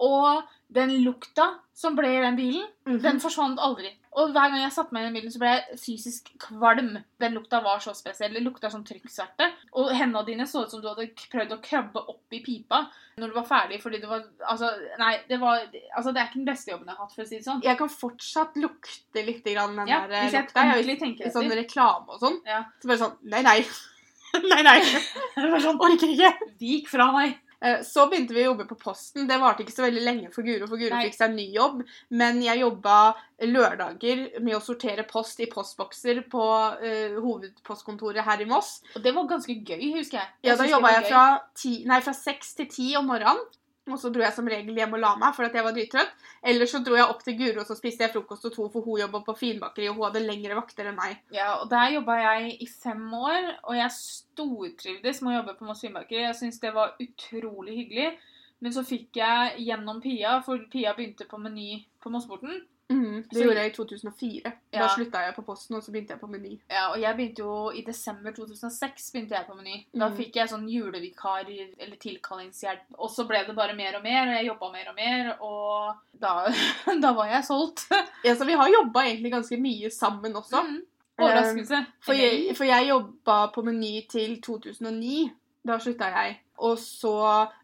Og 0.00 0.42
den 0.74 0.90
lukta 1.04 1.48
som 1.74 1.96
ble 1.96 2.08
i 2.18 2.20
den 2.22 2.36
bilen, 2.36 2.66
Mhm. 2.86 3.02
den 3.02 3.20
forsvant 3.20 3.58
aldri. 3.58 3.90
Og 4.12 4.32
hver 4.34 4.50
gang 4.52 4.60
jeg 4.60 4.74
satte 4.74 4.92
meg 4.92 5.06
i 5.06 5.08
den 5.08 5.14
bilen, 5.16 5.32
så 5.32 5.40
ble 5.40 5.52
jeg 5.54 5.78
fysisk 5.80 6.26
kvalm. 6.42 6.98
Den 7.22 7.36
lukta 7.36 7.62
var 7.64 7.80
så 7.80 7.94
spesiell. 7.96 8.34
Det 8.36 8.42
lukta 8.44 8.68
som 8.72 8.82
trykksverte. 8.84 9.46
Og 9.80 9.92
hendene 9.96 10.24
dine 10.26 10.46
så 10.48 10.66
ut 10.66 10.74
som 10.74 10.82
du 10.82 10.88
hadde 10.90 11.06
prøvd 11.32 11.54
å 11.56 11.60
krabbe 11.64 12.02
opp 12.12 12.36
i 12.36 12.42
pipa 12.44 12.82
når 13.20 13.28
du 13.32 13.36
var 13.36 13.44
ferdig, 13.44 13.78
fordi 13.82 13.98
det 14.00 14.08
var 14.08 14.22
Altså, 14.48 14.70
nei, 15.00 15.14
det 15.28 15.36
var 15.40 15.60
Altså, 15.60 16.12
det 16.12 16.20
er 16.20 16.28
ikke 16.30 16.40
den 16.40 16.48
beste 16.48 16.72
jobben 16.72 16.88
jeg 16.88 16.96
har 16.96 17.04
hatt, 17.06 17.14
for 17.14 17.24
å 17.24 17.28
si 17.28 17.38
det 17.38 17.46
sånn. 17.46 17.62
Jeg 17.64 17.78
kan 17.80 17.92
fortsatt 17.92 18.58
lukte 18.60 19.24
litt 19.26 19.48
grann 19.48 19.76
den 19.80 19.90
Ja, 19.92 20.02
der 20.08 20.26
hvis 20.26 20.36
jeg 20.36 20.48
lukta. 20.48 20.66
Jeg, 20.80 20.98
tenker 21.00 21.28
I 21.28 21.32
sånn 21.32 21.56
reklame 21.56 22.12
og 22.16 22.20
sånn. 22.20 22.38
Ja. 22.48 22.64
Så 22.82 22.92
bare 22.92 23.02
sånn 23.04 23.16
Nei, 23.32 23.42
nei. 23.46 23.58
nei, 24.52 24.60
nei. 24.64 24.78
Det 25.40 25.48
var 25.56 25.64
sånn 25.64 25.80
Orker 25.88 26.12
ikke. 26.12 26.32
Vik 26.60 26.92
fra 26.92 27.08
meg! 27.16 27.40
Eh, 27.62 27.82
Så 27.86 28.08
begynte 28.10 28.34
vi 28.34 28.42
å 28.42 28.50
jobbe 28.50 28.66
på 28.66 28.78
Posten. 28.80 29.28
Det 29.28 29.38
varte 29.40 29.62
ikke 29.62 29.74
så 29.74 29.84
veldig 29.86 30.02
lenge 30.02 30.32
for 30.34 30.46
Guro, 30.46 30.66
for 30.66 30.80
Guro 30.80 30.98
fikk 31.04 31.14
seg 31.14 31.30
en 31.30 31.38
ny 31.38 31.46
jobb. 31.54 31.82
Men 32.10 32.42
jeg 32.42 32.62
jobba 32.64 32.98
lørdager 33.46 34.24
med 34.42 34.56
å 34.58 34.62
sortere 34.62 35.06
post 35.08 35.40
i 35.42 35.48
postbokser 35.50 36.24
på 36.30 36.42
uh, 36.82 37.16
hovedpostkontoret 37.22 38.26
her 38.26 38.42
i 38.42 38.48
Moss. 38.50 38.76
Og 38.96 39.02
det 39.02 39.14
var 39.14 39.30
ganske 39.30 39.54
gøy, 39.54 39.88
husker 39.96 40.20
jeg. 40.20 40.30
Ja, 40.46 40.58
da 40.58 40.68
jobba 40.68 40.94
jeg 40.98 41.08
fra, 41.08 41.24
ti, 41.58 41.74
nei, 41.90 41.98
fra 42.04 42.14
seks 42.16 42.54
til 42.58 42.70
ti 42.70 42.92
om 42.98 43.10
morgenen. 43.10 43.42
Og 43.90 43.98
så 43.98 44.12
dro 44.14 44.22
jeg 44.22 44.34
som 44.36 44.46
regel 44.46 44.76
hjem 44.78 44.92
og 44.94 45.00
la 45.02 45.08
meg 45.18 45.34
for 45.34 45.48
jeg 45.50 45.66
var 45.66 45.74
drittrøtt. 45.74 46.12
Eller 46.52 46.68
så 46.70 46.78
dro 46.86 46.94
jeg 46.94 47.08
opp 47.10 47.24
til 47.26 47.34
Guro 47.40 47.64
og 47.64 47.66
så 47.66 47.74
spiste 47.74 48.06
jeg 48.06 48.12
frokost 48.14 48.46
og 48.46 48.54
to, 48.54 48.66
for 48.70 48.86
hun 48.86 49.00
jobba 49.00 49.22
på 49.26 49.34
Finbakeri, 49.40 49.88
og 49.90 49.98
hun 49.98 50.06
hadde 50.06 50.22
lengre 50.22 50.58
vakter 50.58 50.90
enn 50.90 50.98
meg. 50.98 51.16
Ja, 51.34 51.56
og 51.58 51.70
Der 51.72 51.96
jobba 51.96 52.18
jeg 52.20 52.52
i 52.62 52.68
fem 52.70 53.02
år, 53.18 53.48
og 53.66 53.78
jeg 53.78 53.96
stortrivdes 53.96 55.22
med 55.22 55.32
å 55.32 55.36
jobbe 55.40 55.56
på 55.58 55.66
Moss 55.66 55.82
finbakeri. 55.82 56.22
Jeg 56.28 56.38
syns 56.38 56.62
det 56.62 56.74
var 56.76 56.94
utrolig 57.02 57.80
hyggelig. 57.80 58.12
Men 58.62 58.74
så 58.76 58.84
fikk 58.86 59.18
jeg 59.18 59.64
gjennom 59.66 59.98
Pia, 60.02 60.36
for 60.46 60.62
Pia 60.70 60.94
begynte 60.94 61.26
på 61.26 61.40
Meny 61.42 61.80
på 62.02 62.12
Mossporten. 62.14 62.62
Mhm, 62.90 63.22
det 63.22 63.36
Så- 63.36 63.42
gjorde 63.42 63.60
jeg 63.60 63.70
i 63.70 63.74
2004. 63.74 64.52
Ja. 64.72 64.82
Da 64.82 64.88
slutta 64.88 65.18
jeg 65.18 65.34
på 65.34 65.42
Posten, 65.42 65.76
og 65.76 65.82
så 65.82 65.92
begynte 65.92 66.10
jeg 66.12 66.20
på 66.20 66.26
Meny. 66.26 66.60
Ja, 66.70 66.90
og 66.92 67.00
jeg 67.00 67.16
begynte 67.16 67.42
jo 67.42 67.70
i 67.70 67.82
desember 67.86 68.30
2006 68.32 69.10
begynte 69.12 69.34
jeg 69.34 69.46
på 69.46 69.54
Meny. 69.54 69.86
Da 69.94 70.08
mm. 70.08 70.16
fikk 70.16 70.36
jeg 70.36 70.48
sånn 70.48 70.68
julevikar 70.68 71.46
eller 71.78 71.96
tilkallingshjelp. 71.96 72.80
Og 72.98 73.10
så 73.10 73.26
ble 73.26 73.44
det 73.46 73.56
bare 73.56 73.74
mer 73.74 73.96
og 73.96 74.02
mer, 74.02 74.28
og 74.28 74.34
jeg 74.34 74.46
jobba 74.46 74.72
mer 74.72 74.88
og 74.88 74.94
mer, 74.94 75.36
og 75.40 75.94
da, 76.20 76.34
da 77.04 77.12
var 77.12 77.26
jeg 77.26 77.44
solgt. 77.44 77.86
Ja, 78.24 78.34
så 78.34 78.44
vi 78.46 78.52
har 78.52 78.68
jobba 78.68 79.00
egentlig 79.00 79.32
ganske 79.32 79.56
mye 79.56 79.90
sammen 79.90 80.36
også. 80.36 80.62
Mm. 80.62 80.82
Overraskelse. 81.18 81.86
For 82.00 82.12
jeg, 82.12 82.56
for 82.56 82.64
jeg 82.64 82.88
jobba 82.88 83.46
på 83.54 83.62
Meny 83.62 84.06
til 84.08 84.40
2009. 84.42 85.30
Da 85.66 85.78
slutta 85.78 86.08
jeg. 86.10 86.40
Og 86.62 86.78
så 86.78 87.12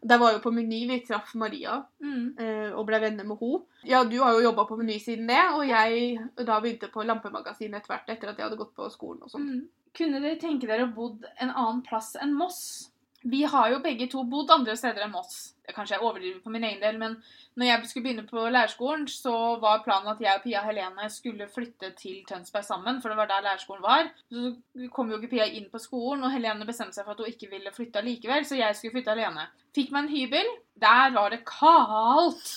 Der 0.03 0.19
var 0.19 0.33
jo 0.35 0.41
på 0.43 0.51
Meny 0.51 0.81
vi 0.89 0.99
traff 1.07 1.31
Maria 1.39 1.77
mm. 2.03 2.25
eh, 2.39 2.69
og 2.73 2.85
ble 2.89 2.99
venner 3.01 3.27
med 3.27 3.39
henne. 3.39 3.63
Ja, 3.87 4.03
du 4.03 4.17
har 4.19 4.35
jo 4.35 4.43
jobba 4.49 4.65
på 4.67 4.77
Meny 4.79 4.99
siden 4.99 5.29
det, 5.31 5.41
og 5.55 5.63
jeg 5.67 6.19
da 6.35 6.59
begynte 6.59 6.91
på 6.91 7.05
Lampemagasinet 7.07 7.79
etter 7.79 7.93
hvert 7.93 8.11
etter 8.11 8.31
at 8.31 8.39
jeg 8.39 8.49
hadde 8.49 8.59
gått 8.59 8.75
på 8.75 8.89
skolen 8.91 9.23
og 9.23 9.31
sånn. 9.31 9.47
Mm. 9.47 9.67
Kunne 9.95 10.21
dere 10.21 10.39
tenke 10.41 10.67
dere 10.69 10.85
å 10.85 10.93
bodd 10.93 11.25
en 11.39 11.51
annen 11.51 11.83
plass 11.85 12.13
enn 12.19 12.35
Moss? 12.37 12.91
Vi 13.21 13.43
har 13.43 13.69
jo 13.73 13.79
begge 13.83 14.07
to 14.07 14.21
bodd 14.23 14.51
andre 14.53 14.75
steder 14.79 15.03
enn 15.03 15.11
Moss. 15.11 15.55
Kanskje 15.69 15.97
jeg 15.97 16.03
overdriver 16.05 16.39
på 16.41 16.51
min 16.53 16.63
egen 16.63 16.79
del, 16.81 16.95
men 16.97 17.17
når 17.59 17.67
jeg 17.67 17.89
skulle 17.89 18.05
begynne 18.07 18.23
på 18.29 18.45
lærerskolen, 18.47 19.03
så 19.11 19.33
var 19.61 19.83
planen 19.83 20.09
at 20.13 20.21
jeg 20.23 20.39
og 20.39 20.45
Pia 20.45 20.61
Helene 20.63 21.09
skulle 21.13 21.49
flytte 21.51 21.91
til 21.99 22.21
Tønsberg 22.29 22.65
sammen, 22.65 23.01
for 23.01 23.11
det 23.11 23.19
var 23.19 23.29
der 23.29 23.43
lærerskolen 23.45 23.83
var. 23.83 24.07
Så 24.31 24.87
kom 24.95 25.11
jo 25.11 25.19
ikke 25.19 25.33
Pia 25.35 25.49
inn 25.51 25.67
på 25.69 25.81
skolen, 25.83 26.23
og 26.23 26.33
Helene 26.33 26.65
bestemte 26.69 26.97
seg 26.97 27.05
for 27.05 27.17
at 27.17 27.21
hun 27.25 27.33
ikke 27.33 27.51
ville 27.51 27.75
flytte 27.75 28.05
likevel, 28.05 28.47
så 28.47 28.57
jeg 28.57 28.79
skulle 28.79 28.95
flytte 28.95 29.13
alene. 29.13 29.45
Fikk 29.75 29.91
meg 29.93 30.07
en 30.07 30.15
hybel. 30.15 30.55
Der 30.79 31.13
var 31.19 31.35
det 31.35 31.43
kaldt! 31.49 32.55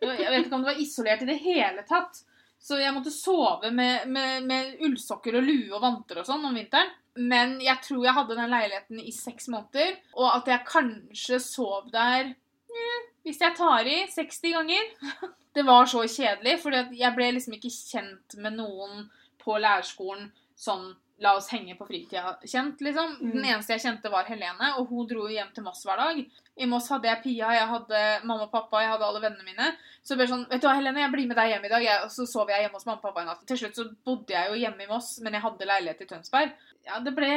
Jeg 0.00 0.30
vet 0.30 0.46
ikke 0.46 0.56
om 0.56 0.64
det 0.64 0.72
var 0.72 0.80
isolert 0.82 1.22
i 1.22 1.28
det 1.28 1.38
hele 1.42 1.84
tatt. 1.88 2.22
Så 2.66 2.80
jeg 2.80 2.94
måtte 2.96 3.12
sove 3.14 3.70
med, 3.70 4.08
med, 4.10 4.46
med 4.46 4.80
ullsokker 4.82 5.38
og 5.38 5.44
lue 5.46 5.70
og 5.70 5.82
vanter 5.84 6.18
og 6.18 6.26
sånn 6.26 6.48
om 6.48 6.56
vinteren. 6.56 6.90
Men 7.16 7.56
jeg 7.64 7.78
tror 7.84 8.02
jeg 8.04 8.16
hadde 8.16 8.36
den 8.36 8.52
leiligheten 8.52 8.98
i 9.00 9.12
seks 9.14 9.46
måneder, 9.48 9.94
og 10.18 10.26
at 10.34 10.50
jeg 10.50 10.66
kanskje 10.68 11.38
sov 11.40 11.86
der 11.94 12.32
eh, 12.34 13.06
hvis 13.24 13.40
jeg 13.40 13.56
tar 13.56 13.88
i 13.88 14.02
60 14.12 14.56
ganger. 14.58 14.90
Det 15.56 15.64
var 15.64 15.86
så 15.88 16.02
kjedelig, 16.04 16.58
for 16.60 16.74
jeg 16.74 17.16
ble 17.16 17.30
liksom 17.32 17.54
ikke 17.56 17.70
kjent 17.72 18.34
med 18.44 18.58
noen 18.58 19.06
på 19.40 19.56
lærerskolen 19.56 20.28
sånn 20.58 20.90
La 21.24 21.30
oss 21.32 21.46
henge 21.48 21.72
på 21.78 21.86
fritida 21.88 22.34
kjent, 22.44 22.82
liksom. 22.84 23.14
Mm. 23.22 23.30
Den 23.32 23.46
eneste 23.46 23.72
jeg 23.72 23.86
kjente, 23.86 24.10
var 24.12 24.26
Helene, 24.28 24.74
og 24.76 24.90
hun 24.90 25.06
dro 25.08 25.30
hjem 25.32 25.48
til 25.56 25.64
Moss 25.64 25.80
hver 25.88 25.96
dag. 25.96 26.18
I 26.56 26.66
Moss 26.70 26.88
hadde 26.88 27.08
jeg 27.10 27.20
Pia, 27.22 27.50
jeg 27.52 27.68
hadde 27.68 28.02
mamma 28.24 28.46
og 28.46 28.52
pappa, 28.52 28.80
jeg 28.80 28.88
hadde 28.94 29.04
alle 29.04 29.20
vennene 29.20 29.44
mine. 29.44 29.66
Så 30.00 30.14
det 30.14 30.22
ble 30.22 30.28
sånn, 30.30 30.46
vet 30.48 30.62
du 30.62 30.68
hva, 30.68 30.76
Helene, 30.78 31.02
jeg 31.02 31.12
blir 31.12 31.28
med 31.28 31.36
deg 31.36 31.50
hjem 31.52 31.66
i 31.68 31.72
dag. 31.72 31.84
Jeg, 31.84 32.04
og 32.06 32.12
så 32.14 32.24
sov 32.30 32.52
jeg 32.52 32.64
hjemme 32.64 32.80
hos 32.80 32.86
mamma 32.88 32.96
og 33.00 33.04
pappa 33.04 33.22
en 33.22 33.30
natt. 33.32 33.42
Til 33.48 33.60
slutt 33.60 33.76
så 33.76 33.86
bodde 34.08 34.32
jeg 34.32 34.48
jo 34.48 34.60
hjemme 34.62 34.86
i 34.86 34.90
Moss, 34.90 35.10
men 35.24 35.36
jeg 35.36 35.44
hadde 35.44 35.68
leilighet 35.68 36.04
i 36.04 36.08
Tønsberg. 36.14 36.54
Ja, 36.86 37.00
det 37.04 37.12
ble, 37.16 37.30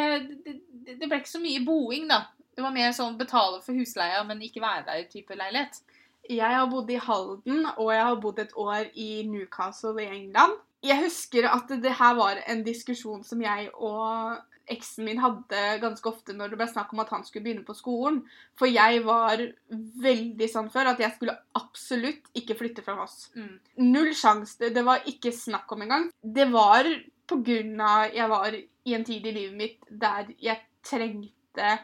det 0.45 0.55
det 0.99 1.07
ble 1.09 1.19
ikke 1.19 1.33
så 1.33 1.43
mye 1.43 1.65
boing, 1.67 2.07
da. 2.11 2.23
Det 2.55 2.63
var 2.63 2.75
mer 2.75 2.95
sånn 2.95 3.19
betale 3.19 3.59
for 3.65 3.75
husleia, 3.75 4.23
men 4.27 4.41
ikke 4.43 4.63
være 4.63 4.87
der-type 4.87 5.35
leilighet. 5.39 5.81
Jeg 6.29 6.55
har 6.55 6.67
bodd 6.71 6.89
i 6.93 6.99
Halden, 7.01 7.63
og 7.75 7.91
jeg 7.93 8.05
har 8.05 8.17
bodd 8.23 8.39
et 8.43 8.55
år 8.59 8.89
i 8.93 9.09
Newcastle 9.27 9.95
i 10.03 10.07
England. 10.07 10.59
Jeg 10.85 11.03
husker 11.03 11.47
at 11.49 11.71
det 11.83 11.95
her 11.99 12.15
var 12.15 12.39
en 12.47 12.61
diskusjon 12.63 13.23
som 13.27 13.41
jeg 13.43 13.67
og 13.75 14.39
eksen 14.73 15.07
min 15.07 15.21
hadde 15.23 15.63
ganske 15.81 16.09
ofte 16.09 16.35
når 16.37 16.51
det 16.51 16.59
ble 16.59 16.67
snakk 16.69 16.93
om 16.93 17.01
at 17.03 17.11
han 17.13 17.25
skulle 17.25 17.45
begynne 17.45 17.65
på 17.67 17.75
skolen. 17.77 18.21
For 18.59 18.69
jeg 18.69 19.03
var 19.07 19.43
veldig 20.03 20.49
sånn 20.51 20.71
før 20.73 20.93
at 20.93 21.03
jeg 21.03 21.15
skulle 21.15 21.37
absolutt 21.59 22.29
ikke 22.37 22.57
flytte 22.59 22.85
fra 22.85 22.97
Voss. 22.99 23.29
Mm. 23.35 23.55
Null 23.89 24.11
sjanse. 24.17 24.59
Det, 24.61 24.85
var 24.85 25.05
ikke 25.09 25.33
snakk 25.35 25.71
om 25.75 25.85
engang. 25.85 26.09
Det 26.21 26.49
var 26.51 26.89
på 27.29 27.39
grunn 27.45 27.81
av 27.85 28.15
jeg 28.15 28.31
var 28.31 28.57
i 28.57 28.95
en 28.97 29.05
tid 29.05 29.27
i 29.29 29.35
livet 29.35 29.57
mitt 29.57 29.89
der 29.89 30.33
jeg 30.41 30.65
trengte 30.85 31.77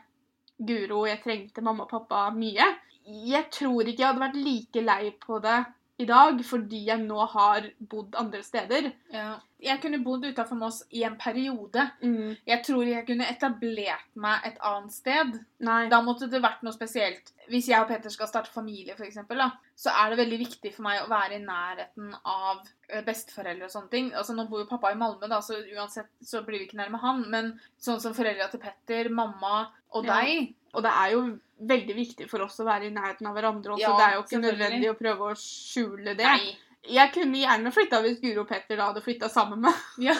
Guro, 0.55 1.03
jeg 1.03 1.19
trengte 1.19 1.63
mamma 1.65 1.83
og 1.83 1.91
pappa 1.91 2.29
mye. 2.31 2.67
Jeg 3.05 3.49
tror 3.53 3.83
ikke 3.83 4.01
jeg 4.01 4.07
hadde 4.07 4.23
vært 4.23 4.37
like 4.39 4.81
lei 4.85 5.11
på 5.21 5.37
det 5.43 5.57
i 5.97 6.05
dag 6.09 6.41
fordi 6.43 6.81
jeg 6.89 7.03
nå 7.05 7.25
har 7.31 7.69
bodd 7.79 8.15
andre 8.19 8.41
steder. 8.43 8.89
Ja. 9.13 9.37
Jeg 9.63 9.79
kunne 9.81 10.01
bodd 10.03 10.25
utafor 10.27 10.57
Moss 10.59 10.81
i 10.93 11.05
en 11.07 11.15
periode. 11.17 11.85
Mm. 12.03 12.33
Jeg 12.45 12.63
tror 12.67 12.83
jeg 12.89 13.05
kunne 13.07 13.27
etablert 13.31 14.09
meg 14.19 14.43
et 14.49 14.59
annet 14.59 14.91
sted. 14.93 15.37
Nei. 15.63 15.85
Da 15.89 16.01
måtte 16.03 16.27
det 16.29 16.41
vært 16.43 16.65
noe 16.67 16.75
spesielt. 16.75 17.31
Hvis 17.47 17.69
jeg 17.71 17.79
og 17.79 17.87
Peter 17.87 18.11
skal 18.11 18.27
starte 18.27 18.51
familie, 18.51 18.97
for 18.97 19.07
eksempel, 19.07 19.39
da, 19.39 19.47
så 19.79 19.93
er 20.01 20.11
det 20.11 20.19
veldig 20.19 20.41
viktig 20.43 20.73
for 20.75 20.85
meg 20.89 20.99
å 21.05 21.09
være 21.09 21.39
i 21.39 21.45
nærheten 21.45 22.11
av 22.19 22.65
eh, 22.89 23.01
besteforeldre 23.07 23.69
og 23.69 23.73
sånne 23.77 23.93
ting. 23.95 24.11
Altså, 24.13 24.35
Nå 24.35 24.47
bor 24.51 24.65
jo 24.65 24.69
pappa 24.69 24.91
i 24.91 24.99
Malmö, 24.99 25.29
da, 25.31 25.39
så 25.45 25.61
uansett 25.63 26.11
så 26.25 26.43
blir 26.45 26.59
vi 26.59 26.67
ikke 26.67 26.81
nærme 26.81 26.99
han. 27.01 27.23
Men 27.31 27.53
sånn 27.81 28.03
som 28.03 28.17
foreldra 28.17 28.51
til 28.51 28.61
Petter, 28.65 29.09
mamma 29.13 29.69
og 29.95 30.03
Ja. 30.05 30.19
deg 30.19 30.53
Og 30.75 30.83
det 30.83 30.91
er 30.91 31.11
jo 31.13 31.19
veldig 31.57 31.95
viktig 31.95 32.29
for 32.29 32.45
oss 32.45 32.59
å 32.59 32.67
være 32.67 32.89
i 32.89 32.93
nærheten 32.93 33.27
av 33.29 33.35
hverandre 33.37 33.75
også. 33.75 33.83
Ja, 33.85 33.97
det 33.97 34.07
er 34.07 34.15
jo 34.17 34.23
ikke 34.25 34.41
nødvendig 34.43 34.89
å 34.91 34.95
prøve 34.99 35.29
å 35.31 35.35
skjule 35.39 36.15
det. 36.17 36.25
Nei. 36.25 36.55
Jeg 36.95 37.13
kunne 37.15 37.39
gjerne 37.41 37.71
flytta 37.73 38.01
hvis 38.03 38.19
Guro 38.21 38.43
og 38.43 38.49
Petter 38.49 38.77
da 38.77 38.91
hadde 38.91 39.01
flytta 39.01 39.29
sammen 39.33 39.63
med 39.65 40.03
Ja. 40.05 40.13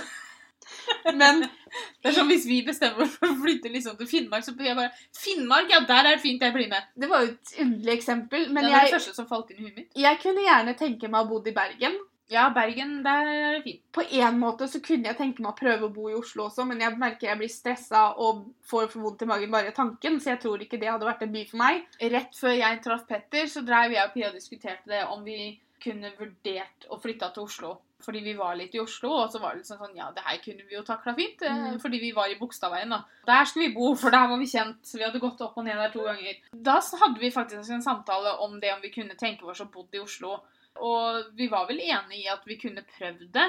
Men 1.19 1.43
Det 1.43 2.09
er 2.09 2.15
som 2.15 2.29
hvis 2.29 2.47
vi 2.49 2.63
bestemmer 2.65 3.05
oss 3.05 3.17
for 3.19 3.29
å 3.29 3.37
flytte 3.37 3.69
liksom 3.69 3.99
til 3.99 4.09
Finnmark, 4.09 4.45
så 4.45 4.55
jeg 4.57 4.77
bare 4.77 4.89
Finnmark, 5.13 5.69
ja, 5.69 5.83
der 5.85 6.01
er 6.01 6.15
det 6.15 6.23
fint, 6.23 6.41
jeg 6.41 6.55
blir 6.55 6.71
med. 6.71 6.89
Det 6.97 7.09
var 7.11 7.25
jo 7.25 7.35
et 7.35 7.53
underlig 7.61 7.93
eksempel. 7.99 8.47
Men 8.49 8.65
det 8.65 8.71
var 8.71 8.79
det 8.79 8.89
jeg, 8.89 8.95
første 8.97 9.15
som 9.19 9.29
falt 9.29 9.51
inn 9.53 9.61
i 9.61 9.67
huet 9.67 9.79
mitt. 9.81 9.91
jeg 10.05 10.21
kunne 10.23 10.45
gjerne 10.45 10.75
tenke 10.79 11.11
meg 11.11 11.25
å 11.25 11.29
bo 11.29 11.41
i 11.45 11.53
Bergen. 11.55 11.99
Ja, 12.29 12.49
Bergen, 12.49 13.03
der 13.05 13.27
er 13.29 13.51
det 13.53 13.63
fint. 13.63 13.81
På 13.93 14.01
en 14.01 14.39
måte 14.41 14.67
så 14.67 14.79
kunne 14.81 15.05
jeg 15.11 15.17
tenke 15.19 15.43
meg 15.45 15.51
å 15.53 15.59
prøve 15.59 15.85
å 15.85 15.93
bo 15.93 16.07
i 16.09 16.15
Oslo 16.17 16.47
også, 16.47 16.65
men 16.65 16.79
jeg 16.81 16.97
merker 16.97 17.27
jeg 17.29 17.37
blir 17.37 17.51
stressa 17.53 18.15
og 18.17 18.47
får 18.65 18.87
for 18.89 19.01
vondt 19.05 19.21
i 19.21 19.29
magen 19.29 19.51
bare 19.53 19.69
i 19.69 19.75
tanken, 19.77 20.17
så 20.19 20.33
jeg 20.33 20.41
tror 20.41 20.57
ikke 20.65 20.79
det 20.81 20.89
hadde 20.89 21.05
vært 21.05 21.21
en 21.27 21.31
by 21.35 21.45
for 21.51 21.57
meg. 21.61 21.83
Rett 22.01 22.33
før 22.39 22.55
jeg 22.57 22.81
traff 22.81 23.05
Petter, 23.07 23.45
så 23.45 23.61
drev 23.67 23.93
jeg 23.93 24.03
og 24.07 24.13
Pia 24.15 24.29
og 24.31 24.39
diskuterte 24.39 24.89
det 24.89 25.03
om 25.13 25.23
vi 25.23 25.59
kunne 25.85 26.09
vurdert 26.17 26.87
å 26.89 26.97
flytte 26.97 27.29
til 27.35 27.43
Oslo. 27.45 27.75
Fordi 28.05 28.19
vi 28.25 28.33
var 28.37 28.55
litt 28.57 28.73
i 28.75 28.79
Oslo, 28.81 29.09
og 29.23 29.31
så 29.31 29.39
var 29.41 29.53
det 29.55 29.61
liksom 29.63 29.79
sånn 29.79 29.95
Ja, 29.97 30.09
det 30.13 30.21
her 30.25 30.37
kunne 30.43 30.65
vi 30.67 30.75
jo 30.75 30.81
takla 30.83 31.13
fint. 31.15 31.41
eh, 31.41 31.49
Mm. 31.53 31.79
Fordi 31.81 31.99
vi 31.99 32.11
var 32.11 32.27
i 32.29 32.35
Bogstadveien, 32.35 32.89
da. 32.89 33.03
Der 33.25 33.45
skulle 33.45 33.69
vi 33.69 33.73
bo, 33.75 33.95
for 33.95 34.09
der 34.11 34.27
var 34.27 34.37
vi 34.37 34.45
kjent. 34.45 34.81
Så 34.83 34.97
vi 34.97 35.03
hadde 35.05 35.19
gått 35.19 35.41
opp 35.41 35.57
og 35.57 35.63
ned 35.65 35.75
der 35.77 35.89
to 35.93 36.03
ganger. 36.03 36.35
Da 36.53 36.81
hadde 36.81 37.19
vi 37.19 37.31
faktisk 37.31 37.69
en 37.71 37.81
samtale 37.81 38.37
om 38.41 38.59
det 38.59 38.73
om 38.73 38.81
vi 38.81 38.89
kunne 38.89 39.15
tenke 39.15 39.43
oss 39.45 39.61
å 39.61 39.71
bo 39.71 39.87
i 39.93 39.99
Oslo. 39.99 40.41
Og 40.81 41.23
vi 41.35 41.47
var 41.47 41.67
vel 41.67 41.79
enige 41.79 42.23
i 42.23 42.27
at 42.27 42.41
vi 42.45 42.57
kunne 42.57 42.83
prøvd 42.97 43.31
det. 43.33 43.47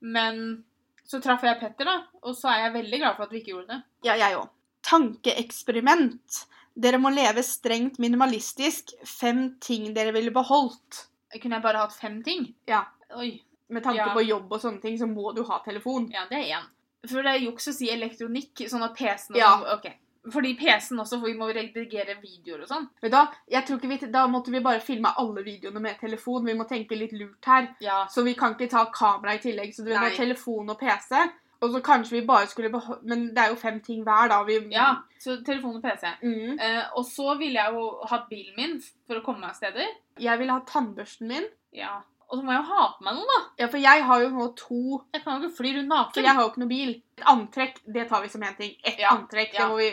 Men 0.00 0.64
så 1.08 1.20
traff 1.22 1.42
jeg 1.42 1.58
Petter, 1.60 1.84
da, 1.84 2.02
og 2.22 2.34
så 2.36 2.48
er 2.52 2.64
jeg 2.66 2.72
veldig 2.82 2.98
glad 3.00 3.16
for 3.16 3.22
at 3.24 3.30
vi 3.32 3.40
ikke 3.40 3.52
gjorde 3.54 3.68
det. 3.68 3.82
Ja, 4.04 4.14
jeg 4.20 4.36
òg. 4.36 4.48
Tankeeksperiment. 4.82 6.44
Dere 6.78 6.98
må 7.02 7.10
leve 7.10 7.42
strengt 7.42 7.98
minimalistisk. 7.98 8.92
Fem 9.08 9.56
ting 9.60 9.90
dere 9.96 10.12
ville 10.14 10.30
beholdt. 10.34 11.06
Kunne 11.42 11.58
jeg 11.58 11.64
bare 11.64 11.82
hatt 11.82 11.96
fem 11.98 12.20
ting? 12.24 12.52
Ja. 12.70 12.84
Oi. 13.16 13.40
Med 13.68 13.82
tanke 13.84 13.98
Ja. 14.00 14.12
på 14.14 14.22
jobb 14.24 14.52
og 14.52 14.60
sånne 14.60 14.80
ting, 14.80 14.96
så 14.98 15.06
må 15.06 15.34
du 15.34 15.42
ha 15.44 15.58
telefon. 15.64 16.10
Ja, 16.12 16.26
det 16.30 16.38
er 16.38 16.56
én. 16.60 16.64
For 17.08 17.22
det 17.22 17.26
er 17.34 17.44
juks 17.44 17.68
å 17.68 17.72
si 17.74 17.90
elektronikk, 17.90 18.54
sånn 18.68 18.82
at 18.82 18.94
PC-en 18.96 19.36
og 19.36 19.36
Ja. 19.36 19.50
sånn- 19.58 19.78
Ok. 19.78 19.92
Fordi 20.32 20.54
PC-en 20.58 21.02
også, 21.02 21.18
for 21.18 21.30
vi 21.30 21.38
må 21.38 21.48
redigere 21.50 22.18
videoer 22.22 22.64
og 22.64 22.70
sånn. 22.70 22.86
Men 23.02 23.14
da. 23.14 23.24
Jeg 23.50 23.66
tror 23.66 23.80
ikke 23.80 23.90
vi, 23.92 23.98
Da 24.12 24.26
måtte 24.30 24.52
vi 24.54 24.62
bare 24.64 24.84
filme 24.84 25.12
alle 25.20 25.44
videoene 25.46 25.82
med 25.82 26.00
telefon. 26.00 26.46
Vi 26.46 26.56
må 26.58 26.66
tenke 26.68 26.98
litt 26.98 27.12
lurt 27.16 27.50
her. 27.50 27.72
Ja. 27.84 28.04
Så 28.10 28.24
vi 28.26 28.34
kan 28.38 28.56
ikke 28.56 28.70
ta 28.72 28.86
kamera 28.94 29.36
i 29.36 29.42
tillegg. 29.42 29.74
Så 29.74 29.86
det 29.86 29.98
ha 29.98 30.10
telefon 30.14 30.70
og 30.70 30.80
PC. 30.80 31.14
Og 31.58 31.72
så 31.74 31.80
kanskje 31.82 32.20
vi 32.20 32.26
bare 32.26 32.46
skulle 32.46 32.70
beholde 32.70 33.02
Men 33.02 33.24
det 33.34 33.42
er 33.42 33.48
jo 33.50 33.58
fem 33.58 33.80
ting 33.82 34.04
hver, 34.06 34.28
da. 34.30 34.42
Vi, 34.46 34.60
ja. 34.74 34.92
Så 35.18 35.40
telefon 35.46 35.80
og 35.80 35.82
PC. 35.82 36.06
Mm. 36.22 36.58
Eh, 36.58 36.84
og 36.94 37.06
så 37.06 37.34
ville 37.38 37.58
jeg 37.58 37.74
jo 37.74 37.88
hatt 38.10 38.28
bilen 38.30 38.54
min 38.56 38.78
for 39.06 39.18
å 39.18 39.24
komme 39.26 39.46
meg 39.46 39.56
steder. 39.58 39.90
Jeg 40.22 40.38
ville 40.38 40.54
ha 40.54 40.62
tannbørsten 40.68 41.32
min. 41.32 41.48
Ja. 41.74 41.98
Og 42.28 42.36
så 42.36 42.44
må 42.44 42.52
jeg 42.52 42.60
jo 42.60 42.68
ha 42.68 42.82
på 42.98 43.04
meg 43.06 43.14
noe, 43.16 43.26
da. 43.30 43.38
Ja, 43.62 43.66
for 43.72 43.80
jeg 43.80 44.02
har 44.04 44.20
jo 44.20 44.28
nå 44.34 44.46
to 44.58 44.80
Jeg 45.16 45.22
kan 45.24 45.38
jo 45.38 45.48
ikke 45.48 45.56
fly 45.56 45.70
rundt 45.78 46.14
For 46.14 46.20
jeg 46.26 46.36
har 46.36 46.42
jo 46.44 46.50
ikke 46.50 46.60
noe 46.60 46.68
bil. 46.68 46.90
Et 47.16 47.24
antrekk, 47.32 47.80
det 47.96 48.04
tar 48.10 48.20
vi 48.22 48.28
som 48.28 48.44
én 48.44 48.56
ting. 48.58 48.74
Ett 48.84 49.00
Ja, 49.00 49.14
antrekk. 49.16 49.54
ja. 49.56 49.68
Vi, 49.74 49.88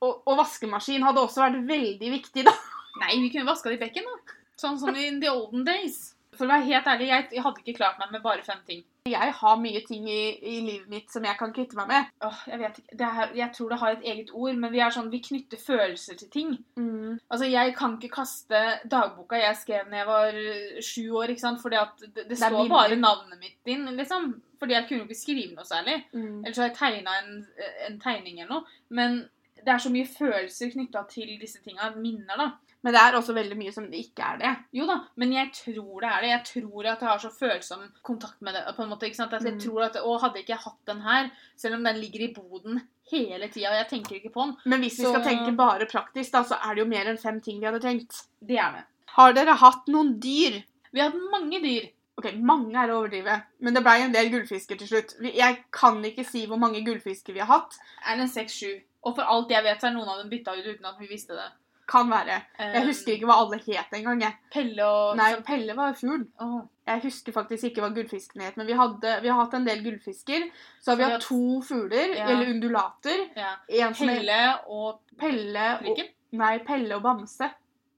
og, 0.00 0.22
og 0.22 0.38
vaskemaskin 0.38 1.02
hadde 1.02 1.24
også 1.24 1.42
vært 1.42 1.58
veldig 1.66 2.12
viktig, 2.14 2.44
da. 2.46 2.54
Nei, 3.02 3.16
vi 3.24 3.30
kunne 3.34 3.48
vaska 3.50 3.72
det 3.72 3.80
i 3.80 3.82
bekken, 3.82 4.06
da. 4.06 4.36
Sånn 4.60 4.78
som 4.78 4.94
in 4.94 5.18
the 5.20 5.32
olden 5.32 5.66
days. 5.66 6.14
For 6.38 6.46
å 6.46 6.52
være 6.54 6.68
helt 6.70 6.86
ærlig, 6.94 7.08
jeg, 7.10 7.28
jeg 7.34 7.42
hadde 7.42 7.62
ikke 7.64 7.78
klart 7.80 7.98
meg 7.98 8.14
med 8.14 8.22
bare 8.22 8.46
fem 8.46 8.62
ting. 8.70 8.84
Jeg 9.04 9.32
har 9.36 9.58
mye 9.60 9.80
ting 9.84 10.06
i, 10.08 10.20
i 10.48 10.60
livet 10.64 10.88
mitt 10.88 11.10
som 11.12 11.26
jeg 11.28 11.36
kan 11.36 11.50
kvitte 11.52 11.76
meg 11.76 11.90
med. 11.90 12.06
Åh, 12.24 12.38
jeg 12.48 12.60
vet 12.62 12.78
ikke. 12.80 12.96
Det 12.96 13.08
er, 13.08 13.34
jeg 13.36 13.52
tror 13.52 13.68
det 13.74 13.78
har 13.82 13.96
et 13.98 14.06
eget 14.14 14.30
ord, 14.32 14.54
men 14.62 14.72
vi 14.72 14.80
er 14.80 14.94
sånn, 14.94 15.10
vi 15.12 15.20
knytter 15.26 15.60
følelser 15.60 16.16
til 16.22 16.30
ting. 16.32 16.54
Mm. 16.80 17.18
Altså, 17.28 17.44
Jeg 17.52 17.74
kan 17.76 17.98
ikke 17.98 18.14
kaste 18.14 18.62
dagboka 18.88 19.36
jeg 19.36 19.58
skrev 19.60 19.90
da 19.92 20.00
jeg 20.00 20.08
var 20.08 20.40
øh, 20.40 20.80
sju 20.80 21.04
år. 21.20 21.34
ikke 21.34 21.44
sant? 21.44 21.60
Fordi 21.60 21.76
at 21.82 22.00
det, 22.06 22.24
det 22.30 22.38
står 22.40 22.64
bare 22.72 22.96
navnet 22.96 23.44
mitt 23.44 23.74
inn. 23.74 23.84
liksom. 23.92 24.40
Fordi 24.58 24.72
jeg 24.78 24.88
kunne 24.88 25.02
jo 25.02 25.08
ikke 25.10 25.20
skrive 25.20 25.52
noe 25.52 25.68
særlig. 25.68 25.98
Mm. 26.16 26.40
Eller 26.40 26.56
så 26.56 26.64
har 26.64 26.72
jeg 26.72 26.78
tegna 26.80 27.18
en, 27.20 27.46
en 27.90 28.00
tegning 28.00 28.40
eller 28.40 28.54
noe. 28.54 28.78
Men 28.88 29.20
det 29.64 29.72
er 29.74 29.78
så 29.82 29.90
mye 29.92 30.06
følelser 30.06 30.70
knytta 30.74 31.02
til 31.08 31.34
disse 31.40 31.60
tinga. 31.64 31.90
Minner, 31.96 32.36
da. 32.36 32.50
Men 32.84 32.92
det 32.92 33.00
er 33.00 33.14
også 33.16 33.32
veldig 33.32 33.56
mye 33.56 33.72
som 33.72 33.86
ikke 33.96 34.20
er 34.34 34.40
det. 34.42 34.50
Jo 34.76 34.84
da, 34.86 34.98
men 35.16 35.30
jeg 35.32 35.52
tror 35.56 36.02
det 36.04 36.08
er 36.10 36.20
det. 36.20 36.30
Jeg 36.34 36.44
tror 36.50 36.88
at 36.90 37.00
jeg 37.00 37.08
har 37.08 37.22
så 37.22 37.30
følsom 37.32 37.86
kontakt 38.04 38.42
med 38.44 38.52
det. 38.54 38.64
på 38.76 38.82
en 38.84 38.90
måte, 38.90 39.06
ikke 39.08 39.16
sant? 39.22 39.32
At 39.32 39.42
jeg 39.42 39.54
Mm. 39.54 39.60
tror 39.64 39.84
at, 39.86 39.96
Å, 39.96 40.18
hadde 40.20 40.42
ikke 40.42 40.52
jeg 40.52 40.64
hatt 40.66 40.84
den 40.86 41.00
her, 41.00 41.30
selv 41.56 41.74
om 41.76 41.84
den 41.84 41.96
ligger 42.00 42.20
i 42.28 42.34
boden 42.34 42.82
hele 43.10 43.48
tida, 43.48 43.70
og 43.70 43.78
jeg 43.80 43.88
tenker 43.88 44.16
ikke 44.20 44.32
på 44.34 44.44
den, 44.44 44.56
Men 44.66 44.80
hvis 44.80 44.98
vi 44.98 45.04
skal 45.08 45.22
tenke 45.24 45.56
bare 45.56 45.86
praktisk, 45.86 46.30
da, 46.32 46.42
så 46.44 46.58
er 46.60 46.74
det 46.74 46.84
jo 46.84 46.88
mer 46.90 47.06
enn 47.06 47.18
fem 47.18 47.40
ting 47.40 47.58
vi 47.60 47.66
hadde 47.66 47.80
tenkt. 47.80 48.26
det 48.44 48.58
er 48.58 48.72
det. 48.72 48.84
Har 49.16 49.32
dere 49.32 49.54
hatt 49.56 49.86
noen 49.88 50.18
dyr? 50.20 50.62
Vi 50.92 51.00
har 51.00 51.10
hatt 51.10 51.30
mange 51.30 51.60
dyr. 51.62 51.88
Ok, 52.18 52.32
mange 52.36 52.76
er 52.76 52.88
å 52.92 53.00
overdrive, 53.02 53.42
men 53.60 53.74
det 53.74 53.82
blei 53.82 54.02
en 54.02 54.12
del 54.12 54.28
gullfisker 54.30 54.78
til 54.78 54.86
slutt. 54.86 55.14
Jeg 55.34 55.64
kan 55.72 56.02
ikke 56.04 56.24
si 56.24 56.44
hvor 56.46 56.58
mange 56.58 56.84
gullfisker 56.84 57.32
vi 57.32 57.40
har 57.40 57.46
hatt. 57.48 57.74
Er 58.06 58.16
det 58.16 58.22
en 58.22 58.28
seks-sju? 58.28 58.80
Og 59.04 59.14
for 59.16 59.22
alt 59.28 59.50
jeg 59.52 59.62
vet, 59.64 59.80
så 59.80 59.86
er 59.90 59.94
noen 59.98 60.08
av 60.08 60.18
dem 60.22 60.30
bytta 60.30 60.54
ut 60.56 60.64
uten 60.66 60.86
at 60.88 60.98
vi 60.98 61.06
visste 61.10 61.36
det. 61.36 61.50
Kan 61.86 62.08
være. 62.08 62.38
Jeg 62.58 62.80
Um, 62.80 62.86
husker 62.88 63.12
ikke 63.12 63.26
hva 63.28 63.34
alle 63.42 63.58
het 63.60 63.90
engang. 63.92 64.22
Pelle 64.50 64.84
og 64.88 65.16
Nei, 65.18 65.34
Pelle 65.44 65.74
var 65.76 65.92
fugl. 65.92 66.22
Oh. 66.40 66.62
Jeg 66.86 67.02
husker 67.02 67.32
faktisk 67.32 67.64
ikke 67.68 67.82
hva 67.84 67.90
gullfisken 67.94 68.40
het, 68.40 68.56
men 68.56 68.66
vi, 68.66 68.72
hadde, 68.72 69.20
vi 69.22 69.28
har 69.28 69.38
hatt 69.44 69.54
en 69.54 69.64
del 69.66 69.82
gullfisker. 69.84 70.46
Så 70.80 70.90
har 70.92 70.96
vi 70.96 71.02
hatt 71.04 71.12
har- 71.12 71.20
to 71.28 71.60
fugler, 71.62 72.14
Ja. 72.16 72.28
eller 72.28 72.50
undulater. 72.54 73.28
ja. 73.36 73.56
Pelle 73.92 74.58
og 74.68 75.00
Pelle 75.18 75.66
og, 75.90 76.00
Nei, 76.32 76.58
Pelle 76.58 76.96
og 76.96 77.02
Bamse. 77.02 77.50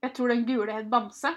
Jeg 0.02 0.12
tror 0.14 0.28
den 0.28 0.44
gule 0.46 0.72
het 0.72 0.90
Bamse. 0.90 1.34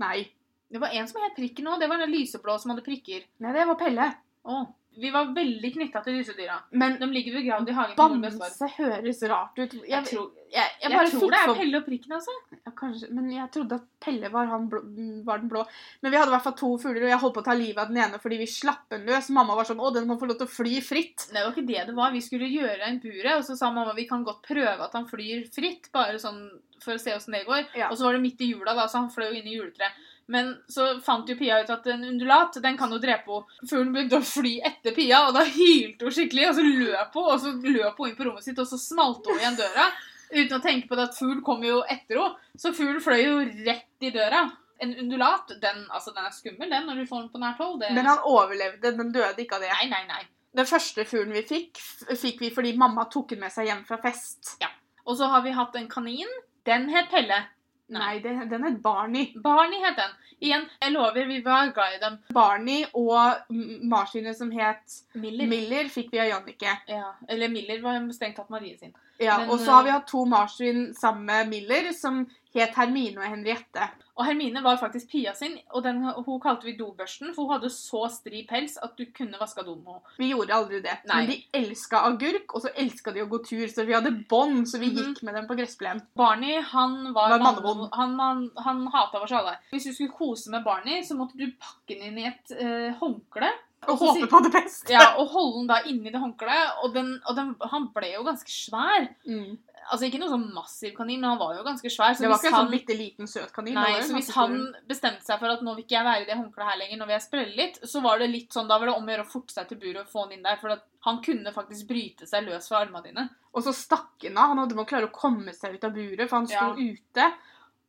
Nei. 0.00 0.32
Det 0.70 0.80
var 0.80 0.88
en 0.92 1.06
som 1.08 1.22
het 1.22 1.36
Prikken 1.36 1.66
òg. 1.68 1.78
Det 1.80 1.88
var 1.88 1.98
den 1.98 2.10
lyseblå 2.10 2.58
som 2.60 2.70
hadde 2.74 2.82
prikker. 2.84 3.22
Nei, 3.38 3.52
det 3.52 3.66
var 3.66 3.74
Pelle. 3.76 4.14
Åh. 4.44 4.66
Vi 4.96 5.10
var 5.12 5.28
veldig 5.36 5.70
knytta 5.74 6.00
til 6.04 6.16
disse 6.18 6.34
dyra. 6.36 6.56
Men 6.72 6.96
De 7.00 7.08
ligger 7.12 7.36
begravd 7.36 7.68
i 7.68 7.74
hagen. 7.76 7.96
Bamse 7.98 8.68
høres 8.78 9.22
rart 9.28 9.58
ut. 9.58 9.74
Jeg, 9.76 9.90
Jeg 9.92 10.08
tror, 10.08 10.30
jeg, 10.52 10.72
jeg 10.82 10.92
bare 10.94 11.10
tror 11.12 11.34
det 11.34 11.40
er 11.42 11.52
Pelle 11.58 11.80
og 11.80 11.86
Prikken, 11.86 12.14
altså. 12.16 12.36
Ja, 12.56 12.72
kanskje, 12.78 13.10
men 13.12 13.28
jeg 13.34 13.50
trodde 13.54 13.78
at 13.80 13.86
Pelle 14.02 14.30
var, 14.32 14.48
han 14.50 14.68
blå, 14.72 14.82
var 15.26 15.42
den 15.42 15.50
blå. 15.52 15.64
Men 16.02 16.14
vi 16.14 16.20
hadde 16.20 16.32
i 16.32 16.36
hvert 16.36 16.46
fall 16.46 16.56
to 16.58 16.72
fugler, 16.80 17.04
og 17.04 17.12
jeg 17.12 17.22
holdt 17.24 17.36
på 17.36 17.44
å 17.44 17.48
ta 17.50 17.56
livet 17.58 17.82
av 17.82 17.92
den 17.92 18.02
ene 18.06 18.20
fordi 18.22 18.40
vi 18.40 18.48
slapp 18.50 18.86
den 18.94 19.06
løs. 19.08 19.30
Mamma 19.36 19.58
var 19.58 19.68
sånn 19.68 19.82
'Å, 19.82 19.92
den 19.94 20.08
må 20.08 20.18
få 20.20 20.30
lov 20.30 20.40
til 20.40 20.48
å 20.48 20.54
fly 20.56 20.80
fritt'. 20.80 21.28
Det 21.32 21.42
var 21.42 21.52
ikke 21.52 21.66
det 21.68 21.86
det 21.90 21.96
var. 21.96 22.14
Vi 22.16 22.24
skulle 22.24 22.48
gjøre 22.48 22.88
en 22.88 23.00
buret, 23.02 23.34
og 23.36 23.44
så 23.44 23.56
sa 23.58 23.70
mamma 23.70 23.94
vi 23.96 24.08
kan 24.08 24.24
godt 24.24 24.42
prøve 24.46 24.80
at 24.80 24.92
han 24.96 25.08
flyr 25.10 25.46
fritt, 25.52 25.92
bare 25.92 26.18
sånn 26.22 26.46
for 26.82 26.96
å 26.96 27.00
se 27.00 27.14
åssen 27.16 27.34
det 27.36 27.46
går. 27.46 27.66
Ja. 27.76 27.90
Og 27.90 27.98
så 27.98 28.06
var 28.06 28.16
det 28.16 28.24
midt 28.24 28.40
i 28.44 28.52
jula, 28.52 28.74
da, 28.76 28.86
så 28.88 29.02
han 29.02 29.10
fløy 29.12 29.32
inn 29.38 29.48
i 29.48 29.56
juletreet. 29.56 29.92
Men 30.32 30.56
så 30.68 30.88
fant 31.06 31.28
jo 31.30 31.36
Pia 31.38 31.60
ut 31.62 31.70
at 31.70 31.86
en 31.92 32.04
undulat 32.08 32.58
den 32.62 32.78
kan 32.78 32.90
jo 32.90 32.98
drepe 33.02 33.30
henne. 33.30 33.60
Fuglen 33.70 33.92
begynte 33.94 34.18
å 34.18 34.26
fly 34.26 34.56
etter 34.66 34.94
Pia, 34.96 35.22
og 35.28 35.36
da 35.36 35.44
hylte 35.46 36.08
hun 36.08 36.14
skikkelig. 36.16 36.48
Og 36.50 36.58
så 36.58 36.66
løp 36.66 37.18
hun, 37.18 37.30
og 37.30 37.40
så 37.44 37.54
løp 37.54 38.02
hun 38.02 38.10
inn 38.10 38.18
på 38.18 38.28
rommet 38.28 38.46
sitt, 38.46 38.58
og 38.58 38.68
så 38.68 38.78
smalt 38.80 39.26
hun 39.30 39.38
igjen 39.38 39.58
døra. 39.60 39.88
Uten 40.32 40.56
å 40.58 40.62
tenke 40.62 40.90
på 40.90 40.98
det 40.98 41.08
at 41.08 41.18
fugl 41.18 41.42
kom 41.46 41.62
jo 41.66 41.82
etter 41.86 42.18
henne. 42.18 42.52
Så 42.58 42.74
fuglen 42.74 43.02
fløy 43.04 43.20
jo 43.22 43.36
rett 43.68 44.08
i 44.08 44.14
døra. 44.14 44.46
En 44.82 44.92
undulat, 44.92 45.54
den, 45.62 45.86
altså, 45.88 46.12
den 46.12 46.26
er 46.28 46.34
skummel, 46.36 46.68
den, 46.68 46.84
når 46.84 46.98
du 47.00 47.08
får 47.08 47.22
den 47.22 47.30
på 47.32 47.40
nært 47.40 47.62
hold. 47.62 47.78
Det... 47.80 47.94
Men 47.96 48.10
han 48.10 48.26
overlevde, 48.28 48.92
den 48.98 49.14
døde 49.14 49.40
ikke 49.44 49.56
av 49.56 49.64
det. 49.64 49.70
Nei, 49.72 49.86
nei, 49.92 50.02
nei. 50.10 50.24
Den 50.56 50.68
første 50.68 51.04
fuglen 51.08 51.36
vi 51.36 51.44
fikk, 51.46 51.80
fikk 52.16 52.42
vi 52.42 52.50
fordi 52.52 52.74
mamma 52.80 53.06
tok 53.12 53.34
den 53.34 53.42
med 53.44 53.52
seg 53.52 53.70
hjem 53.70 53.86
fra 53.88 54.00
fest. 54.02 54.56
Ja. 54.62 54.72
Og 55.06 55.18
så 55.20 55.28
har 55.30 55.44
vi 55.44 55.54
hatt 55.54 55.76
en 55.78 55.88
kanin. 55.88 56.30
Den 56.66 56.88
het 56.90 57.08
Pelle. 57.12 57.44
Nei, 57.88 58.18
det, 58.20 58.34
den 58.50 58.64
het 58.66 58.78
Barney. 58.82 59.32
Barney 59.42 59.78
het 59.84 59.96
den. 59.96 60.14
Igjen, 60.42 60.64
jeg 60.82 60.92
lover, 60.92 61.26
vi 61.28 61.40
var 61.44 61.70
glad 61.72 61.94
i 61.96 62.00
dem. 62.02 62.16
Barney 62.34 62.82
og 62.98 63.52
maskinen 63.86 64.34
som 64.34 64.50
het 64.52 64.96
Miller. 65.14 65.46
Miller, 65.48 65.88
fikk 65.92 66.10
vi 66.12 66.20
av 66.24 66.32
Jannicke. 66.32 66.78
ja. 66.90 67.12
Eller 67.28 67.48
Miller 67.48 67.80
var 67.84 68.00
strengt 68.12 68.36
tatt 68.36 68.50
Marie 68.50 68.76
sin. 68.78 68.94
Ja, 69.18 69.38
Men, 69.38 69.50
og 69.50 69.60
så 69.60 69.70
har 69.78 69.86
vi 69.86 69.88
eh, 69.88 69.96
hatt 69.96 70.08
to 70.10 70.24
marsvin 70.28 70.90
sammen 70.94 71.24
med 71.24 71.48
Miller, 71.48 71.92
som 71.96 72.26
het 72.60 72.74
Hermine 72.74 73.18
og 73.20 73.28
Henriette. 73.30 73.88
Og 74.16 74.24
Hermine 74.24 74.62
var 74.64 74.78
faktisk 74.80 75.10
Pia 75.12 75.34
sin, 75.36 75.58
og 75.76 75.82
den, 75.84 75.98
hun 76.02 76.40
kalte 76.40 76.64
vi 76.64 76.72
dobørsten, 76.78 77.34
for 77.36 77.44
hun 77.44 77.52
hadde 77.58 77.68
så 77.70 78.06
stri 78.10 78.46
pels 78.48 78.78
at 78.82 78.94
du 78.96 79.04
kunne 79.12 79.36
vaska 79.38 79.62
do 79.66 79.74
med 79.76 79.90
henne. 79.92 80.14
Vi 80.18 80.30
gjorde 80.32 80.54
aldri 80.56 80.80
det. 80.80 80.94
Nei. 81.10 81.18
Men 81.18 81.26
de 81.34 81.36
elska 81.60 82.00
agurk, 82.08 82.54
og 82.56 82.62
så 82.64 82.72
elska 82.80 83.12
de 83.12 83.20
å 83.26 83.28
gå 83.28 83.42
tur, 83.44 83.66
så 83.68 83.84
vi 83.84 83.92
hadde 83.92 84.14
bånd, 84.30 84.64
så 84.68 84.80
vi 84.80 84.88
Mhm. 84.88 84.96
gikk 85.02 85.22
med 85.22 85.34
dem 85.34 85.46
på 85.46 85.56
gressplen. 85.58 86.00
Barney, 86.16 86.60
han 86.62 87.12
var, 87.12 87.28
Var 87.28 87.38
manne- 87.38 87.90
Han, 87.92 88.18
han, 88.18 88.50
han 88.64 88.86
hata 88.86 89.20
oss 89.20 89.32
alle. 89.32 89.58
Hvis 89.72 89.84
du 89.84 89.92
skulle 89.92 90.12
kose 90.16 90.50
med 90.50 90.64
Barney, 90.64 91.02
så 91.02 91.14
måtte 91.14 91.36
du 91.36 91.46
pakke 91.52 91.88
den 92.00 92.02
inn 92.08 92.18
i 92.18 92.26
et 92.26 92.50
eh, 92.58 92.92
håndkle. 93.00 93.52
Og 93.86 93.98
håpe 94.00 94.26
på 94.26 94.42
det 94.42 94.50
beste. 94.52 94.90
Ja, 94.90 95.14
og 95.20 95.28
holde 95.28 95.58
den 95.60 95.66
da 95.68 95.76
inni 95.86 96.10
det 96.10 96.18
håndkleet. 96.18 96.82
Og, 96.82 96.94
den, 96.94 97.20
og 97.28 97.36
den, 97.36 97.54
han 97.70 97.90
ble 97.94 98.14
jo 98.14 98.24
ganske 98.24 98.48
svær. 98.50 99.10
Mm. 99.28 99.58
Altså 99.92 100.06
Ikke 100.08 100.18
noe 100.18 100.32
sånn 100.32 100.46
massiv 100.54 100.94
kanin, 100.96 101.20
men 101.20 101.30
han 101.30 101.38
var 101.38 101.54
jo 101.56 101.64
ganske 101.66 101.90
svær. 101.92 102.14
Så 102.16 102.24
Det 102.24 102.30
var 102.30 102.40
ikke 102.40 102.50
en 102.50 102.54
han, 102.56 102.66
sånn 102.66 102.74
bitte 102.74 102.96
liten 102.98 103.30
søt 103.30 103.52
kanin. 103.54 103.74
Nei, 103.78 104.00
så 104.02 104.16
hvis 104.16 104.30
han 104.34 104.56
bestemte 104.88 105.24
seg 105.26 105.38
for 105.38 105.52
at 105.52 105.62
nå 105.62 105.74
vil 105.76 105.84
ikke 105.84 105.96
jeg 105.98 106.08
være 106.08 106.22
i 106.22 106.28
det 106.28 106.38
håndkleet 106.40 106.70
her 106.70 106.80
lenger, 106.80 106.98
nå 107.00 107.06
vil 107.06 107.16
jeg 107.16 107.26
sprelle 107.26 107.56
litt, 107.60 107.80
så 107.86 108.02
var 108.02 108.18
det 108.18 108.30
litt 108.32 108.56
sånn, 108.56 108.68
da 108.70 108.78
var 108.78 108.90
det 108.90 108.96
om 108.96 109.06
å 109.06 109.14
gjøre 109.14 109.26
å 109.26 109.30
forte 109.30 109.54
seg 109.54 109.68
til 109.68 109.78
buret 109.82 110.02
og 110.02 110.10
få 110.10 110.24
han 110.26 110.32
inn 110.36 110.46
der. 110.46 110.56
For 110.60 110.74
at 110.74 110.82
han 111.06 111.20
kunne 111.22 111.52
faktisk 111.54 111.86
bryte 111.90 112.26
seg 112.26 112.48
løs 112.48 112.66
fra 112.68 112.82
armene 112.82 113.04
dine. 113.04 113.28
Og 113.54 113.62
så 113.62 113.74
stakk 113.76 114.26
han 114.26 114.36
av. 114.36 114.50
Han 114.54 114.64
hadde 114.64 114.78
måttet 114.78 114.94
klare 114.96 115.10
å 115.10 115.14
komme 115.14 115.54
seg 115.54 115.76
ut 115.78 115.86
av 115.86 115.94
buret, 115.94 116.28
for 116.28 116.36
han 116.40 116.50
sto 116.50 116.72
Ja. 116.72 116.74
ute. 116.74 117.28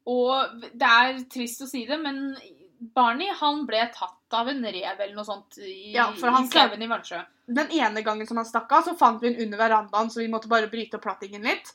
Og 0.08 0.62
det 0.62 0.88
er 0.88 1.24
trist 1.28 1.62
å 1.66 1.68
si 1.68 1.86
det, 1.86 1.98
men 2.00 2.38
Barney 2.80 3.32
han 3.34 3.66
ble 3.66 3.82
tatt 3.94 4.38
av 4.38 4.48
en 4.52 4.62
rev 4.64 5.00
eller 5.00 5.16
noe 5.16 5.26
sånt 5.26 5.58
i, 5.58 5.94
Ja, 5.96 6.12
for 6.14 6.30
han 6.30 6.46
i 6.46 6.52
skauen 6.52 6.82
i 6.84 6.88
Vansjø. 6.88 7.24
Den 7.48 7.72
ene 7.72 8.04
gangen 8.04 8.28
som 8.28 8.38
han 8.38 8.46
stakk 8.46 8.72
av, 8.72 8.84
så 8.84 8.96
fant 8.98 9.22
vi 9.22 9.32
den 9.32 9.42
under 9.48 9.58
verandaen, 9.58 10.12
så 10.12 10.20
vi 10.20 10.28
måtte 10.28 10.50
bare 10.52 10.70
bryte 10.70 11.00
opp 11.00 11.06
plattingen 11.08 11.44
litt. 11.48 11.74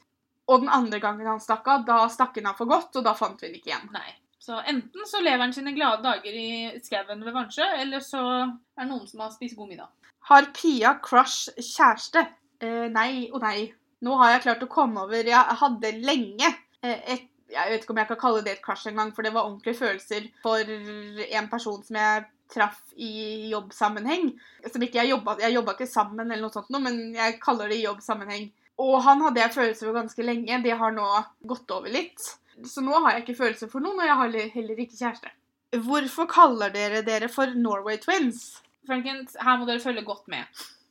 Og 0.53 0.61
den 0.61 0.73
andre 0.73 1.01
gangen 1.01 1.29
han 1.29 1.41
stakk 1.41 1.69
av, 1.73 1.87
da 1.89 2.03
stakk 2.13 2.37
han 2.37 2.51
av 2.51 2.59
for 2.61 2.69
godt, 2.69 2.99
og 3.01 3.07
da 3.07 3.15
fant 3.17 3.41
vi 3.41 3.49
den 3.49 3.57
ikke 3.61 3.73
igjen. 3.73 3.89
Nei. 3.95 4.11
Så 4.43 4.59
enten 4.69 5.07
så 5.07 5.21
lever 5.23 5.45
han 5.45 5.53
sine 5.55 5.73
glade 5.73 6.03
dager 6.03 6.35
i 6.35 6.81
skauen 6.83 7.23
ved 7.23 7.35
Vansjø, 7.37 7.67
eller 7.79 8.03
så 8.03 8.23
er 8.43 8.83
det 8.83 8.89
noen 8.91 9.07
som 9.07 9.23
har 9.23 9.31
spist 9.35 9.57
god 9.57 9.71
middag. 9.71 9.91
Har 10.29 10.49
Pia 10.55 10.97
crush 11.03 11.53
kjæreste? 11.57 12.27
Eh, 12.63 12.89
nei 12.91 13.29
og 13.31 13.41
nei. 13.43 13.71
Nå 14.03 14.17
har 14.19 14.35
jeg 14.35 14.45
klart 14.49 14.65
å 14.67 14.71
komme 14.71 15.05
over 15.05 15.29
Jeg 15.31 15.59
hadde 15.61 15.93
lenge 16.03 16.49
eh, 16.83 16.99
et 17.15 17.29
Jeg 17.53 17.69
vet 17.71 17.85
ikke 17.85 17.93
om 17.95 18.01
jeg 18.01 18.09
kan 18.09 18.19
kalle 18.19 18.43
det 18.43 18.53
et 18.57 18.63
crush 18.65 18.89
engang, 18.89 19.11
for 19.15 19.23
det 19.23 19.35
var 19.35 19.45
ordentlige 19.45 19.79
følelser 19.79 20.31
for 20.43 20.71
en 20.73 21.49
person 21.53 21.83
som 21.85 21.99
jeg 22.01 22.23
traff 22.53 22.81
i 22.97 23.51
jobbsammenheng. 23.53 24.31
Som 24.73 24.85
ikke 24.85 25.03
jeg 25.03 25.13
jobba 25.13 25.37
Jeg 25.41 25.55
jobba 25.55 25.77
ikke 25.77 25.89
sammen, 25.91 26.27
eller 26.31 26.47
noe 26.47 26.55
sånt, 26.55 26.71
noe, 26.73 26.83
men 26.83 27.15
jeg 27.17 27.39
kaller 27.45 27.71
det 27.71 27.79
i 27.79 27.87
jobbsammenheng. 27.87 28.51
Og 28.79 29.03
han 29.05 29.21
hadde 29.21 29.41
jeg 29.41 29.55
følelser 29.55 29.87
for 29.89 29.99
ganske 30.01 30.25
lenge. 30.25 30.63
Det 30.65 30.77
har 30.79 30.93
nå 30.97 31.09
gått 31.47 31.71
over 31.71 31.93
litt. 31.93 32.19
Så 32.65 32.83
nå 32.85 32.93
har 33.05 33.13
jeg 33.17 33.25
ikke 33.27 33.39
følelser 33.39 33.71
for 33.71 33.81
noen, 33.81 33.99
og 34.01 34.07
jeg 34.07 34.17
har 34.17 34.29
heller- 34.57 34.81
ikke 34.81 34.99
kjæreste. 34.99 35.31
Hvorfor 35.73 36.27
kaller 36.29 36.71
dere 36.71 37.03
dere 37.03 37.29
for 37.29 37.47
Norway 37.47 37.97
Twins? 37.97 38.61
Frankens, 38.87 39.37
her 39.41 39.57
må 39.59 39.67
dere 39.67 39.81
følge 39.81 40.05
godt 40.05 40.29
med. 40.29 40.45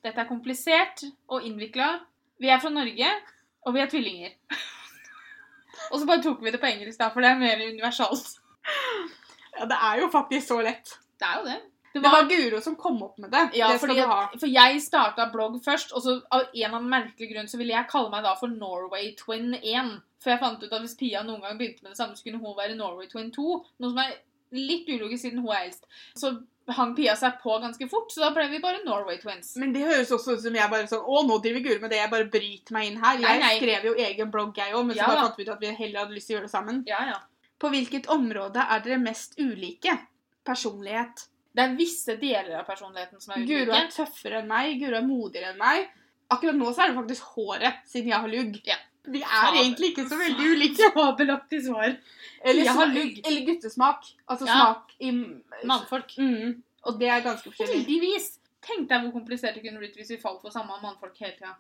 Dette 0.04 0.18
er 0.18 0.26
komplisert 0.30 1.04
og 1.30 1.44
innvikla. 1.44 2.00
Vi 2.40 2.50
er 2.50 2.60
fra 2.60 2.70
Norge, 2.70 3.08
og 3.66 3.74
vi 3.74 3.80
er 3.80 3.88
tvillinger. 3.88 4.32
og 5.92 6.00
så 6.00 6.06
bare 6.08 6.24
tok 6.24 6.42
vi 6.42 6.52
det 6.52 6.60
på 6.62 6.66
engelsk, 6.72 6.98
da, 6.98 7.10
for 7.10 7.22
det 7.22 7.30
er 7.30 7.40
mer 7.40 7.62
universalt. 7.68 8.40
Ja, 9.60 9.66
det 9.66 9.78
er 9.78 10.00
jo 10.02 10.08
faktisk 10.10 10.48
så 10.48 10.62
lett. 10.64 10.98
Det 11.20 11.28
er 11.28 11.40
jo 11.40 11.46
det. 11.46 11.60
Det 11.94 12.02
var 12.04 12.28
Guro 12.30 12.62
som 12.64 12.76
kom 12.80 13.02
opp 13.04 13.18
med 13.20 13.32
det. 13.34 13.42
Ja, 13.60 13.68
det 13.72 13.80
skal 13.80 13.90
fordi 13.90 14.00
du 14.02 14.08
ha. 14.08 14.20
for 14.40 14.48
jeg 14.48 14.82
starta 14.82 15.26
blogg 15.34 15.58
først, 15.66 15.92
og 15.92 16.06
så 16.06 16.18
av 16.32 16.46
en 16.46 16.50
eller 16.54 16.78
annen 16.78 16.90
merkelig 16.94 17.32
grunn 17.34 17.50
så 17.52 17.60
ville 17.60 17.76
jeg 17.76 17.90
kalle 17.92 18.12
meg 18.14 18.24
da 18.24 18.36
for 18.40 18.48
Norway 18.54 19.12
Twin 19.20 19.54
1. 19.60 19.92
For 20.22 20.32
jeg 20.32 20.40
fant 20.40 20.64
ut 20.64 20.72
at 20.72 20.86
hvis 20.86 20.96
Pia 21.00 21.24
noen 21.26 21.42
gang 21.44 21.58
begynte 21.60 21.84
med 21.84 21.92
det 21.92 22.00
samme, 22.00 22.16
så 22.16 22.24
kunne 22.24 22.40
hun 22.40 22.56
være 22.58 22.78
Norway 22.80 23.10
Twin 23.12 23.32
2. 23.36 23.48
Noe 23.82 23.92
som 23.92 24.00
er 24.06 24.16
litt 24.56 24.88
ulogisk 24.92 25.26
siden 25.26 25.42
hun 25.44 25.52
er 25.56 25.66
eldst. 25.68 25.86
Så 26.20 26.32
hang 26.72 26.94
Pia 26.96 27.16
seg 27.20 27.40
på 27.42 27.56
ganske 27.64 27.88
fort, 27.92 28.12
så 28.14 28.22
da 28.24 28.30
ble 28.36 28.46
vi 28.52 28.60
bare 28.64 28.84
Norway 28.86 29.18
Twins. 29.20 29.56
Men 29.60 29.74
det 29.76 29.82
høres 29.88 30.12
også 30.16 30.38
ut 30.38 30.44
som 30.46 30.56
jeg 30.56 30.72
bare 30.72 30.88
sånn 30.88 31.04
Å, 31.04 31.24
nå 31.28 31.40
driver 31.44 31.66
Guro 31.66 31.82
med 31.84 31.92
det. 31.92 32.00
Jeg 32.04 32.12
bare 32.14 32.30
bryter 32.32 32.76
meg 32.78 32.92
inn 32.92 33.02
her. 33.02 33.18
Jeg 33.20 33.26
Nei, 33.26 33.42
nei. 33.42 33.58
skrev 33.60 33.90
jo 33.90 33.96
egen 34.06 34.32
blogg, 34.32 34.54
jeg 34.62 34.76
òg, 34.78 34.86
men 34.88 34.96
så 34.96 35.10
bare 35.10 35.26
fant 35.26 35.42
vi 35.42 35.48
ut 35.48 35.54
at 35.56 35.66
vi 35.66 35.74
heller 35.82 36.06
hadde 36.06 36.16
lyst 36.16 36.30
til 36.30 36.36
å 36.36 36.40
gjøre 36.40 36.48
det 36.48 36.54
sammen. 36.54 36.84
Ja, 36.88 37.02
ja. 37.10 37.20
På 37.62 37.70
hvilket 37.74 38.08
område 38.14 38.64
er 38.64 38.86
dere 38.86 39.02
mest 39.02 39.36
ulike? 39.42 39.98
Personlighet. 40.48 41.28
Det 41.56 41.64
er 41.66 41.74
visse 41.76 42.16
deler 42.22 42.60
av 42.62 42.66
personligheten 42.66 43.20
som 43.22 43.34
er 43.36 43.46
Guro 43.46 43.66
ulike. 43.74 43.80
er 43.82 43.90
tøffere 43.92 44.40
enn 44.42 44.48
meg. 44.48 44.78
Guro 44.80 44.96
er 44.96 45.04
modigere 45.08 45.50
enn 45.52 45.58
meg. 45.60 45.90
Akkurat 46.32 46.56
nå 46.56 46.70
så 46.74 46.86
er 46.86 46.94
det 46.94 46.96
faktisk 47.02 47.24
håret, 47.36 47.82
siden 47.92 48.08
jeg 48.14 48.20
har 48.24 48.32
lugg. 48.32 48.62
Ja. 48.66 48.78
Vi 49.04 49.20
er 49.20 49.26
Fabel. 49.28 49.60
egentlig 49.64 49.90
ikke 49.92 50.06
så 50.08 50.18
veldig 50.20 50.46
ulike. 50.56 50.92
Fabelaktig 50.96 51.64
svar. 51.66 51.98
Eller, 52.46 52.64
Jeg 52.64 52.74
har 52.78 52.88
lugg. 52.94 53.20
eller 53.28 53.46
guttesmak. 53.50 54.06
Altså 54.30 54.46
Ja. 54.48 54.54
smak 54.62 54.94
i 55.02 55.12
Mannfolk. 55.66 56.14
Mm. 56.18 56.62
Og 56.86 57.00
det 57.00 57.10
er 57.10 57.22
ganske 57.26 57.50
forskjellig. 57.52 57.82
Heldigvis. 57.84 58.38
Tenk 58.62 58.88
deg 58.90 59.02
hvor 59.04 59.12
komplisert 59.20 59.56
det 59.58 59.64
kunne 59.66 59.80
blitt 59.82 59.96
hvis 59.98 60.10
vi 60.14 60.18
falt 60.22 60.40
for 60.42 60.54
samme 60.54 60.78
mannfolk 60.84 61.18
hele 61.18 61.34
tida. 61.34 61.56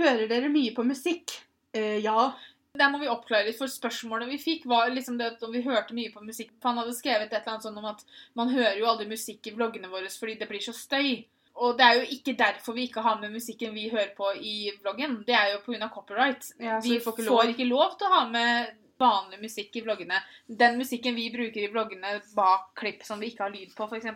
Hører 0.00 0.26
dere 0.28 0.48
mye 0.48 0.72
på 0.74 0.84
musikk? 0.88 1.36
Eh, 1.76 1.98
ja. 2.02 2.32
Der 2.78 2.90
må 2.92 3.00
vi 3.02 3.08
oppklare 3.10 3.48
litt, 3.48 3.58
for 3.58 3.70
spørsmålet 3.70 4.30
vi 4.30 4.40
fikk, 4.42 4.66
var 4.70 4.90
liksom 4.92 5.16
det 5.20 5.30
at 5.34 5.46
om 5.46 5.54
vi 5.54 5.64
hørte 5.64 5.96
mye 5.96 6.12
på 6.14 6.24
musikk. 6.24 6.52
Han 6.64 6.80
hadde 6.82 6.96
skrevet 6.96 7.30
et 7.30 7.38
eller 7.40 7.56
annet 7.56 7.68
sånn 7.68 7.80
om 7.80 7.88
at 7.92 8.04
man 8.38 8.52
hører 8.52 8.78
jo 8.80 8.90
aldri 8.90 9.08
musikk 9.10 9.48
i 9.48 9.54
vloggene 9.56 9.90
våre 9.92 10.10
fordi 10.12 10.38
det 10.40 10.48
blir 10.50 10.64
så 10.64 10.74
støy. 10.76 11.24
Og 11.56 11.76
det 11.78 11.84
er 11.86 12.00
jo 12.00 12.08
ikke 12.18 12.34
derfor 12.36 12.76
vi 12.76 12.84
ikke 12.90 13.04
har 13.04 13.20
med 13.20 13.32
musikken 13.32 13.72
vi 13.72 13.88
hører 13.88 14.12
på 14.16 14.28
i 14.36 14.56
vloggen. 14.82 15.22
Det 15.26 15.36
er 15.36 15.54
jo 15.54 15.62
pga. 15.64 15.88
copyright. 15.92 16.50
ja 16.60 16.80
vi 16.84 16.98
får 17.00 17.22
ikke, 17.54 17.64
lov. 17.70 17.96
til 17.96 18.08
å 18.08 18.12
ha 18.12 18.26
med 18.28 18.74
vanlig 19.00 19.40
musikk 19.40 19.76
i 19.76 19.84
vloggene. 19.84 20.20
Den 20.46 20.76
musikken 20.80 21.16
vi 21.16 21.30
bruker 21.32 21.64
i 21.64 21.72
vloggene 21.72 22.20
bak 22.36 22.74
klipp 22.76 23.04
som 23.04 23.20
vi 23.20 23.32
ikke 23.32 23.48
har 23.48 23.54
lyd 23.54 23.72
på, 23.76 23.88
f.eks., 23.88 24.06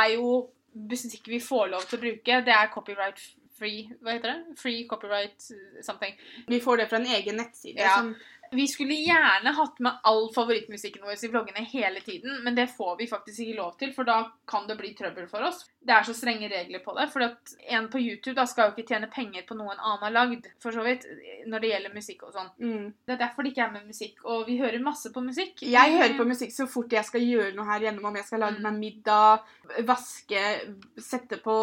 er 0.00 0.16
jo 0.16 0.34
musikk 0.74 1.30
vi 1.30 1.40
får 1.42 1.70
lov 1.70 1.86
til 1.86 1.98
å 1.98 2.04
bruke. 2.08 2.42
Det 2.46 2.54
er 2.54 2.72
copyright 2.74 3.22
free 3.58 3.88
Hva 4.00 4.16
heter 4.16 4.32
det? 4.32 4.56
Free 4.60 4.86
copyright 4.88 5.48
something. 5.82 6.16
Vi 6.46 6.60
får 6.60 6.76
det 6.76 6.88
fra 6.90 7.00
en 7.00 7.06
egen 7.06 7.36
nettside. 7.36 7.80
Ja. 7.80 7.96
Som, 7.98 8.14
Vi 8.54 8.68
skulle 8.68 8.94
gjerne 8.94 9.50
hatt 9.56 9.78
med 9.82 10.00
all 10.06 10.28
favorittmusikken 10.34 11.02
vår 11.02 11.24
i 11.24 11.30
vloggene 11.32 11.64
hele 11.72 12.00
tiden, 12.00 12.42
men 12.44 12.54
det 12.54 12.68
får 12.76 12.96
vi 13.00 13.08
faktisk 13.10 13.40
ikke 13.40 13.58
lov 13.58 13.72
til, 13.80 13.94
for 13.96 14.06
da 14.06 14.18
kan 14.46 14.68
det 14.68 14.76
bli 14.78 14.92
trøbbel 14.94 15.26
for 15.30 15.46
oss. 15.48 15.64
Det 15.84 15.92
er 15.92 16.02
så 16.08 16.14
strenge 16.16 16.48
regler 16.48 16.80
på 16.84 16.94
det, 16.96 17.10
for 17.12 17.20
at 17.26 17.54
en 17.68 17.88
på 17.92 18.00
YouTube 18.00 18.34
da 18.38 18.44
skal 18.46 18.70
jo 18.70 18.74
ikke 18.76 18.88
tjene 18.94 19.10
penger 19.12 19.42
på 19.46 19.54
noe 19.58 19.72
en 19.74 19.80
annen 19.84 20.04
har 20.06 20.10
lagd, 20.14 20.46
for 20.62 20.72
så 20.72 20.82
vidt, 20.84 21.04
når 21.46 21.60
det 21.60 21.70
gjelder 21.74 21.94
musikk 21.94 22.22
og 22.24 22.32
sånn. 22.32 22.50
mm. 22.58 22.86
Det 23.06 23.12
er 23.12 23.20
derfor 23.20 23.42
det 23.44 23.52
ikke 23.52 23.66
er 23.66 23.72
med 23.72 23.86
musikk, 23.86 24.24
og 24.24 24.46
vi 24.46 24.58
hører 24.58 24.80
masse 24.82 25.12
på 25.12 25.20
musikk. 25.24 25.60
Jeg 25.60 25.92
hører 25.98 26.16
på 26.16 26.24
musikk 26.26 26.52
så 26.56 26.66
fort 26.66 26.88
jeg 26.96 27.04
skal 27.04 27.20
gjøre 27.20 27.54
noe 27.54 27.66
her 27.68 27.80
gjennom, 27.80 28.04
om 28.08 28.16
jeg 28.16 28.24
skal 28.24 28.40
lage 28.40 28.58
Mm. 28.58 28.62
meg 28.62 28.80
middag, 28.80 29.40
vaske, 29.84 30.42
sette 31.00 31.38
på 31.42 31.54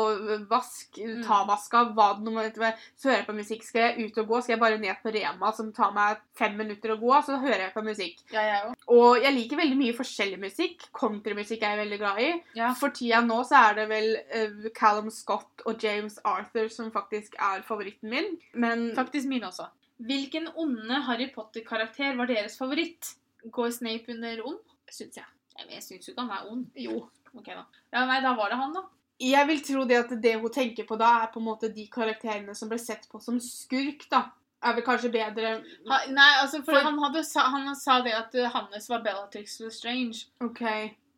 vask, 0.50 0.98
Mm. 0.98 1.24
ta 1.26 1.44
vaska, 1.46 1.86
hva 1.96 2.14
det 2.18 2.24
nå 2.26 2.32
måtte. 2.32 2.74
Så 2.98 3.10
hører 3.10 3.18
jeg 3.18 3.28
på 3.28 3.36
musikk. 3.36 3.64
Skal 3.64 3.82
jeg 3.96 4.06
ut 4.12 4.18
og 4.18 4.28
gå, 4.28 4.42
skal 4.44 4.54
jeg 4.54 4.60
bare 4.60 4.78
ned 4.78 4.96
på 5.04 5.12
Rema, 5.14 5.52
som 5.54 5.72
tar 5.74 5.92
meg 5.94 6.18
fem 6.36 6.56
minutter 6.58 6.90
å 6.96 7.00
gå, 7.00 7.14
så 7.26 7.40
hører 7.42 7.66
jeg 7.70 7.74
på 7.74 7.84
musikk. 7.84 8.18
Ja, 8.32 8.42
jeg 8.42 8.64
også. 8.66 8.76
Og 8.88 9.22
jeg 9.24 9.34
liker 9.34 9.58
veldig 9.58 9.78
mye 9.78 9.94
forskjellig 9.98 10.40
musikk. 10.40 10.88
Countrymusikk 10.94 11.64
er 11.64 11.76
jeg 11.76 11.88
veldig 11.88 12.00
glad 12.00 12.20
i. 12.20 12.44
Ja. 12.56 12.74
For 12.74 12.90
tida 12.90 13.22
nå 13.26 13.42
så 13.48 13.70
er 13.72 13.74
det 13.76 13.90
vel 13.90 14.11
eh, 14.30 14.70
Callum 14.78 15.10
Scott 15.12 15.64
og 15.66 15.84
James 15.84 16.20
Arthur 16.26 16.68
som 16.74 16.92
faktisk 16.92 17.36
er 17.40 17.62
favoritten 17.68 18.10
min. 18.10 18.38
Men 18.54 18.92
Faktisk 18.96 19.28
min 19.32 19.44
også. 19.48 19.68
Hvilken 20.02 20.48
onde 20.58 21.02
Harry 21.06 21.30
Potter-karakter 21.36 22.16
var 22.18 22.26
deres 22.32 22.58
favoritt? 22.58 23.14
Går 23.52 23.70
Snape 23.76 24.12
under 24.14 24.42
ond? 24.48 24.60
Syns 24.92 25.18
jeg. 25.18 25.26
Jeg, 25.70 25.84
syns 25.84 26.08
jo 26.08 26.14
ikke 26.16 26.26
han 26.26 26.32
er 26.38 26.50
ond. 26.52 26.66
jo. 26.76 27.04
Ok, 27.34 27.48
da. 27.48 27.64
Ja, 27.94 28.06
nei, 28.10 28.20
da 28.24 28.34
var 28.36 28.50
det 28.52 28.58
han, 28.60 28.74
da. 28.76 28.82
Jeg 29.22 29.48
vil 29.48 29.60
tro 29.64 29.84
det 29.86 29.98
at 30.02 30.10
det 30.24 30.34
hun 30.42 30.52
tenker 30.52 30.88
på 30.90 30.98
da, 30.98 31.12
er 31.24 31.30
på 31.32 31.40
en 31.40 31.46
måte 31.46 31.70
de 31.72 31.86
karakterene 31.94 32.56
som 32.58 32.70
ble 32.72 32.80
sett 32.82 33.06
på 33.12 33.22
som 33.22 33.38
skurk, 33.40 34.08
da. 34.12 34.24
Er 34.62 34.76
vel 34.78 34.84
kanskje 34.86 35.10
bedre 35.14 35.52
Ha, 35.90 36.00
nei, 36.14 36.28
altså, 36.42 36.60
for, 36.66 36.76
For- 36.78 36.90
han, 36.90 37.24
sa, 37.26 37.46
han 37.54 37.70
sa 37.78 38.00
det 38.06 38.12
at 38.14 38.36
uh, 38.38 38.50
Hannes 38.54 38.90
var 38.90 39.02
Bellatrix 39.06 39.60
Lestrange. 39.64 40.26
OK. 40.44 40.62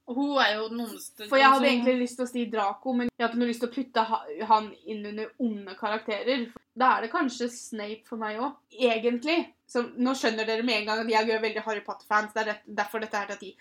Hun 0.08 0.38
er 0.42 0.58
jo 0.58 0.68
den 0.68 0.82
ondeste. 0.84 1.28
For 1.30 1.40
jeg 1.40 1.48
hadde 1.54 1.70
egentlig 1.70 1.94
lyst 2.02 2.18
til 2.20 2.26
å 2.26 2.32
si 2.32 2.44
Draco, 2.52 2.94
men 2.98 3.08
jeg 3.08 3.24
hadde 3.24 3.40
noe 3.40 3.48
lyst 3.48 3.64
til 3.64 3.70
å 3.70 3.74
putte 3.74 4.04
han 4.50 4.68
inn 4.92 5.06
under 5.14 5.30
onde 5.40 5.76
karakterer. 5.80 6.50
Da 6.76 6.90
er 6.96 7.06
det 7.06 7.12
kanskje 7.14 7.48
Snape 7.54 8.04
for 8.10 8.20
meg 8.20 8.42
òg. 8.44 8.58
Egentlig. 8.74 9.38
Så 9.70 9.86
nå 9.96 10.16
skjønner 10.18 10.50
dere 10.50 10.66
med 10.66 10.82
en 10.82 10.90
gang 10.90 11.04
at 11.06 11.14
jeg 11.14 11.32
er 11.32 11.42
veldig 11.46 11.64
Harry 11.64 11.86
Potter-fans. 11.86 12.34
Det 12.36 12.44
er 12.44 12.60
derfor 12.68 13.04
dette 13.04 13.22
er 13.22 13.32
tatt 13.32 13.48
i. 13.48 13.54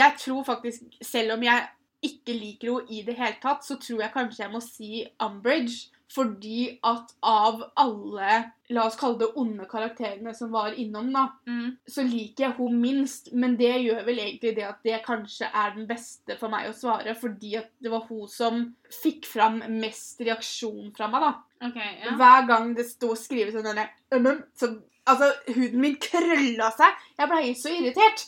Jeg 0.00 0.16
tror 0.22 0.46
faktisk, 0.48 0.88
selv 1.04 1.36
om 1.36 1.44
jeg 1.44 1.68
ikke 2.08 2.32
liker 2.32 2.72
henne 2.78 2.96
i 2.96 3.02
det 3.04 3.18
hele 3.18 3.36
tatt, 3.42 3.66
så 3.66 3.76
tror 3.82 4.06
jeg 4.06 4.14
kanskje 4.14 4.44
jeg 4.46 4.54
må 4.54 4.62
si 4.64 5.04
Umbridge. 5.20 5.90
Fordi 6.10 6.78
at 6.82 7.12
av 7.22 7.60
alle, 7.78 8.38
la 8.74 8.86
oss 8.88 8.96
kalle 8.98 9.18
det 9.20 9.28
onde 9.38 9.66
karakterene 9.70 10.32
som 10.34 10.50
var 10.50 10.74
innom, 10.74 11.12
da, 11.14 11.28
Mm. 11.46 11.76
så 11.86 12.02
liker 12.02 12.44
jeg 12.48 12.56
hun 12.56 12.80
minst. 12.80 13.32
Men 13.32 13.56
det 13.56 13.70
gjør 13.84 14.04
vel 14.06 14.18
egentlig 14.18 14.56
det 14.56 14.64
at 14.66 14.82
det 14.82 15.02
kanskje 15.06 15.46
er 15.54 15.74
den 15.76 15.86
beste 15.86 16.36
for 16.38 16.48
meg 16.48 16.68
å 16.68 16.74
svare, 16.74 17.14
fordi 17.14 17.56
at 17.58 17.70
det 17.80 17.90
var 17.90 18.06
hun 18.08 18.26
som 18.28 18.74
fikk 18.90 19.24
fram 19.26 19.62
mest 19.80 20.20
reaksjon 20.20 20.92
fra 20.96 21.06
meg, 21.08 21.20
da. 21.20 21.32
OK. 21.68 21.76
Ja. 21.76 22.16
Hver 22.16 22.46
gang 22.48 22.74
det 22.74 22.86
sto 22.86 23.14
skrevet 23.14 23.54
sånn 23.54 23.86
mm, 24.10 24.42
så 24.56 24.74
Altså, 25.10 25.28
huden 25.56 25.80
min 25.82 25.96
krølla 26.02 26.68
seg. 26.76 26.98
Jeg 27.18 27.30
blei 27.30 27.54
så 27.58 27.72
irritert. 27.74 28.24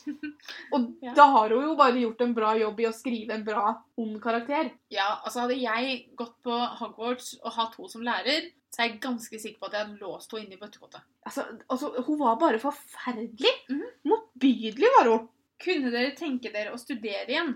Og 0.72 0.89
Ja. 1.07 1.12
da 1.18 1.26
har 1.35 1.55
hun 1.55 1.64
jo 1.70 1.76
bare 1.78 1.99
gjort 2.03 2.20
en 2.24 2.35
bra 2.37 2.53
jobb 2.59 2.80
i 2.83 2.89
å 2.89 2.95
skrive 2.97 3.35
en 3.37 3.45
bra 3.47 3.64
ond 3.99 4.18
karakter. 4.22 4.70
Ja, 4.93 5.09
altså 5.24 5.45
Hadde 5.47 5.57
jeg 5.61 5.97
gått 6.18 6.37
på 6.47 6.59
Hogwarts 6.80 7.35
og 7.43 7.53
hatt 7.57 7.76
henne 7.78 7.91
som 7.93 8.05
lærer, 8.07 8.51
så 8.72 8.83
er 8.83 8.89
jeg 8.91 9.01
ganske 9.05 9.39
sikker 9.43 9.61
på 9.61 9.68
at 9.68 9.74
jeg 9.76 9.85
hadde 9.87 10.01
låst 10.05 10.33
henne 10.33 10.47
inne 10.47 10.57
i 10.57 10.61
bøttekottet. 10.62 11.03
Altså, 11.28 11.45
altså, 11.68 11.91
hun 12.07 12.18
var 12.22 12.39
bare 12.41 12.61
forferdelig. 12.62 13.53
Mhm. 13.68 13.85
Motbydelig 14.12 14.95
var 14.99 15.11
hun. 15.12 15.28
Kunne 15.62 15.93
dere 15.95 16.14
tenke 16.18 16.51
dere 16.55 16.72
å 16.74 16.80
studere 16.80 17.28
igjen? 17.28 17.53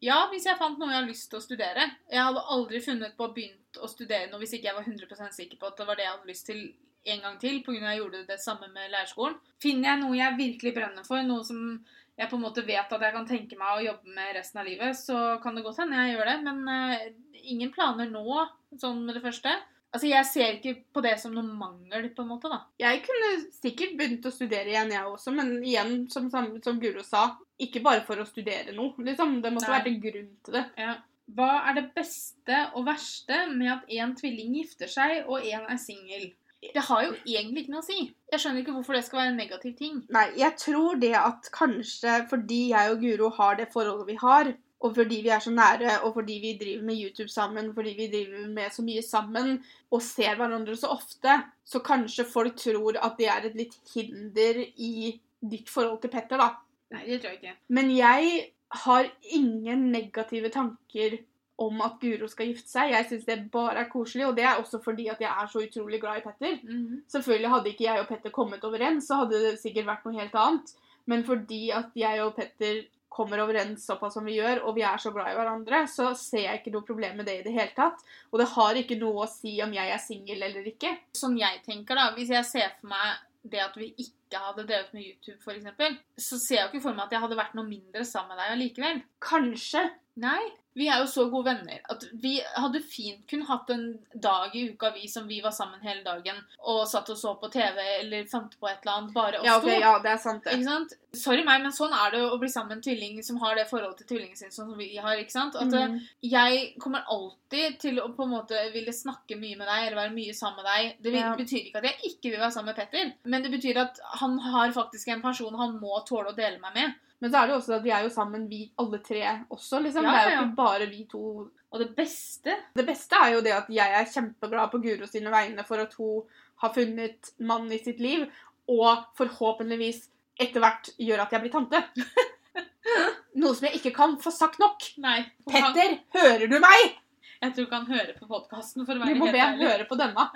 Ja, 0.00 0.22
hvis 0.30 0.46
jeg 0.48 0.56
fant 0.56 0.78
noe 0.80 0.88
jeg 0.94 0.96
har 1.02 1.08
lyst 1.10 1.26
til 1.28 1.36
å 1.40 1.44
studere. 1.44 1.90
Jeg 2.08 2.22
hadde 2.24 2.44
aldri 2.54 2.78
funnet 2.80 3.16
på 3.18 3.26
å 3.26 3.34
begynt 3.36 3.76
å 3.84 3.88
studere 3.90 4.30
noe 4.30 4.40
hvis 4.40 4.54
ikke 4.56 4.70
jeg 4.70 4.76
var 4.78 4.86
100 4.86 5.34
sikker 5.36 5.58
på 5.60 5.68
at 5.68 5.76
det 5.76 5.86
var 5.90 5.98
det 5.98 6.06
jeg 6.06 6.14
hadde 6.14 6.30
lyst 6.30 6.46
til 6.48 6.62
en 7.04 7.24
gang 7.24 7.38
til, 7.40 7.62
pga. 7.64 7.78
jeg 7.80 8.02
gjorde 8.02 8.26
det 8.28 8.40
samme 8.42 8.68
med 8.74 8.90
lærerskolen. 8.92 9.38
Finner 9.62 9.92
jeg 9.92 10.02
noe 10.02 10.18
jeg 10.18 10.38
virkelig 10.38 10.74
brenner 10.76 11.06
for, 11.06 11.22
noe 11.24 11.46
som 11.46 11.80
jeg 12.20 12.28
på 12.28 12.36
en 12.36 12.44
måte 12.44 12.64
vet 12.66 12.92
at 12.92 13.04
jeg 13.06 13.14
kan 13.14 13.28
tenke 13.28 13.56
meg 13.56 13.78
å 13.78 13.84
jobbe 13.84 14.12
med 14.12 14.34
resten 14.36 14.60
av 14.60 14.68
livet, 14.68 14.96
så 14.98 15.38
kan 15.40 15.56
det 15.56 15.64
godt 15.64 15.80
hende 15.80 16.00
jeg 16.02 16.16
gjør 16.16 16.28
det. 16.28 16.38
Men 16.44 16.58
eh, 16.68 17.04
ingen 17.48 17.72
planer 17.72 18.10
nå, 18.10 18.42
sånn 18.80 19.04
med 19.06 19.16
det 19.16 19.24
første. 19.24 19.54
Altså, 19.90 20.06
Jeg 20.06 20.26
ser 20.28 20.50
ikke 20.58 20.74
på 20.94 21.02
det 21.02 21.16
som 21.18 21.32
noe 21.34 21.42
mangel, 21.42 22.10
på 22.14 22.22
en 22.22 22.30
måte, 22.30 22.50
da. 22.52 22.60
Jeg 22.78 23.00
kunne 23.06 23.30
sikkert 23.56 23.96
begynt 23.98 24.26
å 24.28 24.34
studere 24.34 24.70
igjen, 24.70 24.92
jeg 24.94 25.06
også, 25.08 25.32
men 25.34 25.56
igjen, 25.64 26.04
som, 26.12 26.28
som, 26.30 26.78
Guro 26.82 27.02
sa, 27.06 27.24
ikke 27.60 27.82
bare 27.82 28.04
for 28.06 28.20
å 28.20 28.28
studere 28.28 28.76
noe. 28.76 28.94
Liksom. 29.02 29.40
Det 29.42 29.54
måtte 29.54 29.66
Nei. 29.66 29.78
vært 29.78 29.90
en 29.90 30.02
grunn 30.04 30.28
til 30.46 30.58
det. 30.60 30.66
Ja. 30.78 30.98
Hva 31.30 31.50
er 31.70 31.76
det 31.78 31.88
beste 31.94 32.60
og 32.78 32.86
verste 32.88 33.44
med 33.50 33.70
at 33.72 33.90
en 34.02 34.14
tvilling 34.18 34.54
gifter 34.60 34.90
seg 34.90 35.26
og 35.26 35.46
en 35.46 35.66
er 35.70 35.78
singel? 35.78 36.30
Det 36.60 36.82
har 36.84 37.04
jo 37.06 37.12
egentlig 37.24 37.62
ikke 37.64 37.72
noe 37.72 37.82
å 37.82 37.86
si. 37.86 38.00
Jeg 38.30 38.42
skjønner 38.42 38.62
ikke 38.62 38.74
hvorfor 38.76 38.96
det 38.96 39.04
skal 39.06 39.22
være 39.22 39.30
en 39.32 39.38
negativ 39.40 39.76
ting. 39.78 40.02
Nei, 40.12 40.26
jeg 40.38 40.56
tror 40.60 40.98
det 41.00 41.14
at 41.16 41.48
kanskje 41.54 42.18
fordi 42.30 42.60
jeg 42.74 42.92
og 42.92 43.00
Guro 43.04 43.30
har 43.38 43.56
det 43.60 43.70
forholdet 43.72 44.10
vi 44.10 44.18
har, 44.20 44.52
og 44.80 44.94
fordi 44.96 45.20
vi 45.24 45.32
er 45.32 45.42
så 45.44 45.52
nære, 45.52 45.96
og 46.04 46.14
fordi 46.16 46.36
vi 46.40 46.52
driver 46.60 46.84
med 46.88 47.00
YouTube 47.00 47.28
sammen, 47.32 47.72
fordi 47.76 47.94
vi 47.96 48.06
driver 48.12 48.46
med 48.52 48.72
så 48.72 48.84
mye 48.84 49.02
sammen, 49.04 49.58
og 49.90 50.04
ser 50.04 50.36
hverandre 50.36 50.76
så 50.76 50.92
ofte, 50.94 51.40
så 51.64 51.82
kanskje 51.84 52.28
folk 52.28 52.56
tror 52.60 53.00
at 53.00 53.18
det 53.20 53.28
er 53.28 53.48
et 53.48 53.58
litt 53.60 53.76
hinder 53.94 54.62
i 54.76 55.18
ditt 55.40 55.68
forhold 55.72 56.00
til 56.00 56.12
Petter, 56.12 56.40
da. 56.40 56.54
Nei, 56.94 57.04
det 57.08 57.20
tror 57.20 57.34
jeg 57.34 57.42
ikke. 57.42 57.56
Men 57.76 57.92
jeg 57.92 58.40
har 58.84 59.10
ingen 59.36 59.90
negative 59.92 60.52
tanker 60.54 61.18
om 61.60 61.82
at 61.84 61.98
Guro 62.00 62.28
skal 62.30 62.50
gifte 62.50 62.70
seg. 62.72 62.94
Jeg 62.94 63.08
syns 63.10 63.26
det 63.28 63.38
bare 63.52 63.82
er 63.84 63.90
koselig, 63.92 64.26
og 64.28 64.36
det 64.38 64.46
er 64.48 64.60
også 64.60 64.80
fordi 64.84 65.10
at 65.12 65.20
jeg 65.20 65.30
er 65.30 65.50
så 65.52 65.64
utrolig 65.64 66.00
glad 66.00 66.20
i 66.20 66.24
Petter. 66.24 66.60
Mhm. 66.62 67.02
Selvfølgelig 67.12 67.50
hadde 67.54 67.72
ikke 67.72 67.84
jeg 67.84 68.00
og 68.00 68.08
Petter 68.08 68.32
kommet 68.34 68.64
overens, 68.64 69.08
så 69.08 69.22
hadde 69.22 69.42
det 69.44 69.58
sikkert 69.60 69.90
vært 69.90 70.06
noe 70.06 70.16
helt 70.16 70.40
annet. 70.40 70.72
Men 71.06 71.24
fordi 71.26 71.68
at 71.74 71.92
jeg 71.96 72.24
og 72.24 72.34
Petter 72.36 72.82
kommer 73.10 73.42
overens 73.42 73.84
såpass 73.86 74.14
som 74.14 74.24
vi 74.24 74.36
gjør, 74.38 74.62
og 74.64 74.76
vi 74.76 74.84
er 74.86 75.00
så 75.02 75.10
glad 75.12 75.32
i 75.32 75.36
hverandre, 75.36 75.82
så 75.90 76.12
ser 76.16 76.46
jeg 76.46 76.60
ikke 76.60 76.72
noe 76.76 76.86
problem 76.86 77.18
med 77.18 77.26
det 77.26 77.40
i 77.40 77.42
det 77.42 77.54
hele 77.56 77.74
tatt. 77.76 78.04
Og 78.30 78.38
det 78.40 78.46
har 78.52 78.78
ikke 78.78 79.00
noe 79.00 79.24
å 79.24 79.28
si 79.30 79.56
om 79.64 79.74
jeg 79.74 79.90
er 79.90 80.00
singel 80.00 80.46
eller 80.46 80.68
ikke. 80.70 80.94
Som 81.18 81.34
jeg 81.40 81.60
tenker, 81.66 81.98
da, 81.98 82.12
hvis 82.14 82.30
jeg 82.32 82.46
ser 82.46 82.70
for 82.78 82.92
meg 82.94 83.18
det 83.50 83.60
at 83.64 83.76
vi 83.80 83.90
ikke 83.98 84.40
hadde 84.40 84.66
drevet 84.68 84.94
med 84.94 85.04
YouTube, 85.08 85.40
eksempel, 85.56 85.96
så 86.20 86.38
ser 86.38 86.56
jeg 86.56 86.64
jo 86.66 86.70
ikke 86.74 86.86
for 86.86 86.96
meg 86.96 87.08
at 87.08 87.16
jeg 87.16 87.24
hadde 87.24 87.40
vært 87.40 87.56
noe 87.58 87.66
mindre 87.66 88.06
sammen 88.06 88.34
med 88.34 88.42
deg 88.42 88.54
allikevel. 88.54 89.02
Kanskje. 89.26 89.84
Nei. 90.20 90.42
Vi 90.80 90.86
er 90.88 91.02
jo 91.02 91.08
så 91.12 91.26
gode 91.32 91.50
venner 91.50 91.80
at 91.92 92.06
vi 92.22 92.38
hadde 92.56 92.80
fint 92.80 93.20
kunne 93.28 93.44
hatt 93.50 93.68
en 93.74 93.84
dag 94.14 94.54
i 94.56 94.62
uka 94.72 94.90
vi 94.96 95.08
som 95.12 95.26
vi 95.28 95.42
var 95.44 95.52
sammen 95.52 95.80
hele 95.84 96.00
dagen 96.06 96.38
og 96.64 96.86
satt 96.88 97.10
og 97.12 97.18
så 97.20 97.34
på 97.40 97.50
TV 97.52 97.78
eller 97.98 98.24
fant 98.30 98.56
på 98.60 98.68
et 98.70 98.80
eller 98.86 98.96
annet, 98.96 99.12
bare 99.14 99.40
oss 99.42 99.46
Ja, 99.50 99.58
okay, 99.60 99.76
to. 99.76 99.80
ja, 99.84 99.92
det 100.04 100.12
er 100.14 100.22
sant, 100.24 100.44
det. 100.46 100.56
Ikke 100.56 100.70
sant? 100.70 100.96
Sorry 101.20 101.42
meg, 101.44 101.60
men 101.64 101.72
sånn 101.74 101.92
er 101.92 102.12
det 102.14 102.20
å 102.22 102.36
bli 102.38 102.48
sammen 102.48 102.70
med 102.70 102.76
en 102.78 102.84
tvilling 102.86 103.20
som 103.26 103.40
har 103.42 103.56
det 103.58 103.64
forholdet 103.68 103.98
til 104.04 104.10
tvillingen 104.12 104.38
sin 104.38 104.52
sånn 104.54 104.68
som 104.70 104.78
vi 104.78 104.92
har. 104.96 105.18
ikke 105.18 105.34
sant? 105.36 105.56
At 105.58 105.72
eh, 105.74 105.88
Mm. 105.90 105.98
Jeg 106.22 106.74
kommer 106.78 107.02
alltid 107.10 107.78
til 107.82 107.98
å 107.98 108.08
på 108.14 108.22
en 108.28 108.30
måte 108.36 108.54
ville 108.72 108.92
snakke 108.94 109.34
mye 109.40 109.56
med 109.58 109.66
deg 109.66 109.86
eller 109.88 109.98
være 110.04 110.14
mye 110.14 110.34
sammen 110.38 110.62
med 110.62 110.68
deg. 110.70 110.96
Det 111.02 111.12
Ja. 111.18 111.34
betyr 111.36 111.66
ikke 111.66 111.78
at 111.82 111.88
jeg 111.90 112.12
ikke 112.12 112.30
vil 112.30 112.38
være 112.40 112.52
sammen 112.54 112.70
med 112.72 112.76
Petter, 112.76 113.12
men 113.24 113.42
det 113.42 113.50
betyr 113.50 113.80
at 113.82 113.98
han 114.20 114.38
har 114.38 114.70
faktisk 114.72 115.08
en 115.08 115.22
person 115.22 115.54
han 115.58 115.80
må 115.80 115.98
tåle 116.06 116.30
å 116.30 116.36
dele 116.36 116.60
meg 116.62 116.74
med. 116.74 116.94
Men 117.20 117.30
så 117.32 117.36
er 117.42 117.46
det 117.46 117.52
jo 117.54 117.58
også 117.60 117.74
at 117.76 117.82
vi 117.84 117.90
er 117.92 118.04
jo 118.06 118.10
sammen, 118.14 118.46
vi 118.48 118.60
alle 118.80 118.98
tre 119.04 119.22
også, 119.52 119.80
liksom. 119.84 120.04
Ja, 120.06 120.12
det 120.12 120.20
er 120.20 120.36
jo 120.36 120.44
ikke 120.46 120.56
bare 120.56 120.86
vi 120.88 121.02
to. 121.10 121.24
Og 121.70 121.78
det 121.82 121.90
beste 121.94 122.54
Det 122.74 122.84
beste 122.88 123.14
er 123.22 123.34
jo 123.36 123.42
det 123.44 123.52
at 123.54 123.68
jeg 123.70 123.92
er 124.00 124.08
kjempeglad 124.10 124.70
på 124.72 124.80
Guro 124.82 125.06
sine 125.06 125.30
vegne 125.30 125.62
for 125.68 125.82
at 125.84 125.92
hun 126.00 126.24
har 126.64 126.72
funnet 126.74 127.30
mann 127.38 127.68
i 127.72 127.78
sitt 127.78 128.00
liv, 128.00 128.24
og 128.68 129.04
forhåpentligvis 129.18 130.06
etter 130.40 130.60
hvert 130.64 130.90
gjør 130.98 131.22
at 131.26 131.32
jeg 131.36 131.40
blir 131.44 131.52
tante. 131.52 131.82
Noe 133.40 133.54
som 133.54 133.68
jeg 133.68 133.78
ikke 133.78 133.92
kan 133.96 134.16
få 134.20 134.32
sagt 134.34 134.58
nok. 134.60 134.82
Nei. 135.04 135.20
Petter, 135.48 135.74
kan- 135.76 136.00
hører 136.16 136.48
du 136.50 136.58
meg? 136.62 136.96
Jeg 137.40 137.54
tror 137.56 137.64
ikke 137.66 137.78
han 137.78 137.86
hører 137.88 138.16
på 138.18 138.26
podkasten, 138.28 138.84
Du 138.84 139.14
må 139.16 139.30
be 139.32 139.38
ham 139.40 139.60
høre 139.60 139.86
på 139.88 139.96
denne. 139.96 140.26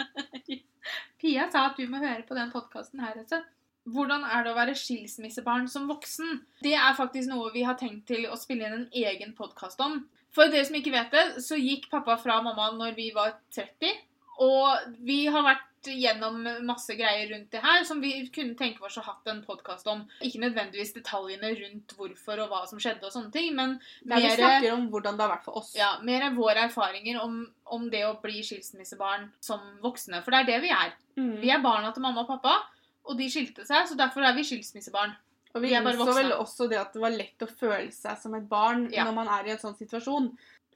Pia 1.21 1.49
sa 1.53 1.67
at 1.71 1.77
du 1.77 1.85
må 1.91 1.99
høre 2.01 2.23
på 2.29 2.37
den 2.37 2.51
podkasten 2.53 3.01
her. 3.05 3.19
Altså. 3.21 3.43
Hvordan 3.85 4.25
er 4.25 4.45
det 4.45 4.53
å 4.55 4.57
være 4.57 4.77
skilsmissebarn 4.79 5.67
som 5.69 5.89
voksen? 5.91 6.41
Det 6.65 6.73
er 6.79 6.97
faktisk 6.97 7.29
noe 7.31 7.53
vi 7.53 7.67
har 7.69 7.77
tenkt 7.81 8.07
til 8.09 8.25
å 8.31 8.39
spille 8.41 8.65
inn 8.65 8.79
en 8.79 8.89
egen 8.97 9.35
podkast 9.37 9.81
om. 9.85 10.01
For 10.35 10.51
dere 10.51 10.67
som 10.67 10.79
ikke 10.79 10.95
vet 10.95 11.13
det, 11.15 11.25
så 11.45 11.59
gikk 11.61 11.91
pappa 11.93 12.17
fra 12.19 12.41
mamma 12.43 12.73
når 12.75 12.97
vi 12.97 13.11
var 13.15 13.37
30. 13.55 13.93
Og 14.43 14.97
vi 15.07 15.25
har 15.31 15.45
vært 15.47 15.71
gjennom 15.93 16.41
masse 16.65 16.95
greier 16.97 17.29
rundt 17.29 17.53
det 17.53 17.61
her 17.63 17.83
som 17.85 18.01
vi 18.01 18.13
kunne 18.33 18.57
tenke 18.59 18.85
oss 18.87 18.97
å 18.99 19.05
ha 19.05 19.13
hatt 19.13 19.29
en 19.31 19.43
podkast 19.45 19.87
om. 19.91 20.05
Ikke 20.25 20.41
nødvendigvis 20.43 20.95
detaljene 20.97 21.53
rundt 21.59 21.95
hvorfor 21.99 22.41
og 22.45 22.53
hva 22.53 22.63
som 22.71 22.81
skjedde 22.81 23.05
og 23.09 23.15
sånne 23.15 23.33
ting, 23.35 23.53
men 23.57 23.77
mer, 24.09 24.25
vi 24.25 24.33
snakker 24.33 24.73
om 24.75 24.89
hvordan 24.93 25.19
det 25.19 25.27
har 25.27 25.35
vært 25.37 25.47
for 25.47 25.61
oss. 25.61 25.75
ja, 25.77 25.95
mer 26.07 26.27
våre 26.37 26.67
erfaringer 26.71 27.21
om, 27.23 27.43
om 27.77 27.89
det 27.93 28.05
å 28.09 28.17
bli 28.23 28.41
skilsmissebarn 28.47 29.29
som 29.45 29.63
voksne. 29.85 30.23
For 30.25 30.35
det 30.35 30.43
er 30.43 30.51
det 30.55 30.61
vi 30.65 30.73
er. 30.75 30.97
Mm. 31.21 31.35
Vi 31.45 31.53
er 31.53 31.63
barna 31.65 31.93
til 31.95 32.07
mamma 32.07 32.25
og 32.25 32.33
pappa, 32.33 32.57
og 33.05 33.19
de 33.19 33.29
skilte 33.31 33.67
seg, 33.67 33.87
så 33.89 33.97
derfor 33.99 34.25
er 34.25 34.35
vi 34.35 34.45
skilsmissebarn. 34.49 35.15
Og 35.55 35.63
vi 35.63 35.69
vi 35.69 35.75
er 35.79 35.85
bare 35.85 35.95
innså 35.95 36.15
vel 36.17 36.33
også 36.33 36.69
det 36.71 36.79
at 36.81 36.93
det 36.97 37.01
var 37.03 37.11
lett 37.15 37.43
å 37.45 37.47
føle 37.47 37.93
seg 37.95 38.19
som 38.19 38.35
et 38.35 38.49
barn 38.49 38.89
Ja. 38.93 39.05
når 39.05 39.15
man 39.15 39.29
er 39.29 39.47
i 39.47 39.51
en 39.55 39.59
sånn 39.59 39.77
situasjon. 39.79 40.33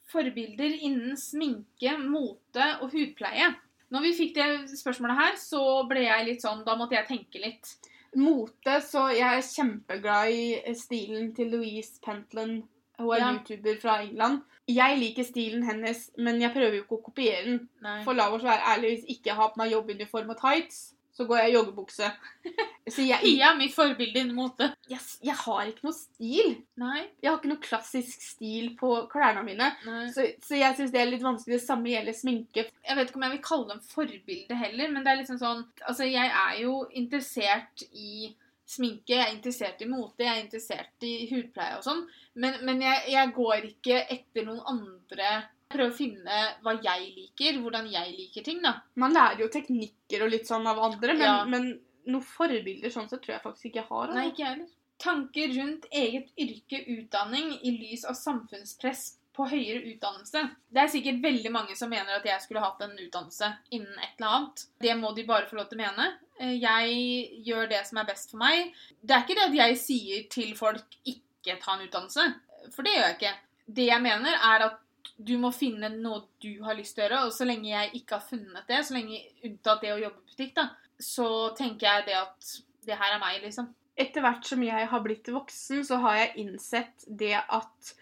Forbilder 0.09 0.77
innen 0.87 1.17
sminke, 1.21 1.97
mote 1.99 2.69
og 2.81 2.93
hudpleie. 2.95 3.55
Når 3.91 4.03
vi 4.05 4.13
fikk 4.15 4.35
det 4.37 4.47
spørsmålet 4.79 5.17
her, 5.19 5.37
så 5.41 5.63
ble 5.89 6.05
jeg 6.05 6.27
litt 6.27 6.43
sånn 6.45 6.65
Da 6.65 6.77
måtte 6.77 6.97
jeg 6.97 7.09
tenke 7.09 7.41
litt. 7.43 7.75
Mote, 8.17 8.79
så 8.85 9.09
jeg 9.13 9.27
er 9.39 9.45
kjempeglad 9.45 10.33
i 10.33 10.75
stilen 10.75 11.35
til 11.37 11.51
Louise 11.53 11.99
Pentland. 12.05 12.63
Hun 12.99 13.13
er 13.15 13.19
Ja. 13.19 13.33
YouTuber 13.33 13.81
fra 13.81 14.01
England. 14.03 14.43
Jeg 14.69 14.99
liker 14.99 15.25
stilen 15.25 15.63
hennes, 15.65 16.11
men 16.19 16.41
jeg 16.41 16.53
prøver 16.53 16.75
jo 16.77 16.83
ikke 16.85 16.99
å 16.99 17.05
kopiere 17.05 17.45
den. 17.45 17.69
Nei. 17.81 18.03
For 18.05 18.13
la 18.13 18.29
oss 18.31 18.43
være 18.43 18.61
ærlige, 18.77 18.97
hvis 18.97 19.17
ikke 19.17 19.27
jeg 19.31 19.35
har 19.37 19.49
på 19.51 19.57
meg 19.57 19.73
jobbuniform 19.73 20.31
og 20.31 20.37
tights, 20.41 20.95
så 21.19 21.27
går 21.27 21.41
jeg 21.41 21.51
i 21.51 21.55
joggebukse. 21.57 22.09
Så 22.89 23.05
jeg, 23.05 23.21
Pia 23.21 23.51
er 23.51 23.57
mitt 23.59 23.75
forbilde 23.75 24.23
innen 24.23 24.37
mote. 24.39 24.71
jeg, 24.89 25.03
jeg 25.21 25.35
har 25.37 25.67
ikke 25.69 25.85
noe 25.85 25.97
stil. 25.97 26.55
Nei. 26.81 27.03
Jeg 27.21 27.29
har 27.29 27.35
ikke 27.37 27.51
noe 27.51 27.61
klassisk 27.61 28.23
stil 28.25 28.71
på 28.79 28.95
klærne 29.13 29.43
mine. 29.45 29.67
Nei. 29.85 30.07
Så, 30.15 30.25
så 30.41 30.57
jeg 30.57 30.79
syns 30.79 30.95
det 30.95 31.03
er 31.03 31.11
litt 31.11 31.27
vanskelig. 31.27 31.59
Det 31.59 31.67
samme 31.67 31.91
gjelder 31.93 32.17
sminke. 32.17 32.65
Jeg 32.65 32.97
vet 32.97 33.11
ikke 33.11 33.21
om 33.21 33.27
jeg 33.27 33.35
vil 33.35 33.45
kalle 33.45 33.69
dem 33.75 33.83
forbilde 33.91 34.61
heller, 34.63 34.95
men 34.95 35.05
det 35.05 35.13
er 35.13 35.21
liksom 35.21 35.41
sånn 35.43 35.61
Altså, 35.83 36.07
jeg 36.09 36.31
er 36.31 36.63
jo 36.63 36.79
interessert 36.97 37.85
i 37.93 38.31
sminke, 38.69 39.15
jeg 39.17 39.25
er 39.25 39.35
interessert 39.35 39.85
i 39.85 39.89
mote, 39.89 40.25
jeg 40.25 40.33
er 40.33 40.43
interessert 40.43 41.07
i 41.09 41.13
hudpleie 41.31 41.79
og 41.79 41.85
sånn, 41.87 42.03
men, 42.37 42.59
men 42.69 42.83
jeg, 42.85 43.05
jeg 43.15 43.33
går 43.37 43.69
ikke 43.71 44.03
etter 44.13 44.45
noen 44.45 44.61
andre 44.69 45.31
Jeg 45.69 45.77
prøver 45.77 45.91
å 45.93 45.97
finne 45.99 46.37
hva 46.65 46.73
jeg 46.81 47.11
liker, 47.15 47.59
hvordan 47.61 47.91
jeg 47.93 48.15
liker 48.17 48.45
ting, 48.47 48.63
da. 48.65 48.71
Man 48.97 49.13
lærer 49.13 49.43
jo 49.43 49.49
teknikker 49.53 50.23
og 50.25 50.31
litt 50.33 50.47
sånn 50.49 50.67
av 50.67 50.79
andre, 50.81 51.13
men, 51.13 51.21
Ja. 51.21 51.45
men 51.45 51.81
noen 52.07 52.25
forbilder 52.25 52.89
sånn 52.91 53.09
sett 53.11 53.21
tror 53.21 53.35
jeg 53.37 53.43
faktisk 53.43 53.67
ikke 53.67 53.83
jeg 53.83 53.89
har. 53.91 54.07
Nei, 54.15 54.25
altså. 54.25 54.33
ikke 54.33 54.49
heller. 54.49 54.69
Tanker 54.99 55.49
rundt 55.59 55.85
eget 55.93 56.31
yrke, 56.41 56.81
utdanning, 56.97 57.53
i 57.63 57.71
lys 57.77 58.05
av 58.09 58.15
samfunnspress 58.17 59.19
på 59.37 59.47
høyere 59.47 59.85
utdannelse. 59.93 60.51
Det 60.73 60.81
er 60.83 60.89
sikkert 60.89 61.21
veldig 61.23 61.53
mange 61.53 61.77
som 61.77 61.91
mener 61.91 62.17
at 62.17 62.25
jeg 62.25 62.41
skulle 62.41 62.61
hatt 62.65 62.81
en 62.83 62.97
utdannelse 62.99 63.53
innen 63.71 63.99
et 64.03 64.17
eller 64.19 64.29
annet. 64.39 64.65
Det 64.81 64.97
må 64.99 65.13
de 65.15 65.23
bare 65.29 65.47
få 65.47 65.57
lov 65.61 65.69
til 65.69 65.79
å 65.79 65.85
mene. 65.85 66.09
Eh, 66.41 66.57
Jeg 66.59 67.45
gjør 67.45 67.69
det 67.69 67.87
som 67.87 67.99
er 67.99 68.05
best 68.09 68.31
for 68.31 68.39
meg. 68.39 68.73
Det 69.05 69.15
er 69.15 69.23
ikke 69.23 69.37
det 69.37 69.47
at 69.51 69.55
jeg 69.55 69.77
sier 69.85 70.29
til 70.31 70.55
folk 70.57 70.97
ikke 71.07 71.61
ta 71.61 71.77
en 71.77 71.87
utdannelse, 71.87 72.35
for 72.73 72.83
det 72.83 72.95
gjør 72.97 73.07
jeg 73.07 73.19
ikke. 73.21 73.35
Det 73.69 73.87
jeg 73.87 74.03
mener, 74.03 74.33
er 74.33 74.65
at 74.73 74.79
du 75.19 75.35
må 75.43 75.51
finne 75.55 75.91
noe 75.97 76.23
du 76.43 76.63
har 76.63 76.79
lyst 76.79 76.95
til 76.97 77.05
å 77.05 77.07
gjøre. 77.07 77.23
Og 77.27 77.35
så 77.35 77.47
lenge 77.49 77.71
jeg 77.73 77.95
ikke 78.01 78.19
har 78.19 78.27
funnet 78.27 78.71
det, 78.71 78.83
så 78.87 78.97
lenge 78.97 79.21
unntatt 79.47 79.83
det 79.85 79.93
å 79.95 80.01
jobbe 80.01 80.23
i 80.23 80.33
butikk, 80.33 80.55
da, 80.59 80.69
så 80.99 81.29
tenker 81.59 81.91
jeg 81.91 82.09
det 82.09 82.19
at 82.19 82.53
det 82.89 82.99
her 82.99 83.17
er 83.17 83.23
meg, 83.23 83.41
liksom. 83.45 83.73
Etter 83.99 84.23
hvert 84.23 84.47
som 84.47 84.63
jeg 84.63 84.91
har 84.93 85.03
blitt 85.03 85.29
voksen, 85.35 85.83
så 85.87 85.99
har 86.05 86.21
jeg 86.21 86.45
innsett 86.45 87.09
det 87.09 87.35
at 87.41 87.95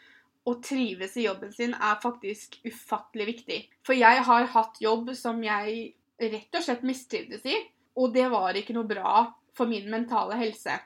å 0.47 0.55
trives 0.62 1.17
i 1.19 1.25
jobben 1.25 1.51
sin 1.55 1.73
er 1.75 1.97
faktisk 2.03 2.61
ufattelig 2.69 3.27
viktig. 3.33 3.61
For 3.87 3.97
jeg 3.99 4.21
har 4.29 4.51
hatt 4.53 4.77
jobb 4.83 5.11
som 5.19 5.41
jeg 5.43 5.89
rett 6.21 6.59
og 6.59 6.67
slett 6.69 6.85
mistrivdes 6.87 7.49
i, 7.49 7.57
og 7.97 8.12
det 8.14 8.29
var 8.31 8.57
ikke 8.59 8.77
noe 8.77 8.87
bra 8.89 9.25
for 9.57 9.69
min 9.71 9.89
mentale 9.91 10.37
helse. 10.39 10.77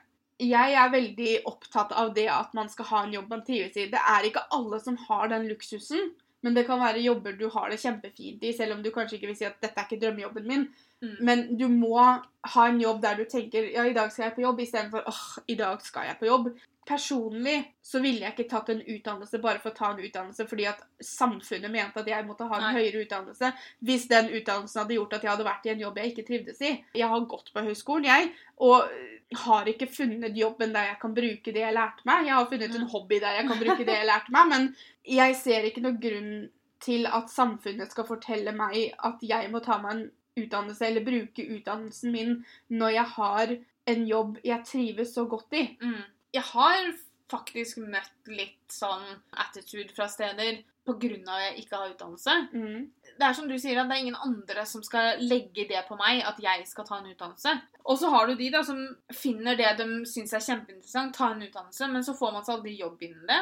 Jeg 0.41 0.73
er 0.73 0.93
veldig 0.93 1.33
opptatt 1.49 1.91
av 1.93 2.15
det 2.15 2.25
at 2.33 2.55
man 2.57 2.69
skal 2.71 2.87
ha 2.89 3.03
en 3.05 3.13
jobb 3.13 3.29
man 3.29 3.43
trives 3.45 3.77
i. 3.77 3.89
Det 3.91 4.01
er 4.01 4.25
ikke 4.25 4.47
alle 4.55 4.79
som 4.81 4.97
har 5.07 5.29
den 5.29 5.45
luksusen, 5.51 6.11
men 6.41 6.55
det 6.57 6.65
kan 6.65 6.81
være 6.81 7.03
jobber 7.03 7.35
du 7.37 7.45
har 7.53 7.69
det 7.69 7.77
kjempefint 7.81 8.41
i, 8.43 8.53
selv 8.57 8.75
om 8.75 8.81
du 8.81 8.89
kanskje 8.93 9.19
ikke 9.19 9.29
vil 9.29 9.37
si 9.37 9.45
at 9.45 9.61
dette 9.61 9.77
er 9.77 9.85
ikke 9.85 10.01
drømmejobben 10.01 10.47
min. 10.49 10.65
Mm. 11.01 11.15
Men 11.25 11.45
du 11.57 11.67
må 11.69 11.97
ha 12.01 12.65
en 12.67 12.81
jobb 12.81 13.01
der 13.03 13.21
du 13.21 13.25
tenker 13.29 13.69
ja, 13.73 13.85
i 13.85 13.93
dag 13.93 14.11
skal 14.13 14.27
jeg 14.27 14.35
på 14.39 14.45
jobb, 14.45 14.59
istedenfor 14.65 15.05
åh, 15.09 15.23
i 15.49 15.57
dag 15.57 15.81
skal 15.85 16.09
jeg 16.09 16.17
på 16.17 16.29
jobb. 16.29 16.49
Personlig 16.89 17.55
så 17.85 18.01
ville 18.01 18.25
jeg 18.25 18.33
ikke 18.33 18.49
tatt 18.49 18.73
en 18.73 18.81
utdannelse 18.81 19.41
bare 19.41 19.61
for 19.61 19.69
å 19.69 19.77
ta 19.77 19.91
en 19.93 20.01
utdannelse 20.01 20.47
fordi 20.49 20.65
at 20.69 20.81
samfunnet 21.05 21.73
mente 21.73 22.01
at 22.01 22.09
jeg 22.09 22.25
måtte 22.25 22.49
ha 22.49 22.57
en 22.57 22.67
Nei. 22.71 22.75
høyere 22.79 23.05
utdannelse 23.05 23.51
hvis 23.85 24.07
den 24.09 24.33
utdannelsen 24.33 24.81
hadde 24.81 24.97
gjort 24.97 25.13
at 25.17 25.25
jeg 25.25 25.33
hadde 25.35 25.45
vært 25.45 25.69
i 25.69 25.73
en 25.75 25.83
jobb 25.85 26.01
jeg 26.01 26.13
ikke 26.13 26.27
trivdes 26.29 26.61
i. 26.65 26.75
Jeg 26.97 27.13
har 27.13 27.29
gått 27.29 27.53
på 27.53 27.65
høyskolen, 27.69 28.09
jeg, 28.09 28.33
og 28.65 28.89
har 29.31 29.67
ikke 29.71 29.87
funnet 29.87 30.37
jobben 30.37 30.73
der 30.75 30.89
jeg 30.89 30.97
kan 31.01 31.13
bruke 31.15 31.53
det 31.55 31.61
jeg 31.63 31.75
lærte 31.75 32.07
meg. 32.07 32.25
Jeg 32.27 32.35
har 32.35 32.49
funnet 32.49 32.75
en 32.75 32.89
hobby 32.93 33.19
der 33.23 33.37
jeg 33.39 33.47
kan 33.47 33.61
bruke 33.61 33.85
det 33.87 33.97
jeg 33.99 34.09
lærte 34.09 34.33
meg, 34.35 34.49
men 34.51 34.65
jeg 35.07 35.37
ser 35.39 35.67
ikke 35.67 35.83
noen 35.85 36.01
grunn 36.03 36.33
til 36.81 37.05
at 37.07 37.29
samfunnet 37.31 37.93
skal 37.93 38.07
fortelle 38.07 38.53
meg 38.57 38.95
at 38.97 39.21
jeg 39.23 39.51
må 39.53 39.61
ta 39.63 39.77
meg 39.81 39.93
en 39.95 40.07
utdannelse 40.41 40.87
eller 40.87 41.05
bruke 41.05 41.45
utdannelsen 41.57 42.11
min 42.11 42.33
når 42.73 42.95
jeg 42.95 43.07
har 43.15 43.55
en 43.91 44.03
jobb 44.07 44.41
jeg 44.45 44.67
trives 44.67 45.13
så 45.15 45.25
godt 45.29 45.57
i. 45.57 45.63
Mm. 45.81 46.03
Jeg 46.33 46.45
har 46.51 46.91
faktisk 47.31 47.79
møtt 47.85 48.31
litt 48.31 48.73
sånn 48.73 49.05
attitude 49.39 49.93
fra 49.95 50.09
steder 50.11 50.61
av 50.89 50.97
at 50.97 51.43
jeg 51.45 51.57
ikke 51.61 51.77
har 51.77 51.91
utdannelse. 51.93 52.33
Mm. 52.51 52.87
Det 53.19 53.27
er 53.27 53.33
som 53.37 53.47
du 53.47 53.57
sier, 53.59 53.77
at 53.81 53.89
det 53.89 53.97
er 53.97 54.01
ingen 54.05 54.15
andre 54.25 54.65
som 54.65 54.83
skal 54.83 55.19
legge 55.19 55.67
det 55.69 55.83
på 55.87 55.97
meg, 55.99 56.23
at 56.25 56.39
jeg 56.41 56.65
skal 56.67 56.85
ta 56.87 56.97
en 56.99 57.11
utdannelse. 57.11 57.53
Og 57.89 57.97
så 57.97 58.09
har 58.13 58.27
du 58.29 58.35
de 58.37 58.49
da 58.53 58.61
som 58.63 58.77
finner 59.13 59.55
det 59.57 59.71
de 59.79 59.85
syns 60.05 60.33
er 60.37 60.43
kjempeinteressant, 60.45 61.15
ta 61.17 61.31
en 61.33 61.41
utdannelse, 61.41 61.87
men 61.89 62.03
så 62.05 62.13
får 62.13 62.33
man 62.35 62.45
seg 62.45 62.55
aldri 62.59 62.75
jobb 62.77 63.01
innen 63.07 63.25
det. 63.27 63.39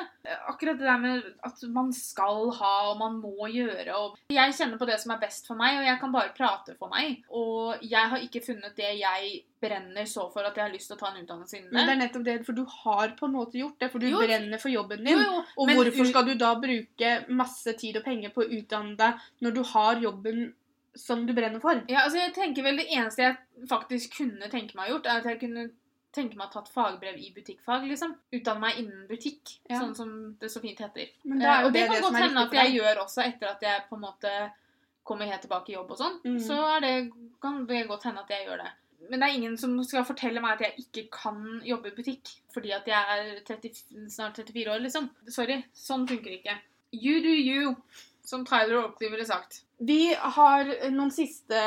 Akkurat 0.47 0.79
det 0.79 0.87
der 0.87 0.97
med 1.03 1.23
at 1.43 1.63
man 1.75 1.91
skal 1.93 2.49
ha 2.59 2.73
og 2.91 2.97
man 3.01 3.19
må 3.19 3.49
gjøre 3.51 3.95
og 3.99 4.15
Jeg 4.31 4.53
kjenner 4.55 4.79
på 4.79 4.87
det 4.87 4.99
som 5.01 5.11
er 5.11 5.19
best 5.19 5.47
for 5.47 5.59
meg, 5.59 5.77
og 5.81 5.85
jeg 5.89 5.99
kan 5.99 6.11
bare 6.15 6.31
prate 6.37 6.75
for 6.79 6.87
meg. 6.93 7.19
Og 7.35 7.83
jeg 7.83 8.09
har 8.13 8.23
ikke 8.23 8.41
funnet 8.45 8.75
det 8.79 8.93
jeg 9.01 9.43
brenner 9.59 10.05
så 10.07 10.29
for 10.31 10.39
at 10.47 10.55
jeg 10.55 10.63
har 10.63 10.71
lyst 10.71 10.87
til 10.87 10.95
å 10.95 10.99
ta 11.01 11.09
en 11.11 11.17
utdannelse 11.19 11.57
innen 11.57 11.73
Men 11.75 11.81
det 11.83 11.87
det. 11.89 11.95
er 11.97 12.01
nettopp 12.05 12.23
det, 12.29 12.35
for 12.47 12.55
du 12.55 12.61
har 12.63 13.11
på 13.19 13.27
en 13.27 13.33
måte 13.35 13.59
gjort 13.59 13.75
det, 13.83 13.89
for 13.91 13.99
du 13.99 14.07
Jo. 14.07 14.21
brenner 14.23 14.57
for 14.57 14.71
jobben 14.71 15.03
din. 15.03 15.17
jo, 15.19 15.43
Og 15.57 15.67
men 15.67 15.75
hvorfor 15.75 16.07
skal 16.07 16.25
du 16.29 16.33
da 16.39 16.53
bruke 16.55 17.25
masse 17.27 17.73
tid 17.75 17.97
og 17.99 18.05
penger 18.05 18.29
på 18.31 18.45
å 18.45 18.47
utdanne 18.47 18.95
deg 18.95 19.19
når 19.43 19.51
du 19.57 19.58
har 19.63 20.01
jobben 20.01 20.53
som 20.95 21.25
du 21.27 21.33
brenner 21.33 21.61
for? 21.63 21.83
Ja, 21.87 22.03
altså 22.05 22.17
jeg 22.17 22.33
tenker 22.33 22.65
vel 22.65 22.77
Det 22.77 22.87
eneste 22.91 23.23
jeg 23.23 23.67
faktisk 23.69 24.17
kunne 24.17 24.49
tenke 24.51 24.75
meg 24.75 24.89
å 24.89 24.95
gjort, 24.95 25.05
er 25.07 25.21
at 25.21 25.29
jeg 25.29 25.39
kunne 25.43 25.69
tenke 26.15 26.37
meg 26.39 26.49
å 26.49 26.53
tatt 26.53 26.71
fagbrev 26.73 27.19
i 27.21 27.29
butikkfag. 27.35 27.85
liksom. 27.87 28.15
Utdanne 28.33 28.59
meg 28.63 28.79
innen 28.81 29.07
butikk, 29.07 29.59
Ja. 29.69 29.79
sånn 29.79 29.95
som 29.95 30.37
det 30.39 30.49
så 30.49 30.59
fint 30.59 30.79
heter. 30.79 31.09
Men 31.23 31.39
det 31.39 31.47
Eh, 31.47 31.65
og 31.65 31.73
det, 31.73 31.79
det, 31.79 31.87
kan 31.87 31.95
det 31.95 32.01
godt 32.01 32.21
hende 32.23 32.41
at 32.47 32.51
jeg 32.51 32.75
gjør 32.79 33.03
også 33.03 33.21
etter 33.25 33.47
at 33.47 33.61
jeg 33.61 33.83
på 33.89 33.95
en 33.95 34.01
måte 34.01 34.51
kommer 35.05 35.25
helt 35.25 35.41
tilbake 35.41 35.69
i 35.69 35.75
jobb 35.75 35.91
og 35.91 35.97
sånn. 35.97 36.19
Mm. 36.25 36.39
Så 36.39 36.81
det, 36.81 37.11
kan 37.41 37.65
det 37.65 37.87
godt 37.87 38.03
hende 38.03 38.21
at 38.21 38.29
jeg 38.29 38.47
gjør 38.47 38.63
det. 38.63 38.71
Men 39.09 39.19
det 39.19 39.29
er 39.29 39.37
ingen 39.37 39.57
som 39.57 39.83
skal 39.83 40.03
fortelle 40.03 40.41
meg 40.41 40.57
at 40.57 40.65
jeg 40.67 40.85
ikke 40.85 41.09
kan 41.11 41.61
jobbe 41.63 41.87
i 41.87 41.95
butikk 41.95 42.33
fordi 42.51 42.73
at 42.75 42.85
jeg 42.89 42.97
er 43.15 43.39
30, 43.47 44.09
snart 44.09 44.35
34 44.35 44.73
år, 44.73 44.81
liksom. 44.83 45.09
Sorry. 45.29 45.63
Sånn 45.73 46.07
funker 46.09 46.35
ikke. 46.35 46.57
You 46.91 47.21
do 47.21 47.29
you, 47.29 47.75
som 48.29 48.45
Tyler 48.45 48.77
Oakley 48.83 49.09
ville 49.09 49.25
sagt. 49.25 49.63
Vi 49.79 50.13
har 50.13 50.69
noen 50.91 51.11
siste 51.13 51.59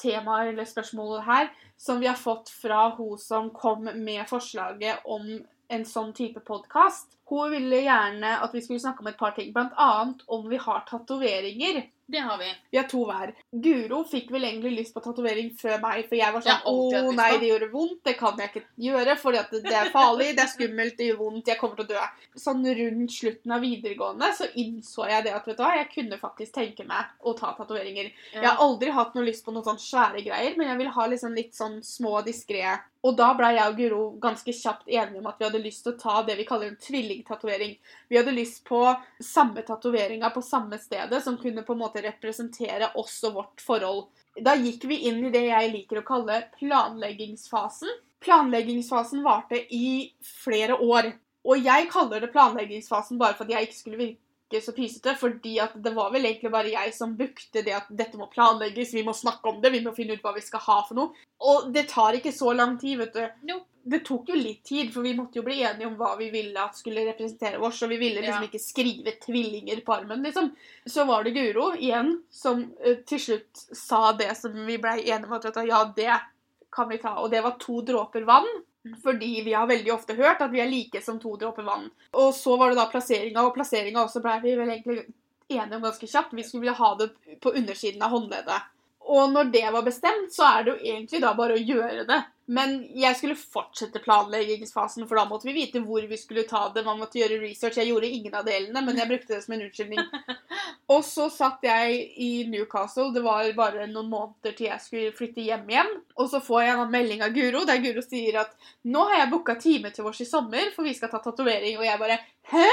temaer 0.00 0.52
eller 0.52 0.68
spørsmål 0.68 1.20
her 1.26 1.50
som 1.80 2.00
vi 2.00 2.08
har 2.08 2.18
fått 2.18 2.52
fra 2.52 2.88
hun 2.96 3.18
som 3.20 3.50
kom 3.54 3.88
med 3.88 4.22
forslaget 4.30 5.04
om 5.04 5.26
en 5.70 5.86
sånn 5.86 6.12
type 6.16 6.42
podkast. 6.46 7.14
Hun 7.30 7.52
ville 7.52 7.84
gjerne 7.84 8.32
at 8.42 8.54
vi 8.54 8.62
skulle 8.64 8.82
snakke 8.82 9.04
om 9.04 9.10
et 9.10 9.18
par 9.20 9.36
ting, 9.36 9.52
bl.a. 9.54 9.90
om 10.26 10.48
vi 10.50 10.58
har 10.60 10.84
tatoveringer. 10.88 11.84
Det 12.10 12.18
har 12.18 12.38
vi. 12.38 12.48
Vi 12.70 12.78
har 12.78 12.86
to 12.90 13.04
hver. 13.06 13.32
Guro 13.64 14.00
fikk 14.08 14.32
vel 14.34 14.46
egentlig 14.48 14.72
lyst 14.80 14.94
på 14.96 15.02
tatovering 15.04 15.52
før 15.54 15.76
meg, 15.82 16.00
for 16.08 16.18
jeg 16.18 16.34
var 16.34 16.42
sånn 16.42 16.64
Å 16.66 17.12
nei, 17.14 17.28
det 17.38 17.50
gjorde 17.52 17.68
vondt. 17.70 18.00
Det 18.08 18.16
kan 18.18 18.40
jeg 18.42 18.50
ikke 18.50 18.62
gjøre, 18.86 19.16
fordi 19.20 19.60
det 19.68 19.76
er 19.78 19.92
farlig, 19.94 20.30
det 20.34 20.44
er 20.44 20.50
skummelt, 20.50 20.96
det 20.98 21.10
gjør 21.10 21.20
vondt, 21.20 21.52
jeg 21.52 21.60
kommer 21.60 21.78
til 21.78 21.86
å 21.86 21.92
dø. 21.92 22.04
Sånn 22.40 22.66
rundt 22.80 23.14
slutten 23.14 23.54
av 23.54 23.62
videregående 23.62 24.32
så 24.36 24.48
innså 24.58 25.06
jeg 25.10 25.26
det 25.28 25.34
at 25.36 25.46
vet 25.46 25.58
du 25.60 25.62
hva, 25.62 25.72
jeg 25.78 25.90
kunne 25.94 26.18
faktisk 26.20 26.56
tenke 26.58 26.86
meg 26.88 27.14
å 27.22 27.34
ta 27.38 27.52
tatoveringer. 27.58 28.10
Jeg 28.34 28.46
har 28.46 28.62
aldri 28.64 28.90
hatt 28.96 29.14
noe 29.14 29.28
lyst 29.28 29.46
på 29.46 29.54
noen 29.54 29.68
sånn 29.70 29.82
svære 29.82 30.24
greier, 30.26 30.56
men 30.58 30.72
jeg 30.72 30.82
vil 30.82 30.94
ha 30.98 31.06
liksom 31.14 31.36
litt 31.38 31.54
sånn 31.54 31.78
små, 31.86 32.18
diskré. 32.26 32.78
Og 33.00 33.16
da 33.16 33.30
ble 33.36 33.48
jeg 33.56 33.64
og 33.64 33.78
Guro 33.78 34.00
ganske 34.20 34.52
kjapt 34.52 34.90
enige 34.90 35.22
om 35.22 35.28
at 35.30 35.38
vi 35.40 35.46
hadde 35.46 35.62
lyst 35.64 35.86
til 35.86 35.94
å 35.94 36.00
ta 36.00 36.18
det 36.26 36.36
vi 36.36 36.44
kaller 36.48 36.68
en 36.68 36.80
tvillingtatovering. 36.84 37.72
Vi 38.12 38.18
hadde 38.18 38.34
lyst 38.36 38.60
på 38.68 38.82
samme 39.24 39.64
tatoveringa 39.64 40.28
på 40.34 40.42
samme 40.44 40.76
stedet, 40.82 41.22
som 41.24 41.38
kunne 41.40 41.64
på 41.64 41.72
en 41.76 41.80
måte 41.80 42.04
representere 42.04 42.92
oss 43.00 43.16
og 43.24 43.38
vårt 43.38 43.64
forhold. 43.64 44.04
Da 44.36 44.54
gikk 44.58 44.84
vi 44.90 45.00
inn 45.08 45.24
i 45.24 45.32
det 45.32 45.46
jeg 45.46 45.72
liker 45.72 46.02
å 46.02 46.06
kalle 46.06 46.42
planleggingsfasen. 46.58 47.88
Planleggingsfasen 48.20 49.24
varte 49.24 49.62
i 49.72 50.10
flere 50.44 50.76
år. 50.76 51.14
Og 51.48 51.64
jeg 51.64 51.88
kaller 51.92 52.20
det 52.20 52.34
planleggingsfasen 52.34 53.20
bare 53.20 53.38
for 53.38 53.48
at 53.48 53.56
jeg 53.56 53.70
ikke 53.70 53.78
skulle 53.78 54.02
virke 54.02 54.29
så 54.58 54.72
pysete, 54.74 55.14
fordi 55.14 55.54
at 55.62 55.76
det 55.78 55.92
var 55.94 56.10
vel 56.10 56.26
egentlig 56.26 56.50
bare 56.50 56.72
jeg 56.72 56.90
som 56.96 57.12
bukte 57.18 57.62
det 57.62 57.76
at 57.76 57.90
dette 57.94 58.18
må 58.18 58.26
planlegges, 58.32 58.96
vi 58.96 59.04
må 59.06 59.14
snakke 59.14 59.46
om 59.52 59.60
det, 59.62 59.70
vi 59.70 59.82
må 59.84 59.92
finne 59.94 60.16
ut 60.18 60.24
hva 60.24 60.34
vi 60.34 60.42
skal 60.42 60.64
ha 60.64 60.80
for 60.88 60.98
noe. 60.98 61.26
Og 61.46 61.70
det 61.70 61.86
tar 61.92 62.18
ikke 62.18 62.32
så 62.34 62.50
lang 62.56 62.74
tid, 62.80 62.98
vet 62.98 63.14
du. 63.14 63.22
Nope. 63.52 63.66
Det 63.90 64.02
tok 64.04 64.28
jo 64.28 64.34
litt 64.36 64.60
tid, 64.68 64.90
for 64.92 65.06
vi 65.06 65.14
måtte 65.16 65.38
jo 65.38 65.44
bli 65.46 65.62
enige 65.64 65.86
om 65.88 65.94
hva 65.96 66.10
vi 66.18 66.26
ville 66.34 66.60
at 66.60 66.76
skulle 66.76 67.06
representere 67.06 67.56
oss, 67.64 67.78
og 67.80 67.88
vi 67.88 67.96
ville 68.02 68.20
liksom 68.20 68.42
Ja. 68.42 68.48
ikke 68.50 68.60
skrive 68.60 69.14
tvillinger 69.22 69.80
på 69.86 69.94
armen, 69.94 70.20
liksom. 70.26 70.50
Så 70.84 71.06
var 71.08 71.24
det 71.24 71.32
Guro 71.32 71.70
igjen 71.78 72.18
som 72.30 72.66
uh, 72.84 72.98
til 73.08 73.22
slutt 73.24 73.62
sa 73.72 74.12
det 74.12 74.34
som 74.36 74.52
vi 74.66 74.76
blei 74.76 74.98
enige 75.06 75.30
om 75.30 75.38
at 75.38 75.48
ja, 75.64 75.80
det 75.96 76.18
kan 76.70 76.90
vi 76.90 76.98
ta. 76.98 77.16
Og 77.22 77.30
det 77.32 77.40
var 77.42 77.56
to 77.58 77.80
dråper 77.80 78.28
vann. 78.28 78.50
Fordi 79.02 79.42
vi 79.44 79.52
har 79.52 79.68
veldig 79.68 79.92
ofte 79.92 80.16
hørt 80.16 80.40
at 80.40 80.52
vi 80.52 80.60
er 80.62 80.70
like 80.70 81.02
som 81.04 81.18
to 81.20 81.34
dråper 81.36 81.66
vann. 81.66 81.90
Og 82.16 82.32
så 82.34 82.56
var 82.56 82.70
det 82.70 82.80
da 82.80 82.86
plasseringa, 82.88 83.44
og 83.44 83.54
plasseringa 83.54 84.04
også 84.06 84.22
blei 84.24 84.38
vi 84.44 84.56
vel 84.56 84.72
egentlig 84.72 85.02
enige 85.50 85.76
om 85.76 85.84
ganske 85.84 86.08
kjapt. 86.08 86.36
Vi 86.36 86.46
skulle 86.46 86.76
ha 86.76 86.90
det 87.00 87.10
på 87.44 87.52
undersiden 87.60 88.02
av 88.02 88.14
håndleddet. 88.14 88.70
Og 89.10 89.32
når 89.32 89.48
det 89.50 89.66
var 89.74 89.82
bestemt, 89.82 90.30
så 90.34 90.46
er 90.46 90.66
det 90.66 90.74
jo 90.74 90.92
egentlig 90.92 91.20
da 91.22 91.32
bare 91.34 91.56
å 91.56 91.62
gjøre 91.62 92.04
det. 92.06 92.20
Men 92.50 92.72
jeg 92.98 93.14
skulle 93.14 93.38
fortsette 93.38 94.00
planleggingsfasen, 94.02 95.04
for 95.06 95.18
da 95.18 95.22
måtte 95.28 95.46
vi 95.46 95.54
vite 95.54 95.82
hvor 95.84 96.02
vi 96.10 96.16
skulle 96.18 96.42
ta 96.50 96.64
det. 96.74 96.82
Man 96.82 96.98
måtte 96.98 97.20
gjøre 97.20 97.38
research. 97.44 97.78
Jeg 97.78 97.92
gjorde 97.92 98.10
ingen 98.10 98.34
av 98.34 98.46
delene, 98.46 98.82
men 98.82 98.98
jeg 98.98 99.06
brukte 99.06 99.36
det 99.36 99.44
som 99.44 99.54
en 99.54 99.62
unnskyldning. 99.68 100.00
Og 100.94 101.04
så 101.06 101.28
satt 101.30 101.62
jeg 101.62 102.00
i 102.18 102.30
Newcastle. 102.50 103.12
Det 103.14 103.22
var 103.22 103.46
bare 103.58 103.86
noen 103.90 104.10
måneder 104.10 104.56
til 104.58 104.66
jeg 104.66 104.82
skulle 104.82 105.14
flytte 105.14 105.46
hjem 105.46 105.70
igjen. 105.70 105.92
Og 106.18 106.30
så 106.32 106.42
får 106.42 106.64
jeg 106.64 106.74
en 106.74 106.94
melding 106.94 107.22
av 107.22 107.34
Guro 107.38 107.62
der 107.68 107.82
Guro 107.84 108.02
sier 108.02 108.40
at 108.42 108.54
nå 108.82 109.06
har 109.12 109.22
jeg 109.22 109.32
booka 109.34 109.54
time 109.62 109.94
til 109.94 110.10
oss 110.10 110.22
i 110.22 110.26
sommer, 110.26 110.72
for 110.74 110.86
vi 110.86 110.96
skal 110.98 111.12
ta 111.12 111.22
tatovering. 111.22 111.78
Og 111.78 111.86
jeg 111.86 112.02
bare 112.02 112.18
Hæ? 112.50 112.66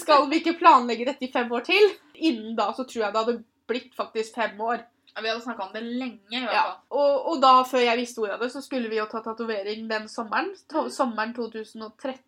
Skal 0.00 0.24
vi 0.30 0.40
ikke 0.40 0.56
planlegge 0.56 1.04
dette 1.10 1.28
i 1.28 1.32
fem 1.32 1.52
år 1.52 1.68
til? 1.68 1.90
Innen 2.16 2.56
da 2.56 2.70
så 2.72 2.88
tror 2.88 3.04
jeg 3.04 3.12
det 3.12 3.24
hadde 3.26 3.40
blitt 3.68 3.92
faktisk 3.98 4.40
fem 4.40 4.56
år. 4.60 4.86
Ja, 5.14 5.22
Vi 5.22 5.28
hadde 5.28 5.42
snakka 5.44 5.66
om 5.66 5.72
det 5.74 5.82
lenge, 5.82 6.20
i 6.30 6.40
hvert 6.40 6.52
Ja. 6.54 6.62
fall. 6.62 6.78
Og, 6.90 7.26
og 7.32 7.40
da, 7.42 7.52
før 7.68 7.82
jeg 7.84 7.98
visste 7.98 8.18
ordet 8.22 8.34
av 8.38 8.40
det, 8.40 8.50
så 8.52 8.62
skulle 8.64 8.88
vi 8.88 8.96
jo 8.96 9.06
ta 9.10 9.20
tatovering 9.22 9.88
den 9.88 10.08
sommeren. 10.08 10.52
To, 10.72 10.86
sommeren 10.88 11.34
2013. 11.34 12.18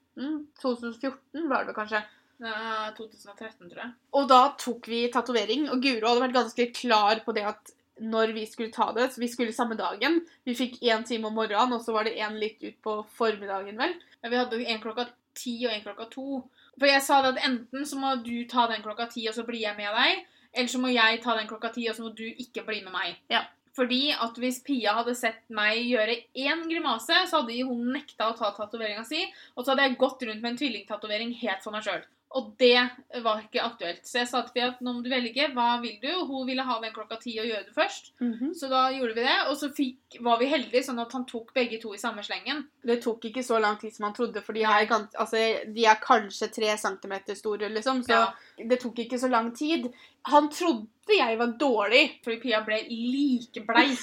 2014 0.60 1.48
var 1.48 1.64
det 1.64 1.74
kanskje. 1.76 2.02
Ja, 2.44 2.90
2013, 2.96 3.70
tror 3.70 3.80
jeg. 3.80 3.92
Og 4.18 4.28
da 4.28 4.40
tok 4.60 4.88
vi 4.90 5.04
tatovering, 5.12 5.68
og 5.70 5.80
Guro 5.84 6.10
hadde 6.10 6.24
vært 6.26 6.36
ganske 6.38 6.66
klar 6.76 7.22
på 7.24 7.34
det 7.36 7.44
at 7.46 7.72
når 8.02 8.32
vi 8.34 8.42
skulle 8.50 8.72
ta 8.74 8.88
det, 8.92 9.12
så 9.14 9.22
vi 9.22 9.28
skulle 9.30 9.54
samme 9.54 9.76
dagen. 9.78 10.20
Vi 10.44 10.54
fikk 10.58 10.80
én 10.82 11.04
time 11.06 11.28
om 11.30 11.36
morgenen, 11.38 11.76
og 11.76 11.84
så 11.84 11.94
var 11.94 12.04
det 12.08 12.16
én 12.18 12.36
litt 12.40 12.62
ut 12.66 12.76
på 12.82 12.96
formiddagen, 13.14 13.78
vel. 13.78 13.94
Ja, 14.22 14.28
Vi 14.32 14.36
hadde 14.40 14.60
en 14.66 14.80
klokka 14.82 15.06
ti 15.34 15.56
og 15.66 15.72
en 15.72 15.84
klokka 15.86 16.08
to. 16.10 16.42
For 16.78 16.86
jeg 16.90 17.02
sa 17.06 17.20
det 17.22 17.36
at 17.36 17.44
enten 17.46 17.86
så 17.86 17.96
må 18.02 18.16
du 18.24 18.44
ta 18.50 18.66
den 18.66 18.82
klokka 18.82 19.06
ti, 19.12 19.28
og 19.30 19.34
så 19.34 19.44
blir 19.46 19.60
jeg 19.62 19.76
med 19.78 19.94
deg. 19.94 20.24
Eller 20.54 20.70
så 20.70 20.80
må 20.80 20.92
jeg 20.94 21.20
ta 21.24 21.34
den 21.36 21.50
klokka 21.50 21.72
ti, 21.74 21.88
og 21.90 21.96
så 21.96 22.06
må 22.06 22.14
du 22.16 22.24
ikke 22.30 22.64
bli 22.66 22.80
med 22.84 22.94
meg. 22.94 23.20
Ja. 23.32 23.44
Fordi 23.74 24.12
at 24.12 24.36
hvis 24.38 24.60
Pia 24.62 24.92
hadde 25.00 25.16
sett 25.18 25.42
meg 25.50 25.80
gjøre 25.82 26.14
én 26.38 26.62
grimase, 26.70 27.24
så 27.26 27.40
hadde 27.40 27.64
hun 27.66 27.88
nekta 27.96 28.30
å 28.30 28.36
ta 28.38 28.52
tatoveringa 28.54 29.02
si, 29.08 29.24
og 29.56 29.64
så 29.64 29.72
hadde 29.72 29.88
jeg 29.88 29.98
gått 29.98 30.22
rundt 30.28 30.44
med 30.44 30.52
en 30.52 30.60
tvillingtatovering 30.60 31.34
helt 31.40 31.64
for 31.66 31.74
meg 31.74 31.86
sjøl. 31.86 32.04
Og 32.34 32.48
det 32.58 32.80
var 33.22 33.38
ikke 33.44 33.62
aktuelt. 33.62 34.00
Så 34.02 34.18
jeg 34.18 34.26
sa 34.26 34.40
til 34.42 34.50
Pia 34.56 34.68
at 34.72 34.80
nå 34.82 34.92
må 34.96 35.02
du 35.04 35.10
velge. 35.12 35.44
Hva 35.54 35.80
vil 35.80 36.00
du? 36.02 36.08
Hun 36.26 36.46
ville 36.48 36.64
ha 36.66 36.80
den 36.82 36.90
klokka 36.92 37.20
ti 37.22 37.36
og 37.38 37.46
gjøre 37.46 37.68
det 37.68 37.74
først. 37.76 38.10
Så 38.58 38.68
da 38.72 38.88
gjorde 38.90 39.14
vi 39.14 39.22
det. 39.22 39.36
Og 39.52 39.56
så 39.60 39.68
fikk, 39.76 40.16
var 40.20 40.40
vi 40.40 40.48
heldige, 40.50 40.82
sånn 40.82 40.98
at 40.98 41.12
han 41.14 41.26
tok 41.30 41.52
begge 41.54 41.78
to 41.80 41.94
i 41.94 42.00
samme 42.02 42.24
slengen. 42.26 42.64
Det 42.84 42.98
tok 43.04 43.24
ikke 43.30 43.44
så 43.46 43.60
lang 43.62 43.78
tid 43.78 43.94
som 43.94 44.08
han 44.08 44.14
trodde, 44.18 44.42
for 44.42 44.52
de 44.52 44.64
er, 44.66 44.90
altså, 45.14 45.44
de 45.76 45.86
er 45.86 46.02
kanskje 46.02 46.50
tre 46.52 46.74
centimeter 46.76 47.34
store, 47.38 47.68
liksom. 47.70 48.02
Så 48.02 48.18
Ja. 48.18 48.32
det 48.58 48.80
tok 48.80 48.98
ikke 48.98 49.18
så 49.22 49.30
lang 49.30 49.54
tid. 49.54 49.92
Han 50.26 50.50
trodde 50.50 50.88
jeg 51.16 51.38
var 51.38 51.54
dårlig. 51.58 52.18
Fordi 52.24 52.40
Pia 52.40 52.64
ble 52.66 52.82
like 52.88 53.62
bleik. 53.64 53.98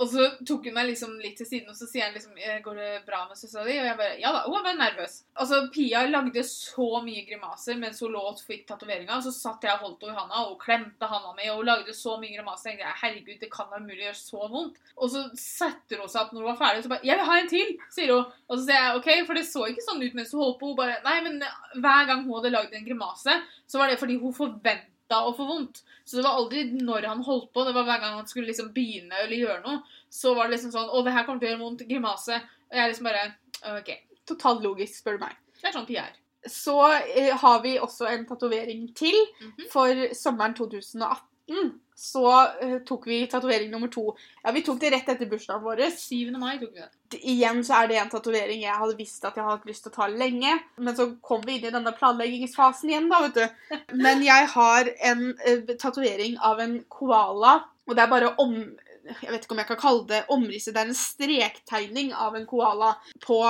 Og 0.00 0.08
så 0.08 0.24
tok 0.48 0.64
hun 0.66 0.76
meg 0.76 0.88
liksom 0.88 1.18
litt 1.20 1.36
til 1.36 1.46
siden, 1.46 1.68
og 1.68 1.76
så 1.76 1.86
sier 1.88 2.06
han 2.06 2.14
liksom 2.16 2.36
«Eh, 2.38 2.60
'Går 2.64 2.78
det 2.80 2.90
bra 3.06 3.26
med 3.28 3.36
søstera 3.36 3.64
di?' 3.66 3.78
Og 3.78 3.86
jeg 3.86 3.96
bare 3.98 4.20
Ja 4.20 4.32
da. 4.32 4.40
Hun 4.46 4.64
var 4.64 4.76
nervøs. 4.78 5.24
Altså, 5.36 5.68
Pia 5.74 6.06
lagde 6.06 6.44
så 6.48 7.02
mye 7.04 7.24
grimaser 7.28 7.76
mens 7.78 8.00
hun 8.00 8.12
lå 8.12 8.22
og 8.30 8.40
fikk 8.40 8.64
tatoveringa, 8.68 9.18
og 9.18 9.26
så 9.26 9.32
satt 9.32 9.66
jeg 9.66 9.72
og 9.76 9.84
holdt 9.84 10.06
henne 10.06 10.16
i 10.16 10.20
handa 10.20 10.44
og 10.48 10.60
klemte 10.62 11.10
handa 11.10 11.34
mi, 11.36 11.50
og 11.50 11.60
hun 11.60 11.68
lagde 11.68 11.94
så 11.96 12.16
mye 12.20 12.32
grimaser. 12.32 12.70
Jeg 12.72 12.78
tenkte 12.78 13.00
herregud, 13.02 13.40
det 13.40 13.50
kan 13.52 13.68
da 13.70 13.80
umulig 13.82 14.06
gjøre 14.06 14.20
så 14.20 14.48
vondt. 14.54 14.78
Og 14.96 15.10
så 15.12 15.24
setter 15.36 16.00
hun 16.00 16.08
seg 16.08 16.22
opp 16.22 16.32
når 16.32 16.40
hun 16.40 16.50
var 16.52 16.60
ferdig, 16.62 16.78
og 16.78 16.84
så 16.84 16.94
bare 16.94 17.06
'Jeg 17.06 17.18
vil 17.18 17.30
ha 17.30 17.38
en 17.38 17.52
til', 17.52 17.76
sier 17.90 18.14
hun. 18.14 18.24
Og 18.48 18.58
så 18.58 18.64
sier 18.64 18.80
jeg 18.80 18.96
OK, 18.96 19.10
for 19.26 19.34
det 19.34 19.44
så 19.46 19.66
ikke 19.68 19.88
sånn 19.88 20.02
ut 20.02 20.14
mens 20.14 20.32
hun 20.32 20.40
holdt 20.40 20.60
på. 20.60 20.72
Hun 20.72 20.76
bare 20.76 21.00
Nei, 21.04 21.20
men 21.20 21.42
hver 21.76 22.06
gang 22.06 22.24
hun 22.24 22.36
hadde 22.38 22.54
lagd 22.54 22.72
en 22.74 22.86
grimase, 22.86 23.42
så 23.68 23.78
var 23.78 23.88
det 23.88 23.98
fordi 23.98 24.16
hun 24.20 24.32
forventa 24.32 24.91
å 25.20 25.34
få 25.36 25.46
vondt. 25.48 25.82
Så 26.04 26.16
det 26.16 26.24
var 26.26 26.38
aldri 26.40 26.64
når 26.78 27.06
han 27.10 27.22
holdt 27.26 27.52
på, 27.52 27.64
det 27.66 27.74
var 27.76 27.86
hver 27.88 28.00
gang 28.02 28.16
han 28.18 28.26
skulle 28.30 28.50
liksom 28.50 28.72
begynne 28.74 29.14
eller 29.24 29.36
gjøre 29.36 29.60
noe. 29.66 29.82
Så 30.10 30.34
var 30.34 30.48
det 30.48 30.56
liksom 30.56 30.72
sånn 30.74 30.88
'Å, 30.88 31.04
det 31.04 31.12
her 31.12 31.24
kommer 31.24 31.40
til 31.40 31.48
å 31.48 31.52
gjøre 31.52 31.64
vondt. 31.64 31.86
Grimase.' 31.88 32.40
Og 32.72 32.76
jeg 32.78 32.88
liksom 32.88 33.04
bare 33.04 33.34
OK. 33.78 33.90
Totalt 34.26 34.62
logisk, 34.62 34.94
spør 34.96 35.18
du 35.18 35.24
meg. 35.26 35.36
Det 35.60 35.68
er 35.68 35.72
sånn 35.76 35.86
Pia 35.86 36.06
er. 36.08 36.16
Så 36.48 36.74
eh, 36.90 37.36
har 37.38 37.60
vi 37.62 37.78
også 37.78 38.08
en 38.10 38.26
tatovering 38.26 38.94
til. 38.94 39.14
Mhm. 39.40 39.68
For 39.70 40.08
sommeren 40.14 40.54
2018 40.54 41.80
så 42.02 42.26
uh, 42.26 42.78
tok 42.86 43.06
vi 43.06 43.20
tatovering 43.30 43.70
nummer 43.70 43.88
to. 43.88 44.16
Ja, 44.42 44.50
Vi 44.52 44.64
tok 44.66 44.80
det 44.82 44.90
rett 44.90 45.08
etter 45.12 45.28
bursdagen 45.30 45.62
vår. 45.62 45.84
7. 45.94 46.32
mai 46.34 46.58
tok 46.58 46.72
vi 46.74 46.82
det. 46.82 47.20
Igjen 47.30 47.60
så 47.62 47.76
er 47.78 47.90
det 47.90 47.98
en 48.00 48.10
tatovering 48.10 48.64
jeg 48.64 48.74
hadde 48.80 48.96
visst 48.98 49.22
at 49.28 49.36
jeg 49.38 49.44
hadde 49.44 49.60
hatt 49.60 49.68
lyst 49.70 49.86
til 49.86 49.92
å 49.92 49.96
ta 50.00 50.08
lenge. 50.10 50.56
Men 50.82 50.98
så 50.98 51.06
kom 51.22 51.44
vi 51.46 51.60
inn 51.60 51.68
i 51.68 51.74
denne 51.74 51.94
planleggingsfasen 51.94 52.90
igjen, 52.90 53.06
da, 53.12 53.20
vet 53.28 53.38
du. 53.38 53.78
Men 54.02 54.24
jeg 54.26 54.50
har 54.56 54.90
en 55.12 55.24
uh, 55.30 55.72
tatovering 55.76 56.40
av 56.42 56.64
en 56.64 56.80
koala, 56.90 57.60
og 57.86 57.94
det 57.94 58.02
er 58.02 58.10
bare 58.16 58.34
om 58.42 58.56
Jeg 59.02 59.32
vet 59.32 59.42
ikke 59.42 59.54
om 59.56 59.60
jeg 59.62 59.70
kan 59.70 59.82
kalle 59.82 60.04
det 60.10 60.20
omrisset. 60.30 60.74
Det 60.74 60.82
er 60.82 60.90
en 60.90 60.98
strektegning 60.98 62.12
av 62.14 62.36
en 62.38 62.46
koala 62.46 62.92
på 63.22 63.40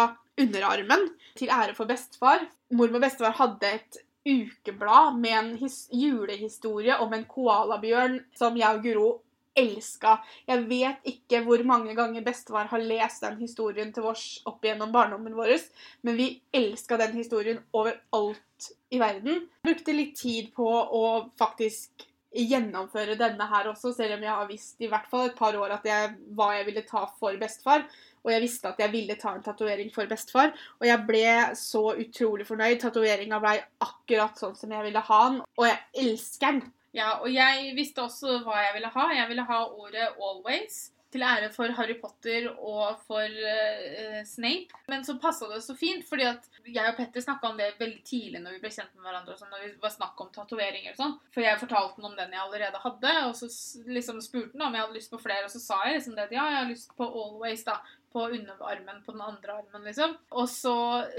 underarmen 0.40 1.10
til 1.36 1.52
ære 1.52 1.74
for 1.76 1.88
bestefar. 1.88 2.46
Mormor 2.72 3.00
og 3.00 3.04
bestefar 3.04 3.36
hadde 3.36 3.76
et 3.80 4.00
ukeblad 4.24 5.18
med 5.18 5.38
en 5.38 5.52
his 5.58 5.88
julehistorie 5.92 6.96
om 7.02 7.12
en 7.12 7.26
koalabjørn 7.28 8.20
som 8.38 8.56
jeg 8.58 8.78
og 8.78 8.82
Guro 8.86 9.10
elska. 9.58 10.16
Jeg 10.48 10.64
vet 10.68 11.08
ikke 11.08 11.42
hvor 11.44 11.62
mange 11.68 11.94
ganger 11.96 12.24
bestefar 12.24 12.70
har 12.70 12.84
lest 12.84 13.24
den 13.24 13.36
historien 13.42 13.92
til 13.92 14.06
oss 14.08 14.40
opp 14.48 14.64
gjennom 14.64 14.92
barndommen 14.94 15.36
vår, 15.36 15.58
men 16.06 16.16
vi 16.16 16.30
elska 16.54 16.96
den 17.00 17.18
historien 17.18 17.60
overalt 17.72 18.72
i 18.92 19.00
verden. 19.02 19.44
Jeg 19.60 19.68
Brukte 19.68 19.96
litt 19.96 20.16
tid 20.20 20.52
på 20.56 20.68
å 20.68 21.04
faktisk 21.38 22.08
gjennomføre 22.32 23.18
denne 23.20 23.44
her 23.50 23.68
også, 23.68 23.92
selv 23.92 24.16
om 24.16 24.22
jeg 24.24 24.32
har 24.32 24.48
visst 24.48 24.80
i 24.80 24.88
hvert 24.88 25.08
fall 25.10 25.28
et 25.28 25.36
par 25.36 25.56
år 25.58 25.74
at 25.76 25.84
jeg, 25.84 26.14
hva 26.32 26.54
jeg 26.56 26.68
ville 26.70 26.84
ta 26.88 27.04
for 27.18 27.36
bestefar. 27.40 27.84
Og 28.22 28.32
jeg 28.34 28.44
visste 28.44 28.70
at 28.70 28.78
jeg 28.82 28.92
ville 28.92 29.16
ta 29.18 29.34
en 29.34 29.42
tatovering 29.42 29.90
for 29.94 30.10
bestefar. 30.10 30.52
Og 30.80 30.86
jeg 30.86 31.06
ble 31.08 31.26
så 31.58 31.88
utrolig 31.94 32.46
fornøyd. 32.46 32.78
Tatoveringa 32.82 33.40
ble 33.42 33.56
akkurat 33.82 34.38
sånn 34.38 34.54
som 34.58 34.72
jeg 34.72 34.86
ville 34.88 35.08
ha 35.08 35.20
den, 35.28 35.42
og 35.58 35.68
jeg 35.68 36.06
elsker 36.06 36.60
den. 36.60 36.64
Ja, 36.92 37.14
og 37.24 37.30
jeg 37.32 37.70
visste 37.76 38.04
også 38.04 38.42
hva 38.44 38.58
jeg 38.66 38.74
ville 38.76 38.90
ha. 38.92 39.06
Jeg 39.16 39.28
ville 39.30 39.46
ha 39.48 39.62
ordet 39.68 40.10
'always'. 40.18 40.90
Til 41.12 41.22
ære 41.28 41.50
for 41.52 41.68
Harry 41.76 41.98
Potter 42.00 42.46
og 42.56 43.00
for 43.06 43.28
uh, 43.28 44.20
Snape. 44.24 44.72
Men 44.88 45.04
så 45.04 45.18
passa 45.20 45.44
det 45.50 45.60
så 45.60 45.74
fint, 45.76 46.06
fordi 46.08 46.24
at 46.24 46.46
jeg 46.64 46.88
og 46.88 46.96
Petter 46.96 47.20
snakka 47.20 47.50
om 47.50 47.58
det 47.58 47.74
veldig 47.78 48.00
tidlig 48.04 48.40
når 48.40 48.54
vi 48.54 48.60
ble 48.62 48.70
kjent 48.72 48.94
med 48.94 49.04
hverandre. 49.04 49.34
og 49.34 49.38
sånn, 49.38 49.50
når 49.52 49.66
vi 49.66 49.72
var 49.82 49.92
snakk 49.92 50.22
om 50.24 50.30
tatoveringer 50.32 50.94
og 50.94 51.02
sånn. 51.02 51.18
For 51.34 51.44
jeg 51.44 51.60
fortalte 51.60 52.00
han 52.00 52.08
om 52.08 52.16
den 52.16 52.32
jeg 52.32 52.40
allerede 52.40 52.80
hadde, 52.86 53.12
og 53.28 53.36
så 53.36 53.50
liksom 53.92 54.22
spurte 54.24 54.56
han 54.56 54.68
om 54.70 54.78
jeg 54.78 54.86
hadde 54.86 54.96
lyst 54.96 55.12
på 55.12 55.20
flere, 55.20 55.44
og 55.44 55.52
så 55.52 55.60
sa 55.60 55.82
jeg 55.84 55.98
liksom 55.98 56.16
det 56.16 56.24
at 56.30 56.32
ja, 56.32 56.46
jeg 56.48 56.60
har 56.62 56.72
lyst 56.72 56.96
på 56.96 57.04
'always', 57.04 57.66
da. 57.68 57.76
På 58.12 58.26
underarmen 58.28 58.98
på 59.06 59.14
den 59.14 59.22
andre 59.24 59.54
armen, 59.56 59.86
liksom. 59.86 60.16
Og 60.36 60.48
så 60.50 60.74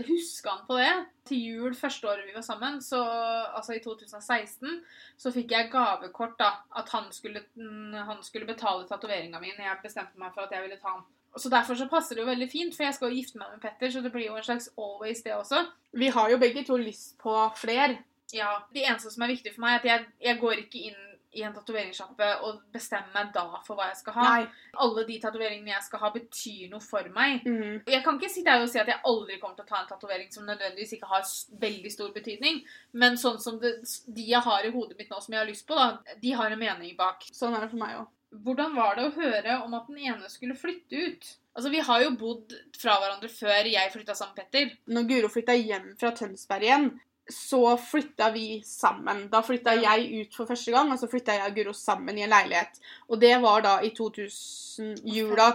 huska 0.07 0.51
han 0.51 0.67
på 0.67 0.77
det. 0.77 0.91
Til 1.25 1.39
jul 1.41 1.75
første 1.75 2.09
året 2.09 2.27
vi 2.27 2.35
var 2.35 2.45
sammen, 2.45 2.77
så 2.81 2.99
altså 3.01 3.73
i 3.73 3.81
2016, 3.83 4.77
så 5.17 5.31
fikk 5.33 5.55
jeg 5.55 5.71
gavekort 5.73 6.37
da, 6.39 6.51
at 6.77 6.89
han 6.93 7.09
skulle, 7.15 7.41
han 7.57 8.21
skulle 8.23 8.49
betale 8.49 8.85
tatoveringa 8.89 9.41
mi 9.41 9.53
når 9.55 9.65
jeg 9.69 9.83
bestemte 9.87 10.21
meg 10.21 10.35
for 10.35 10.45
at 10.45 10.53
jeg 10.53 10.67
ville 10.67 10.77
ta 10.81 10.93
den. 10.97 11.05
Så 11.37 11.49
Derfor 11.49 11.75
så 11.75 11.87
passer 11.89 12.15
det 12.15 12.21
jo 12.21 12.29
veldig 12.29 12.49
fint, 12.51 12.75
for 12.75 12.85
jeg 12.85 12.93
skal 12.93 13.09
jo 13.09 13.17
gifte 13.17 13.39
meg 13.41 13.55
med 13.55 13.61
Petter, 13.63 13.89
så 13.89 14.01
det 14.05 14.11
blir 14.13 14.27
jo 14.27 14.35
en 14.37 14.45
slags 14.45 14.69
always, 14.77 15.23
det 15.25 15.33
også. 15.33 15.63
Vi 15.97 16.11
har 16.13 16.29
jo 16.29 16.37
begge 16.37 16.63
to 16.67 16.77
lyst 16.77 17.17
på 17.23 17.33
flere. 17.57 17.97
Ja, 18.33 18.59
Det 18.73 18.85
eneste 18.85 19.09
som 19.11 19.23
er 19.25 19.33
viktig 19.33 19.55
for 19.55 19.65
meg, 19.65 19.73
er 19.73 19.79
at 19.79 19.85
jeg, 19.89 20.05
jeg 20.21 20.39
går 20.41 20.61
ikke 20.65 20.83
inn 20.91 21.01
i 21.33 21.43
en 21.45 21.53
tatoveringssjappe 21.55 22.29
og 22.47 22.61
bestemmer 22.73 23.13
meg 23.15 23.31
da 23.35 23.45
for 23.65 23.77
hva 23.79 23.89
jeg 23.89 23.99
skal 24.01 24.17
ha. 24.17 24.27
Nei. 24.35 24.47
Alle 24.85 25.05
de 25.07 25.19
tatoveringene 25.23 25.73
jeg 25.73 25.85
skal 25.87 26.03
ha, 26.03 26.11
betyr 26.13 26.71
noe 26.71 26.83
for 26.83 27.09
meg. 27.15 27.45
Mm. 27.45 27.83
Jeg 27.89 28.01
kan 28.05 28.19
ikke 28.19 28.31
sitte 28.33 28.53
her 28.53 28.63
og 28.63 28.71
si 28.71 28.81
at 28.81 28.91
jeg 28.91 29.01
aldri 29.09 29.39
kommer 29.41 29.57
til 29.59 29.65
å 29.67 29.71
ta 29.71 29.81
en 29.81 29.91
tatovering 29.91 30.31
som 30.33 30.47
nødvendigvis 30.49 30.95
ikke 30.97 31.11
har 31.11 31.27
veldig 31.61 31.93
stor 31.93 32.11
betydning, 32.15 32.63
men 32.99 33.19
sånn 33.19 33.39
som 33.43 33.59
det, 33.61 33.75
de 34.07 34.27
jeg 34.29 34.43
har 34.45 34.65
i 34.65 34.73
hodet 34.73 34.97
mitt 34.99 35.13
nå 35.13 35.21
som 35.21 35.35
jeg 35.35 35.41
har 35.41 35.49
lyst 35.49 35.67
på, 35.69 35.77
da, 35.77 36.17
de 36.21 36.35
har 36.37 36.53
en 36.53 36.61
mening 36.61 36.97
bak. 36.99 37.25
Sånn 37.33 37.55
er 37.55 37.65
det 37.65 37.71
for 37.73 37.81
meg 37.81 38.01
òg. 38.01 38.11
Hvordan 38.43 38.73
var 38.73 38.97
det 38.97 39.05
å 39.05 39.13
høre 39.13 39.59
om 39.61 39.73
at 39.77 39.89
den 39.89 39.99
ene 40.09 40.29
skulle 40.31 40.57
flytte 40.57 40.97
ut? 40.97 41.33
Altså, 41.53 41.69
Vi 41.69 41.81
har 41.85 42.01
jo 42.01 42.13
bodd 42.17 42.53
fra 42.79 42.97
hverandre 43.01 43.29
før 43.29 43.69
jeg 43.69 43.91
flytta 43.93 44.15
sammen 44.17 44.33
med 44.33 44.45
Petter. 44.47 44.71
Når 44.89 45.09
Guro 45.09 45.29
flytta 45.29 45.53
hjem 45.53 45.91
fra 46.01 46.09
Tønsberg 46.17 46.65
igjen, 46.65 46.87
så 47.29 47.77
flytta 47.79 48.31
vi 48.33 48.61
sammen. 48.67 49.29
Da 49.31 49.39
flytta 49.41 49.77
jeg 49.81 50.09
ut 50.25 50.33
for 50.35 50.45
første 50.49 50.71
gang, 50.71 50.91
og 50.91 50.99
så 50.99 51.07
flytta 51.07 51.31
jeg 51.37 51.51
og 51.51 51.55
Guro 51.55 51.71
sammen 51.73 52.17
i 52.19 52.23
en 52.25 52.29
leilighet. 52.33 52.79
Og 53.09 53.19
det 53.21 53.37
var 53.41 53.61
da 53.63 53.77
i 53.81 53.89
2000, 53.95 54.97
jula 55.07 55.47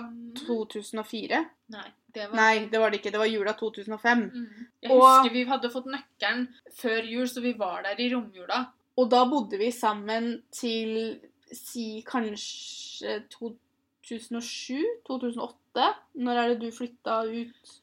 2004. 0.46 1.42
Nei, 1.74 1.84
det 2.14 2.30
var 2.30 2.36
Nei, 2.40 2.58
det 2.72 2.80
var 2.80 2.90
det 2.90 3.00
ikke. 3.02 3.12
Det 3.12 3.18
var 3.20 3.26
jula 3.28 3.52
2005. 3.52 4.22
Mm. 4.32 4.66
Jeg 4.82 4.90
Og- 4.90 5.02
husker 5.02 5.32
vi 5.32 5.44
hadde 5.44 5.70
fått 5.70 5.86
nøkkelen 5.92 6.48
før 6.72 7.02
jul, 7.12 7.26
så 7.28 7.40
vi 7.42 7.52
var 7.52 7.82
der 7.82 8.00
i 8.00 8.08
romjula. 8.14 8.66
Og 8.96 9.10
da 9.10 9.24
bodde 9.28 9.58
vi 9.58 9.70
sammen 9.70 10.42
til 10.50 11.20
si 11.52 12.02
kanskje 12.06 13.24
2007-2008. 13.30 15.94
Når 16.18 16.40
er 16.42 16.48
det 16.54 16.60
du 16.62 16.70
flytta 16.74 17.20
ut? 17.28 17.74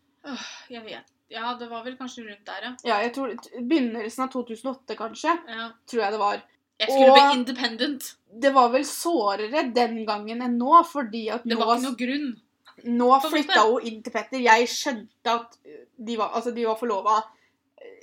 Jeg 0.73 0.81
vet. 0.83 1.11
Ja, 1.29 1.55
det 1.59 1.67
var 1.69 1.83
vel 1.83 1.95
kanskje 1.97 2.23
rundt 2.27 2.45
der, 2.45 2.61
ja. 2.61 2.71
Ja, 2.85 2.97
jeg 3.01 3.13
tror 3.15 3.31
Begynnelsen 3.67 4.23
av 4.27 4.31
2008, 4.33 4.95
kanskje. 4.99 5.33
ja. 5.49 5.69
Tror 5.87 6.01
jeg 6.03 6.11
det 6.11 6.19
var. 6.19 6.41
Jeg 6.79 6.89
skulle 6.91 7.11
Og- 7.11 7.15
bli 7.15 7.39
independent. 7.39 8.15
Det 8.41 8.51
var 8.53 8.69
vel 8.69 8.83
sårere 8.83 9.73
den 9.73 10.05
gangen 10.05 10.41
enn 10.41 10.57
nå, 10.59 10.83
fordi 10.85 11.29
at 11.31 11.43
Det 11.43 11.57
nå, 11.57 11.65
var 11.65 11.77
ikke 11.77 11.83
noe 11.83 11.95
grunn. 11.95 12.41
nå 12.85 13.21
flytta 13.21 13.61
hun 13.71 13.81
inn 13.81 14.03
til 14.03 14.11
Petter. 14.11 14.37
Jeg 14.39 14.67
skjønte 14.67 15.25
at 15.33 15.57
de 16.03 16.17
var, 16.17 16.29
altså 16.35 16.53
de 16.53 16.65
var 16.65 16.75
forlova. 16.75 17.23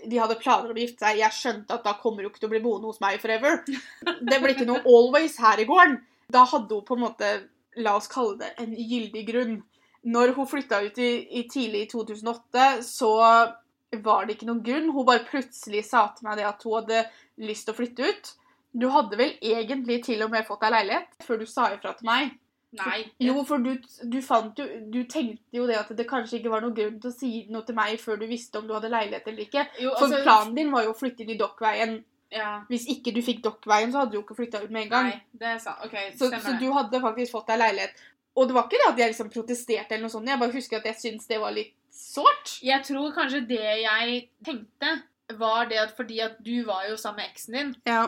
De 0.08 0.16
hadde 0.18 0.40
planer 0.40 0.70
om 0.70 0.76
å 0.76 0.80
gifte 0.80 0.98
seg. 1.04 1.18
Jeg 1.18 1.30
skjønte 1.30 1.70
at 1.74 1.84
da 1.84 1.92
kommer 1.94 2.22
hun 2.22 2.30
ikke 2.30 2.40
til 2.40 2.48
å 2.48 2.54
bli 2.54 2.60
boende 2.64 2.86
hos 2.90 3.00
meg 3.00 3.20
forever. 3.20 3.62
Det 4.24 4.40
ble 4.42 4.54
ikke 4.54 4.66
noe 4.66 4.82
always 4.86 5.36
her 5.38 5.60
i 5.60 5.64
gården. 5.68 6.00
Da 6.30 6.44
hadde 6.46 6.70
hun 6.74 6.82
på 6.88 6.96
en 6.96 7.04
måte, 7.04 7.48
la 7.76 7.96
oss 7.96 8.08
kalle 8.08 8.38
det, 8.38 8.54
en 8.58 8.74
gyldig 8.74 9.26
grunn. 9.28 9.62
Når 10.04 10.32
hun 10.34 10.46
flytta 10.50 10.80
ut 10.82 10.98
i, 10.98 11.10
i 11.38 11.42
tidlig 11.48 11.84
i 11.86 11.90
2008, 11.92 12.82
så 12.82 13.10
var 14.02 14.26
det 14.26 14.36
ikke 14.36 14.48
noen 14.48 14.62
grunn. 14.66 14.90
Hun 14.90 15.06
bare 15.06 15.24
plutselig 15.28 15.84
sa 15.86 16.08
til 16.16 16.26
meg 16.26 16.40
det 16.40 16.46
at 16.48 16.62
hun 16.66 16.78
hadde 16.80 17.04
lyst 17.44 17.68
til 17.68 17.74
å 17.74 17.78
flytte 17.78 18.08
ut. 18.10 18.32
Du 18.72 18.88
hadde 18.90 19.18
vel 19.20 19.34
egentlig 19.44 20.00
til 20.06 20.22
og 20.24 20.30
med 20.32 20.46
fått 20.48 20.62
deg 20.64 20.72
leilighet 20.72 21.26
før 21.26 21.42
du 21.42 21.46
sa 21.46 21.68
ifra 21.74 21.92
til 21.98 22.08
meg? 22.08 22.32
Nei. 22.72 23.02
Jo, 23.20 23.42
for 23.44 23.60
du, 23.60 23.74
du 24.08 24.22
fant 24.24 24.56
jo 24.56 24.64
Du 24.88 25.02
tenkte 25.04 25.58
jo 25.58 25.66
det 25.68 25.74
at 25.76 25.90
det 25.92 26.06
kanskje 26.08 26.38
ikke 26.38 26.54
var 26.54 26.62
noen 26.64 26.72
grunn 26.78 26.94
til 27.02 27.10
å 27.10 27.12
si 27.12 27.32
noe 27.52 27.66
til 27.68 27.76
meg 27.76 27.98
før 28.00 28.16
du 28.22 28.24
visste 28.30 28.62
om 28.62 28.64
du 28.70 28.72
hadde 28.72 28.88
leilighet 28.88 29.28
eller 29.28 29.44
ikke. 29.44 29.66
Jo, 29.82 29.92
For 29.98 30.06
altså- 30.08 30.22
planen 30.24 30.54
din 30.56 30.72
var 30.72 30.86
jo 30.86 30.94
å 30.94 30.96
flytte 30.96 31.20
inn 31.26 31.34
i 31.34 31.38
Dokkveien. 31.42 31.98
Ja. 32.32 32.62
Hvis 32.70 32.86
ikke 32.88 33.12
du 33.12 33.20
fikk 33.20 33.42
Dokkveien, 33.44 33.92
så 33.92 34.00
hadde 34.00 34.14
du 34.14 34.16
jo 34.16 34.22
ikke 34.24 34.38
flytta 34.38 34.62
ut 34.64 34.70
med 34.72 34.86
en 34.86 34.88
gang. 34.94 35.10
Nei, 35.10 35.20
det 35.36 35.50
er 35.50 35.58
sant. 35.60 35.84
OK, 35.84 35.92
Så, 36.16 36.30
stemmer 36.30 36.40
så 36.46 36.54
det. 36.54 36.60
du 36.64 36.72
hadde 36.72 37.00
faktisk 37.04 37.34
fått 37.36 37.52
deg 37.52 37.60
leilighet. 37.60 38.00
Og 38.38 38.48
det 38.48 38.56
var 38.56 38.66
ikke 38.66 38.80
det 38.80 38.88
at 38.88 39.00
jeg 39.02 39.12
liksom 39.12 39.30
protesterte 39.32 39.94
eller 39.94 40.06
noe 40.06 40.14
sånt. 40.14 40.28
Jeg 40.30 40.40
bare 40.40 40.54
husker 40.54 40.80
at 40.80 40.88
jeg 40.88 41.00
syntes 41.00 41.28
det 41.28 41.40
var 41.42 41.52
litt 41.52 41.74
sårt. 41.92 42.56
Jeg 42.64 42.84
tror 42.86 43.12
kanskje 43.16 43.42
det 43.50 43.60
jeg 43.82 44.20
tenkte, 44.46 44.96
var 45.38 45.68
det 45.70 45.78
at 45.80 45.94
fordi 45.96 46.18
at 46.24 46.40
du 46.44 46.64
var 46.66 46.86
jo 46.90 46.96
sammen 47.00 47.22
med 47.22 47.30
eksen 47.30 47.56
din 47.56 47.70
Ja. 47.88 48.02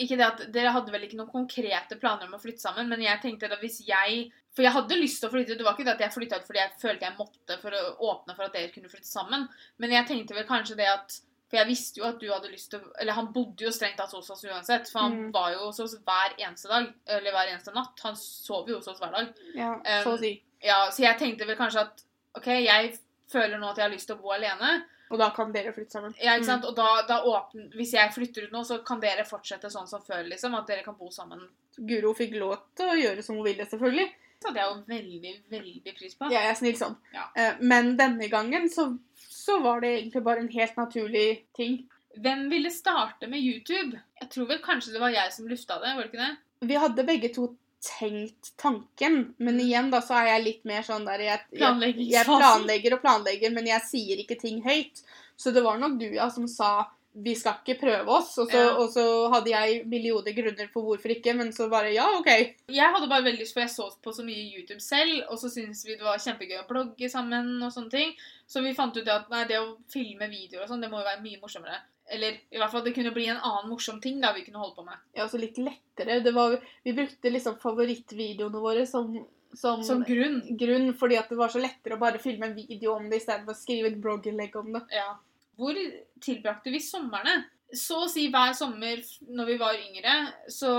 Ikke 0.00 0.16
det 0.18 0.24
at 0.26 0.40
Dere 0.50 0.72
hadde 0.74 0.90
vel 0.90 1.04
ikke 1.06 1.18
noen 1.18 1.30
konkrete 1.30 1.96
planer 2.00 2.26
om 2.26 2.34
å 2.34 2.40
flytte 2.42 2.64
sammen, 2.64 2.88
men 2.90 3.02
jeg 3.04 3.20
tenkte 3.22 3.46
at 3.46 3.60
hvis 3.62 3.82
jeg 3.86 4.32
For 4.54 4.62
jeg 4.62 4.74
hadde 4.74 4.98
lyst 5.00 5.18
til 5.18 5.28
å 5.28 5.32
flytte. 5.32 5.56
Det 5.58 5.64
var 5.66 5.74
ikke 5.74 5.84
det 5.88 5.94
at 5.96 6.02
jeg 6.04 6.14
flytta 6.14 6.38
ut 6.38 6.44
fordi 6.46 6.60
jeg 6.60 6.74
følte 6.78 7.06
jeg 7.08 7.16
måtte 7.18 7.56
for 7.58 7.74
å 7.74 8.10
åpne 8.12 8.36
for 8.36 8.46
at 8.46 8.52
dere 8.54 8.70
kunne 8.70 8.90
flytte 8.90 9.08
sammen. 9.08 9.48
Men 9.82 9.94
jeg 9.96 10.06
tenkte 10.06 10.36
vel 10.36 10.46
kanskje 10.46 10.76
det 10.78 10.86
at 10.86 11.16
For 11.54 11.60
jeg 11.60 11.68
visste 11.68 12.00
jo 12.00 12.06
at 12.08 12.16
du 12.18 12.24
hadde 12.32 12.48
lyst 12.50 12.72
til 12.72 12.80
Eller 12.98 13.14
han 13.14 13.28
bodde 13.32 13.62
jo 13.62 13.70
strengt 13.70 13.96
tatt 14.00 14.10
hos 14.16 14.30
oss 14.34 14.42
uansett. 14.44 14.88
For 14.90 15.04
han 15.04 15.12
Mm. 15.14 15.32
var 15.32 15.52
jo 15.52 15.58
hos 15.68 15.78
oss 15.84 15.94
hver 16.02 16.34
eneste 16.38 16.66
dag. 16.68 16.88
Eller 17.06 17.30
hver 17.30 17.52
eneste 17.52 17.72
natt. 17.74 18.00
Han 18.02 18.16
sov 18.18 18.66
jo 18.68 18.80
hos 18.80 18.88
oss 18.90 18.98
hver 18.98 19.12
dag. 19.14 19.28
Ja, 19.54 19.74
Um, 19.74 20.02
så 20.02 20.16
å 20.16 20.18
si. 20.18 20.42
Ja, 20.64 20.90
Så 20.90 21.02
jeg 21.04 21.18
tenkte 21.20 21.46
vel 21.46 21.56
kanskje 21.56 21.80
at 21.86 22.02
OK, 22.34 22.46
jeg 22.64 22.98
føler 23.30 23.58
nå 23.60 23.70
at 23.70 23.76
jeg 23.78 23.84
har 23.88 23.94
lyst 23.94 24.06
til 24.08 24.16
å 24.16 24.22
bo 24.22 24.32
alene. 24.34 24.82
Og 25.12 25.18
da 25.20 25.30
kan 25.30 25.52
dere 25.52 25.72
flytte 25.72 25.92
sammen. 25.92 26.14
Ja, 26.20 26.32
ikke 26.34 26.46
sant? 26.46 26.64
Og 26.64 26.74
da, 26.74 27.02
da 27.06 27.20
åpner 27.22 27.70
Hvis 27.76 27.92
jeg 27.92 28.10
flytter 28.10 28.44
ut 28.48 28.52
nå, 28.52 28.64
så 28.64 28.82
kan 28.84 28.98
dere 29.00 29.22
fortsette 29.24 29.70
sånn 29.70 29.86
som 29.86 30.02
før, 30.02 30.24
liksom. 30.28 30.54
At 30.58 30.66
dere 30.66 30.82
kan 30.82 30.96
bo 30.98 31.08
sammen. 31.10 31.38
Mm. 31.78 31.86
Guro 31.86 32.14
fikk 32.14 32.34
lov 32.40 32.58
til 32.74 32.86
å 32.88 32.98
gjøre 32.98 33.22
som 33.22 33.36
hun 33.36 33.44
ville, 33.44 33.64
selvfølgelig. 33.64 34.10
Det 34.40 34.48
hadde 34.50 34.60
jeg 34.60 34.68
jo 34.68 34.82
veldig, 34.88 35.34
veldig 35.50 35.94
pris 35.98 36.14
på. 36.14 36.30
Ja, 36.32 36.40
Jeg 36.40 36.50
er 36.50 36.54
snill 36.54 36.74
sånn. 36.76 36.96
Ja. 37.14 37.28
Eh, 37.36 37.54
Men 37.60 37.96
denne 37.96 38.28
gangen 38.28 38.68
så, 38.68 38.98
så 39.44 39.58
var 39.60 39.82
det 39.82 39.90
egentlig 39.98 40.22
bare 40.24 40.40
en 40.44 40.48
helt 40.48 40.76
naturlig 40.76 41.28
ting. 41.56 41.82
Hvem 42.16 42.46
ville 42.50 42.70
starte 42.70 43.28
med 43.28 43.42
YouTube? 43.42 43.98
Jeg 44.20 44.30
tror 44.32 44.48
vel 44.48 44.62
kanskje 44.64 44.94
det 44.94 45.02
var 45.02 45.12
jeg 45.12 45.32
som 45.34 45.50
lufta 45.50 45.76
det, 45.82 45.92
var 45.96 46.06
det 46.06 46.12
ikke 46.12 46.22
det? 46.22 46.32
Vi 46.64 46.80
hadde 46.80 47.06
begge 47.08 47.30
to 47.34 47.48
tenkt 47.84 48.54
tanken, 48.56 49.34
men 49.36 49.60
igjen 49.60 49.90
da 49.92 50.00
så 50.04 50.16
er 50.22 50.30
jeg 50.30 50.44
litt 50.44 50.62
mer 50.68 50.86
sånn 50.86 51.04
der 51.04 51.20
jeg, 51.20 51.42
jeg, 51.60 51.96
jeg 52.08 52.24
planlegger 52.24 52.96
og 52.96 53.02
planlegger, 53.02 53.52
men 53.52 53.68
jeg 53.68 53.84
sier 53.90 54.22
ikke 54.22 54.38
ting 54.40 54.62
høyt. 54.64 55.02
Så 55.36 55.52
det 55.52 55.64
var 55.66 55.76
nok 55.82 55.98
du 56.00 56.06
ja, 56.14 56.30
som 56.32 56.46
sa 56.48 56.86
vi 57.14 57.34
skal 57.38 57.60
ikke 57.62 57.76
prøve 57.78 58.10
oss, 58.10 58.32
og 58.42 58.48
så, 58.50 58.58
Ja. 58.58 58.70
og 58.76 58.88
så 58.90 59.04
hadde 59.30 59.50
jeg 59.52 59.84
millioner 59.86 60.34
grunner 60.34 60.66
for 60.72 60.82
hvorfor 60.82 61.12
ikke, 61.14 61.34
men 61.38 61.52
så 61.54 61.68
bare 61.70 61.92
ja, 61.94 62.08
OK. 62.18 62.26
Jeg 62.68 62.90
hadde 62.94 63.08
bare 63.08 63.22
veldig 63.22 63.40
lyst, 63.44 63.54
for 63.54 63.60
jeg 63.62 63.70
så 63.70 63.86
på 64.02 64.12
så 64.12 64.24
mye 64.26 64.48
YouTube 64.50 64.80
selv, 64.82 65.22
og 65.30 65.38
så 65.38 65.48
syntes 65.52 65.84
vi 65.86 65.94
det 65.94 66.02
var 66.02 66.18
kjempegøy 66.18 66.58
å 66.64 66.66
blogge 66.68 67.08
sammen 67.10 67.62
og 67.62 67.70
sånne 67.72 67.90
ting. 67.90 68.14
Så 68.50 68.62
vi 68.64 68.74
fant 68.74 68.96
ut 68.96 69.08
at 69.08 69.30
nei, 69.30 69.44
det 69.46 69.60
å 69.62 69.76
filme 69.88 70.26
videoer 70.28 70.64
og 70.64 70.68
sånn, 70.72 70.82
det 70.82 70.90
må 70.90 70.98
jo 70.98 71.06
være 71.06 71.22
mye 71.22 71.40
morsommere. 71.40 71.78
Eller 72.10 72.40
i 72.52 72.58
hvert 72.58 72.70
fall 72.70 72.82
det 72.84 72.92
kunne 72.96 73.14
bli 73.14 73.28
en 73.32 73.38
annen 73.40 73.70
morsom 73.70 74.00
ting 74.02 74.18
da 74.20 74.32
vi 74.34 74.42
kunne 74.44 74.58
holde 74.60 74.74
på 74.76 74.84
med. 74.84 74.98
Ja, 75.16 75.24
så 75.30 75.38
litt 75.40 75.56
lettere. 75.56 76.18
Det 76.20 76.34
var, 76.34 76.58
vi 76.84 76.92
brukte 76.92 77.30
liksom 77.30 77.56
favorittvideoene 77.62 78.60
våre 78.60 78.86
som, 78.86 79.14
som, 79.54 79.82
Som 79.86 80.02
grunn. 80.04 80.42
grunn, 80.58 80.90
fordi 80.98 81.16
at 81.16 81.28
det 81.30 81.38
var 81.38 81.48
så 81.48 81.62
lettere 81.62 81.94
å 81.94 82.00
bare 82.02 82.18
filme 82.18 82.50
en 82.50 82.56
video 82.58 82.96
om 82.98 83.08
det 83.08 83.22
istedenfor 83.22 83.54
å 83.54 83.60
skrive 83.62 83.86
et 83.92 84.00
blogginnlegg 84.02 84.56
om 84.60 84.72
det. 84.74 84.82
Ja. 84.92 85.14
Hvor 85.56 85.78
tilbrakte 86.22 86.72
vi 86.74 86.82
somrene? 86.82 87.42
Så 87.74 88.04
å 88.04 88.10
si 88.10 88.28
hver 88.30 88.52
sommer 88.56 89.00
når 89.34 89.48
vi 89.50 89.56
var 89.60 89.78
yngre, 89.78 90.18
så 90.52 90.70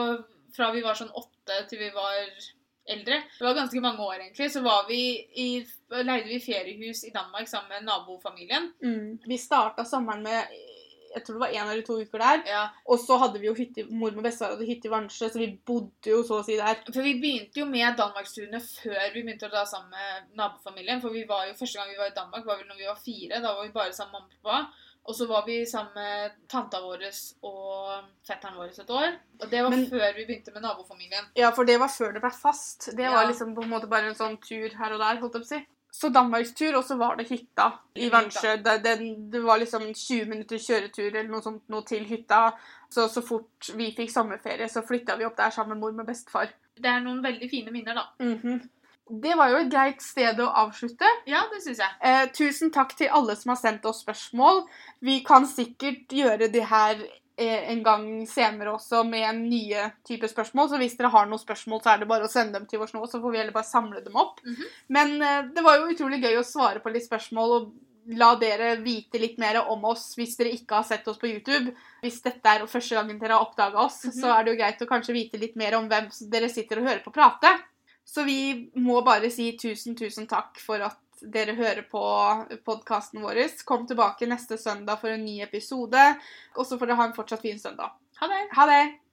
fra 0.56 0.70
vi 0.72 0.84
var 0.86 0.96
sånn 0.98 1.12
åtte 1.12 1.64
til 1.70 1.82
vi 1.82 1.90
var 1.96 2.30
eldre, 2.86 3.18
det 3.40 3.42
var 3.42 3.58
ganske 3.58 3.82
mange 3.82 4.04
år 4.06 4.20
egentlig, 4.20 4.52
så 4.54 4.62
var 4.62 4.86
vi 4.88 5.00
i, 5.42 5.50
leide 5.96 6.30
vi 6.30 6.40
feriehus 6.44 7.04
i 7.08 7.14
Danmark 7.16 7.50
sammen 7.50 7.74
med 7.74 7.88
nabofamilien. 7.88 8.70
Mm. 8.84 9.18
Vi 9.26 9.40
starta 9.42 9.86
sommeren 9.90 10.22
med 10.26 10.54
jeg 11.16 11.24
tror 11.26 11.38
det 11.38 11.44
var 11.46 11.54
én 11.56 11.72
eller 11.72 11.86
to 11.88 11.98
uker 12.02 12.20
der. 12.22 12.44
Ja, 12.50 12.64
Og 12.86 13.00
så 13.00 13.18
hadde 13.22 13.40
vi 13.40 13.48
jo 13.48 13.54
hytte, 13.58 13.86
mor 13.90 14.12
og 14.12 14.24
bestefar 14.24 14.54
hadde 14.56 14.68
hytte 14.70 14.90
i 14.90 14.94
Vansjø, 14.94 15.30
så 15.32 15.40
vi 15.42 15.50
bodde 15.66 16.12
jo 16.12 16.22
så 16.28 16.42
å 16.42 16.46
si 16.46 16.58
der. 16.60 16.82
For 16.92 17.02
vi 17.02 17.16
begynte 17.22 17.62
jo 17.64 17.66
med 17.66 17.96
danmarksturene 17.98 18.60
før 18.62 19.14
vi 19.14 19.24
begynte 19.24 19.48
å 19.48 19.54
dra 19.54 19.66
sammen 19.66 19.90
med 19.96 20.36
nabofamilien. 20.38 21.02
For 21.02 21.10
vi 21.16 21.24
var 21.30 21.48
jo, 21.48 21.54
første 21.60 21.80
gang 21.80 21.90
vi 21.94 21.98
var 22.02 22.12
i 22.12 22.18
Danmark, 22.20 22.46
var 22.46 22.60
vel 22.60 22.68
når 22.68 22.82
vi 22.84 22.90
var 22.92 23.00
fire. 23.00 23.42
Da 23.42 23.56
var 23.56 23.64
vi 23.66 23.72
bare 23.72 23.94
sammen 23.94 24.14
med 24.14 24.22
mamma 24.22 24.36
og 24.36 24.44
pappa. 24.44 24.82
Og 25.06 25.14
så 25.14 25.28
var 25.30 25.44
vi 25.46 25.60
sammen 25.70 25.94
med 25.94 26.32
tanta 26.50 26.80
vår 26.82 27.04
og 27.46 28.06
fetteren 28.26 28.56
vår 28.58 28.72
et 28.74 28.90
år. 28.90 29.12
Og 29.42 29.52
det 29.52 29.62
var 29.64 29.70
Men- 29.70 29.86
før 29.90 30.16
vi 30.16 30.26
begynte 30.26 30.54
med 30.54 30.64
nabofamilien. 30.64 31.28
Ja, 31.38 31.52
for 31.52 31.64
det 31.64 31.80
var 31.80 31.88
før 31.94 32.14
det 32.14 32.22
ble 32.24 32.32
fast. 32.32 32.90
Det 32.98 33.06
var 33.12 33.28
liksom 33.28 33.54
på 33.56 33.62
en 33.64 33.70
måte 33.70 33.88
bare 33.88 34.08
en 34.10 34.16
sånn 34.16 34.38
tur 34.42 34.70
her 34.76 34.94
og 34.94 35.00
der, 35.00 35.20
holdt 35.22 35.34
jeg 35.36 35.42
på 35.44 35.46
å 35.46 35.54
si. 35.54 35.66
Så 35.96 36.10
danmarkstur, 36.12 36.76
og 36.76 36.84
så 36.84 36.98
var 37.00 37.16
det 37.16 37.30
hytta 37.30 37.70
i 37.96 38.10
Vansjø. 38.12 38.58
Det, 38.64 38.74
det, 38.84 38.96
det 39.32 39.42
var 39.46 39.62
liksom 39.62 39.86
20 39.94 40.26
minutter 40.28 40.60
kjøretur 40.60 41.08
eller 41.08 41.30
noe 41.32 41.44
sånt 41.46 41.64
noe 41.72 41.86
til 41.88 42.04
hytta. 42.10 42.50
Så 42.92 43.08
så 43.12 43.24
fort 43.24 43.70
vi 43.80 43.94
fikk 43.96 44.12
sommerferie, 44.12 44.68
så 44.72 44.84
flytta 44.84 45.16
vi 45.20 45.28
opp 45.28 45.38
der 45.40 45.54
sammen 45.56 45.78
med 45.78 45.86
mor 45.86 46.04
og 46.04 46.10
bestefar. 46.10 46.52
Det 46.76 46.92
er 46.92 47.00
noen 47.06 47.22
veldig 47.24 47.48
fine 47.52 47.72
minner, 47.72 47.96
da. 47.96 48.10
Mhm. 48.20 48.64
Det 49.06 49.36
var 49.38 49.52
jo 49.52 49.58
et 49.62 49.70
greit 49.70 50.02
sted 50.02 50.40
å 50.42 50.48
avslutte. 50.66 51.06
Ja, 51.30 51.44
det 51.52 51.62
synes 51.62 51.78
jeg. 51.84 51.94
Eh, 52.02 52.24
tusen 52.34 52.72
takk 52.74 52.96
til 52.98 53.12
alle 53.14 53.36
som 53.38 53.54
har 53.54 53.60
sendt 53.62 53.86
oss 53.86 54.02
spørsmål. 54.02 54.64
Vi 55.06 55.20
kan 55.28 55.46
sikkert 55.46 56.10
gjøre 56.10 56.50
det 56.50 56.64
her 56.72 57.04
en 57.44 57.84
gang 57.84 58.04
senere 58.28 58.72
også 58.74 59.04
med 59.08 59.24
en 59.30 59.42
nye 59.50 59.92
type 60.08 60.28
spørsmål. 60.32 60.70
Så 60.70 60.78
hvis 60.78 60.96
dere 60.98 61.10
har 61.12 61.26
noen 61.28 61.42
spørsmål, 61.42 61.82
så 61.84 61.94
er 61.94 61.98
det 62.00 62.08
bare 62.08 62.26
å 62.28 62.32
sende 62.32 62.54
dem 62.60 62.66
til 62.68 62.80
oss 62.80 62.94
nå, 62.94 63.02
så 63.12 63.20
får 63.22 63.32
vi 63.32 63.38
heller 63.42 63.52
bare 63.56 63.68
samle 63.68 64.04
dem 64.06 64.16
opp. 64.16 64.40
Mhm. 64.46 64.64
Men 64.90 65.22
eh, 65.22 65.42
det 65.56 65.64
var 65.64 65.78
jo 65.80 65.90
utrolig 65.92 66.22
gøy 66.24 66.38
å 66.40 66.46
svare 66.48 66.80
på 66.80 66.94
litt 66.94 67.08
spørsmål 67.10 67.58
og 67.60 67.74
la 68.08 68.36
dere 68.38 68.76
vite 68.84 69.18
litt 69.20 69.38
mer 69.42 69.58
om 69.68 69.84
oss 69.90 70.14
hvis 70.16 70.36
dere 70.38 70.52
ikke 70.54 70.76
har 70.78 70.84
sett 70.86 71.08
oss 71.08 71.18
på 71.18 71.28
YouTube. 71.28 71.74
Hvis 72.04 72.22
dette 72.22 72.46
er 72.46 72.66
første 72.70 72.94
gangen 72.96 73.18
dere 73.20 73.34
har 73.34 73.42
oppdaga 73.48 73.82
oss, 73.82 74.04
Mhm. 74.06 74.12
så 74.22 74.32
er 74.40 74.44
det 74.44 74.52
jo 74.54 74.60
greit 74.64 74.82
å 74.82 74.88
kanskje 74.88 75.14
vite 75.14 75.40
litt 75.42 75.56
mer 75.56 75.74
om 75.76 75.90
hvem 75.90 76.10
dere 76.30 76.48
sitter 76.50 76.78
og 76.80 76.86
hører 76.88 77.04
på 77.04 77.12
prate. 77.14 77.52
Så 78.06 78.24
vi 78.24 78.70
må 78.78 79.04
bare 79.04 79.32
si 79.32 79.58
tusen, 79.58 79.96
tusen 79.98 80.28
takk 80.28 80.60
for 80.60 80.78
at 81.16 81.32
dere 81.32 81.56
hører 81.56 81.82
på 81.88 82.04
podkasten 82.66 83.24
vår. 83.24 83.40
Kom 83.66 83.88
tilbake 83.88 84.28
neste 84.28 84.58
søndag 84.58 85.00
for 85.02 85.10
en 85.10 85.26
ny 85.26 85.42
episode. 85.44 86.04
Og 86.56 86.68
så 86.68 86.80
får 86.80 86.92
dere 86.92 87.00
ha 87.00 87.10
en 87.10 87.18
fortsatt 87.18 87.42
fin 87.42 87.60
søndag. 87.60 87.96
Ha 88.20 88.28
det. 88.28 88.44
Ha 88.56 88.66
det! 88.72 89.00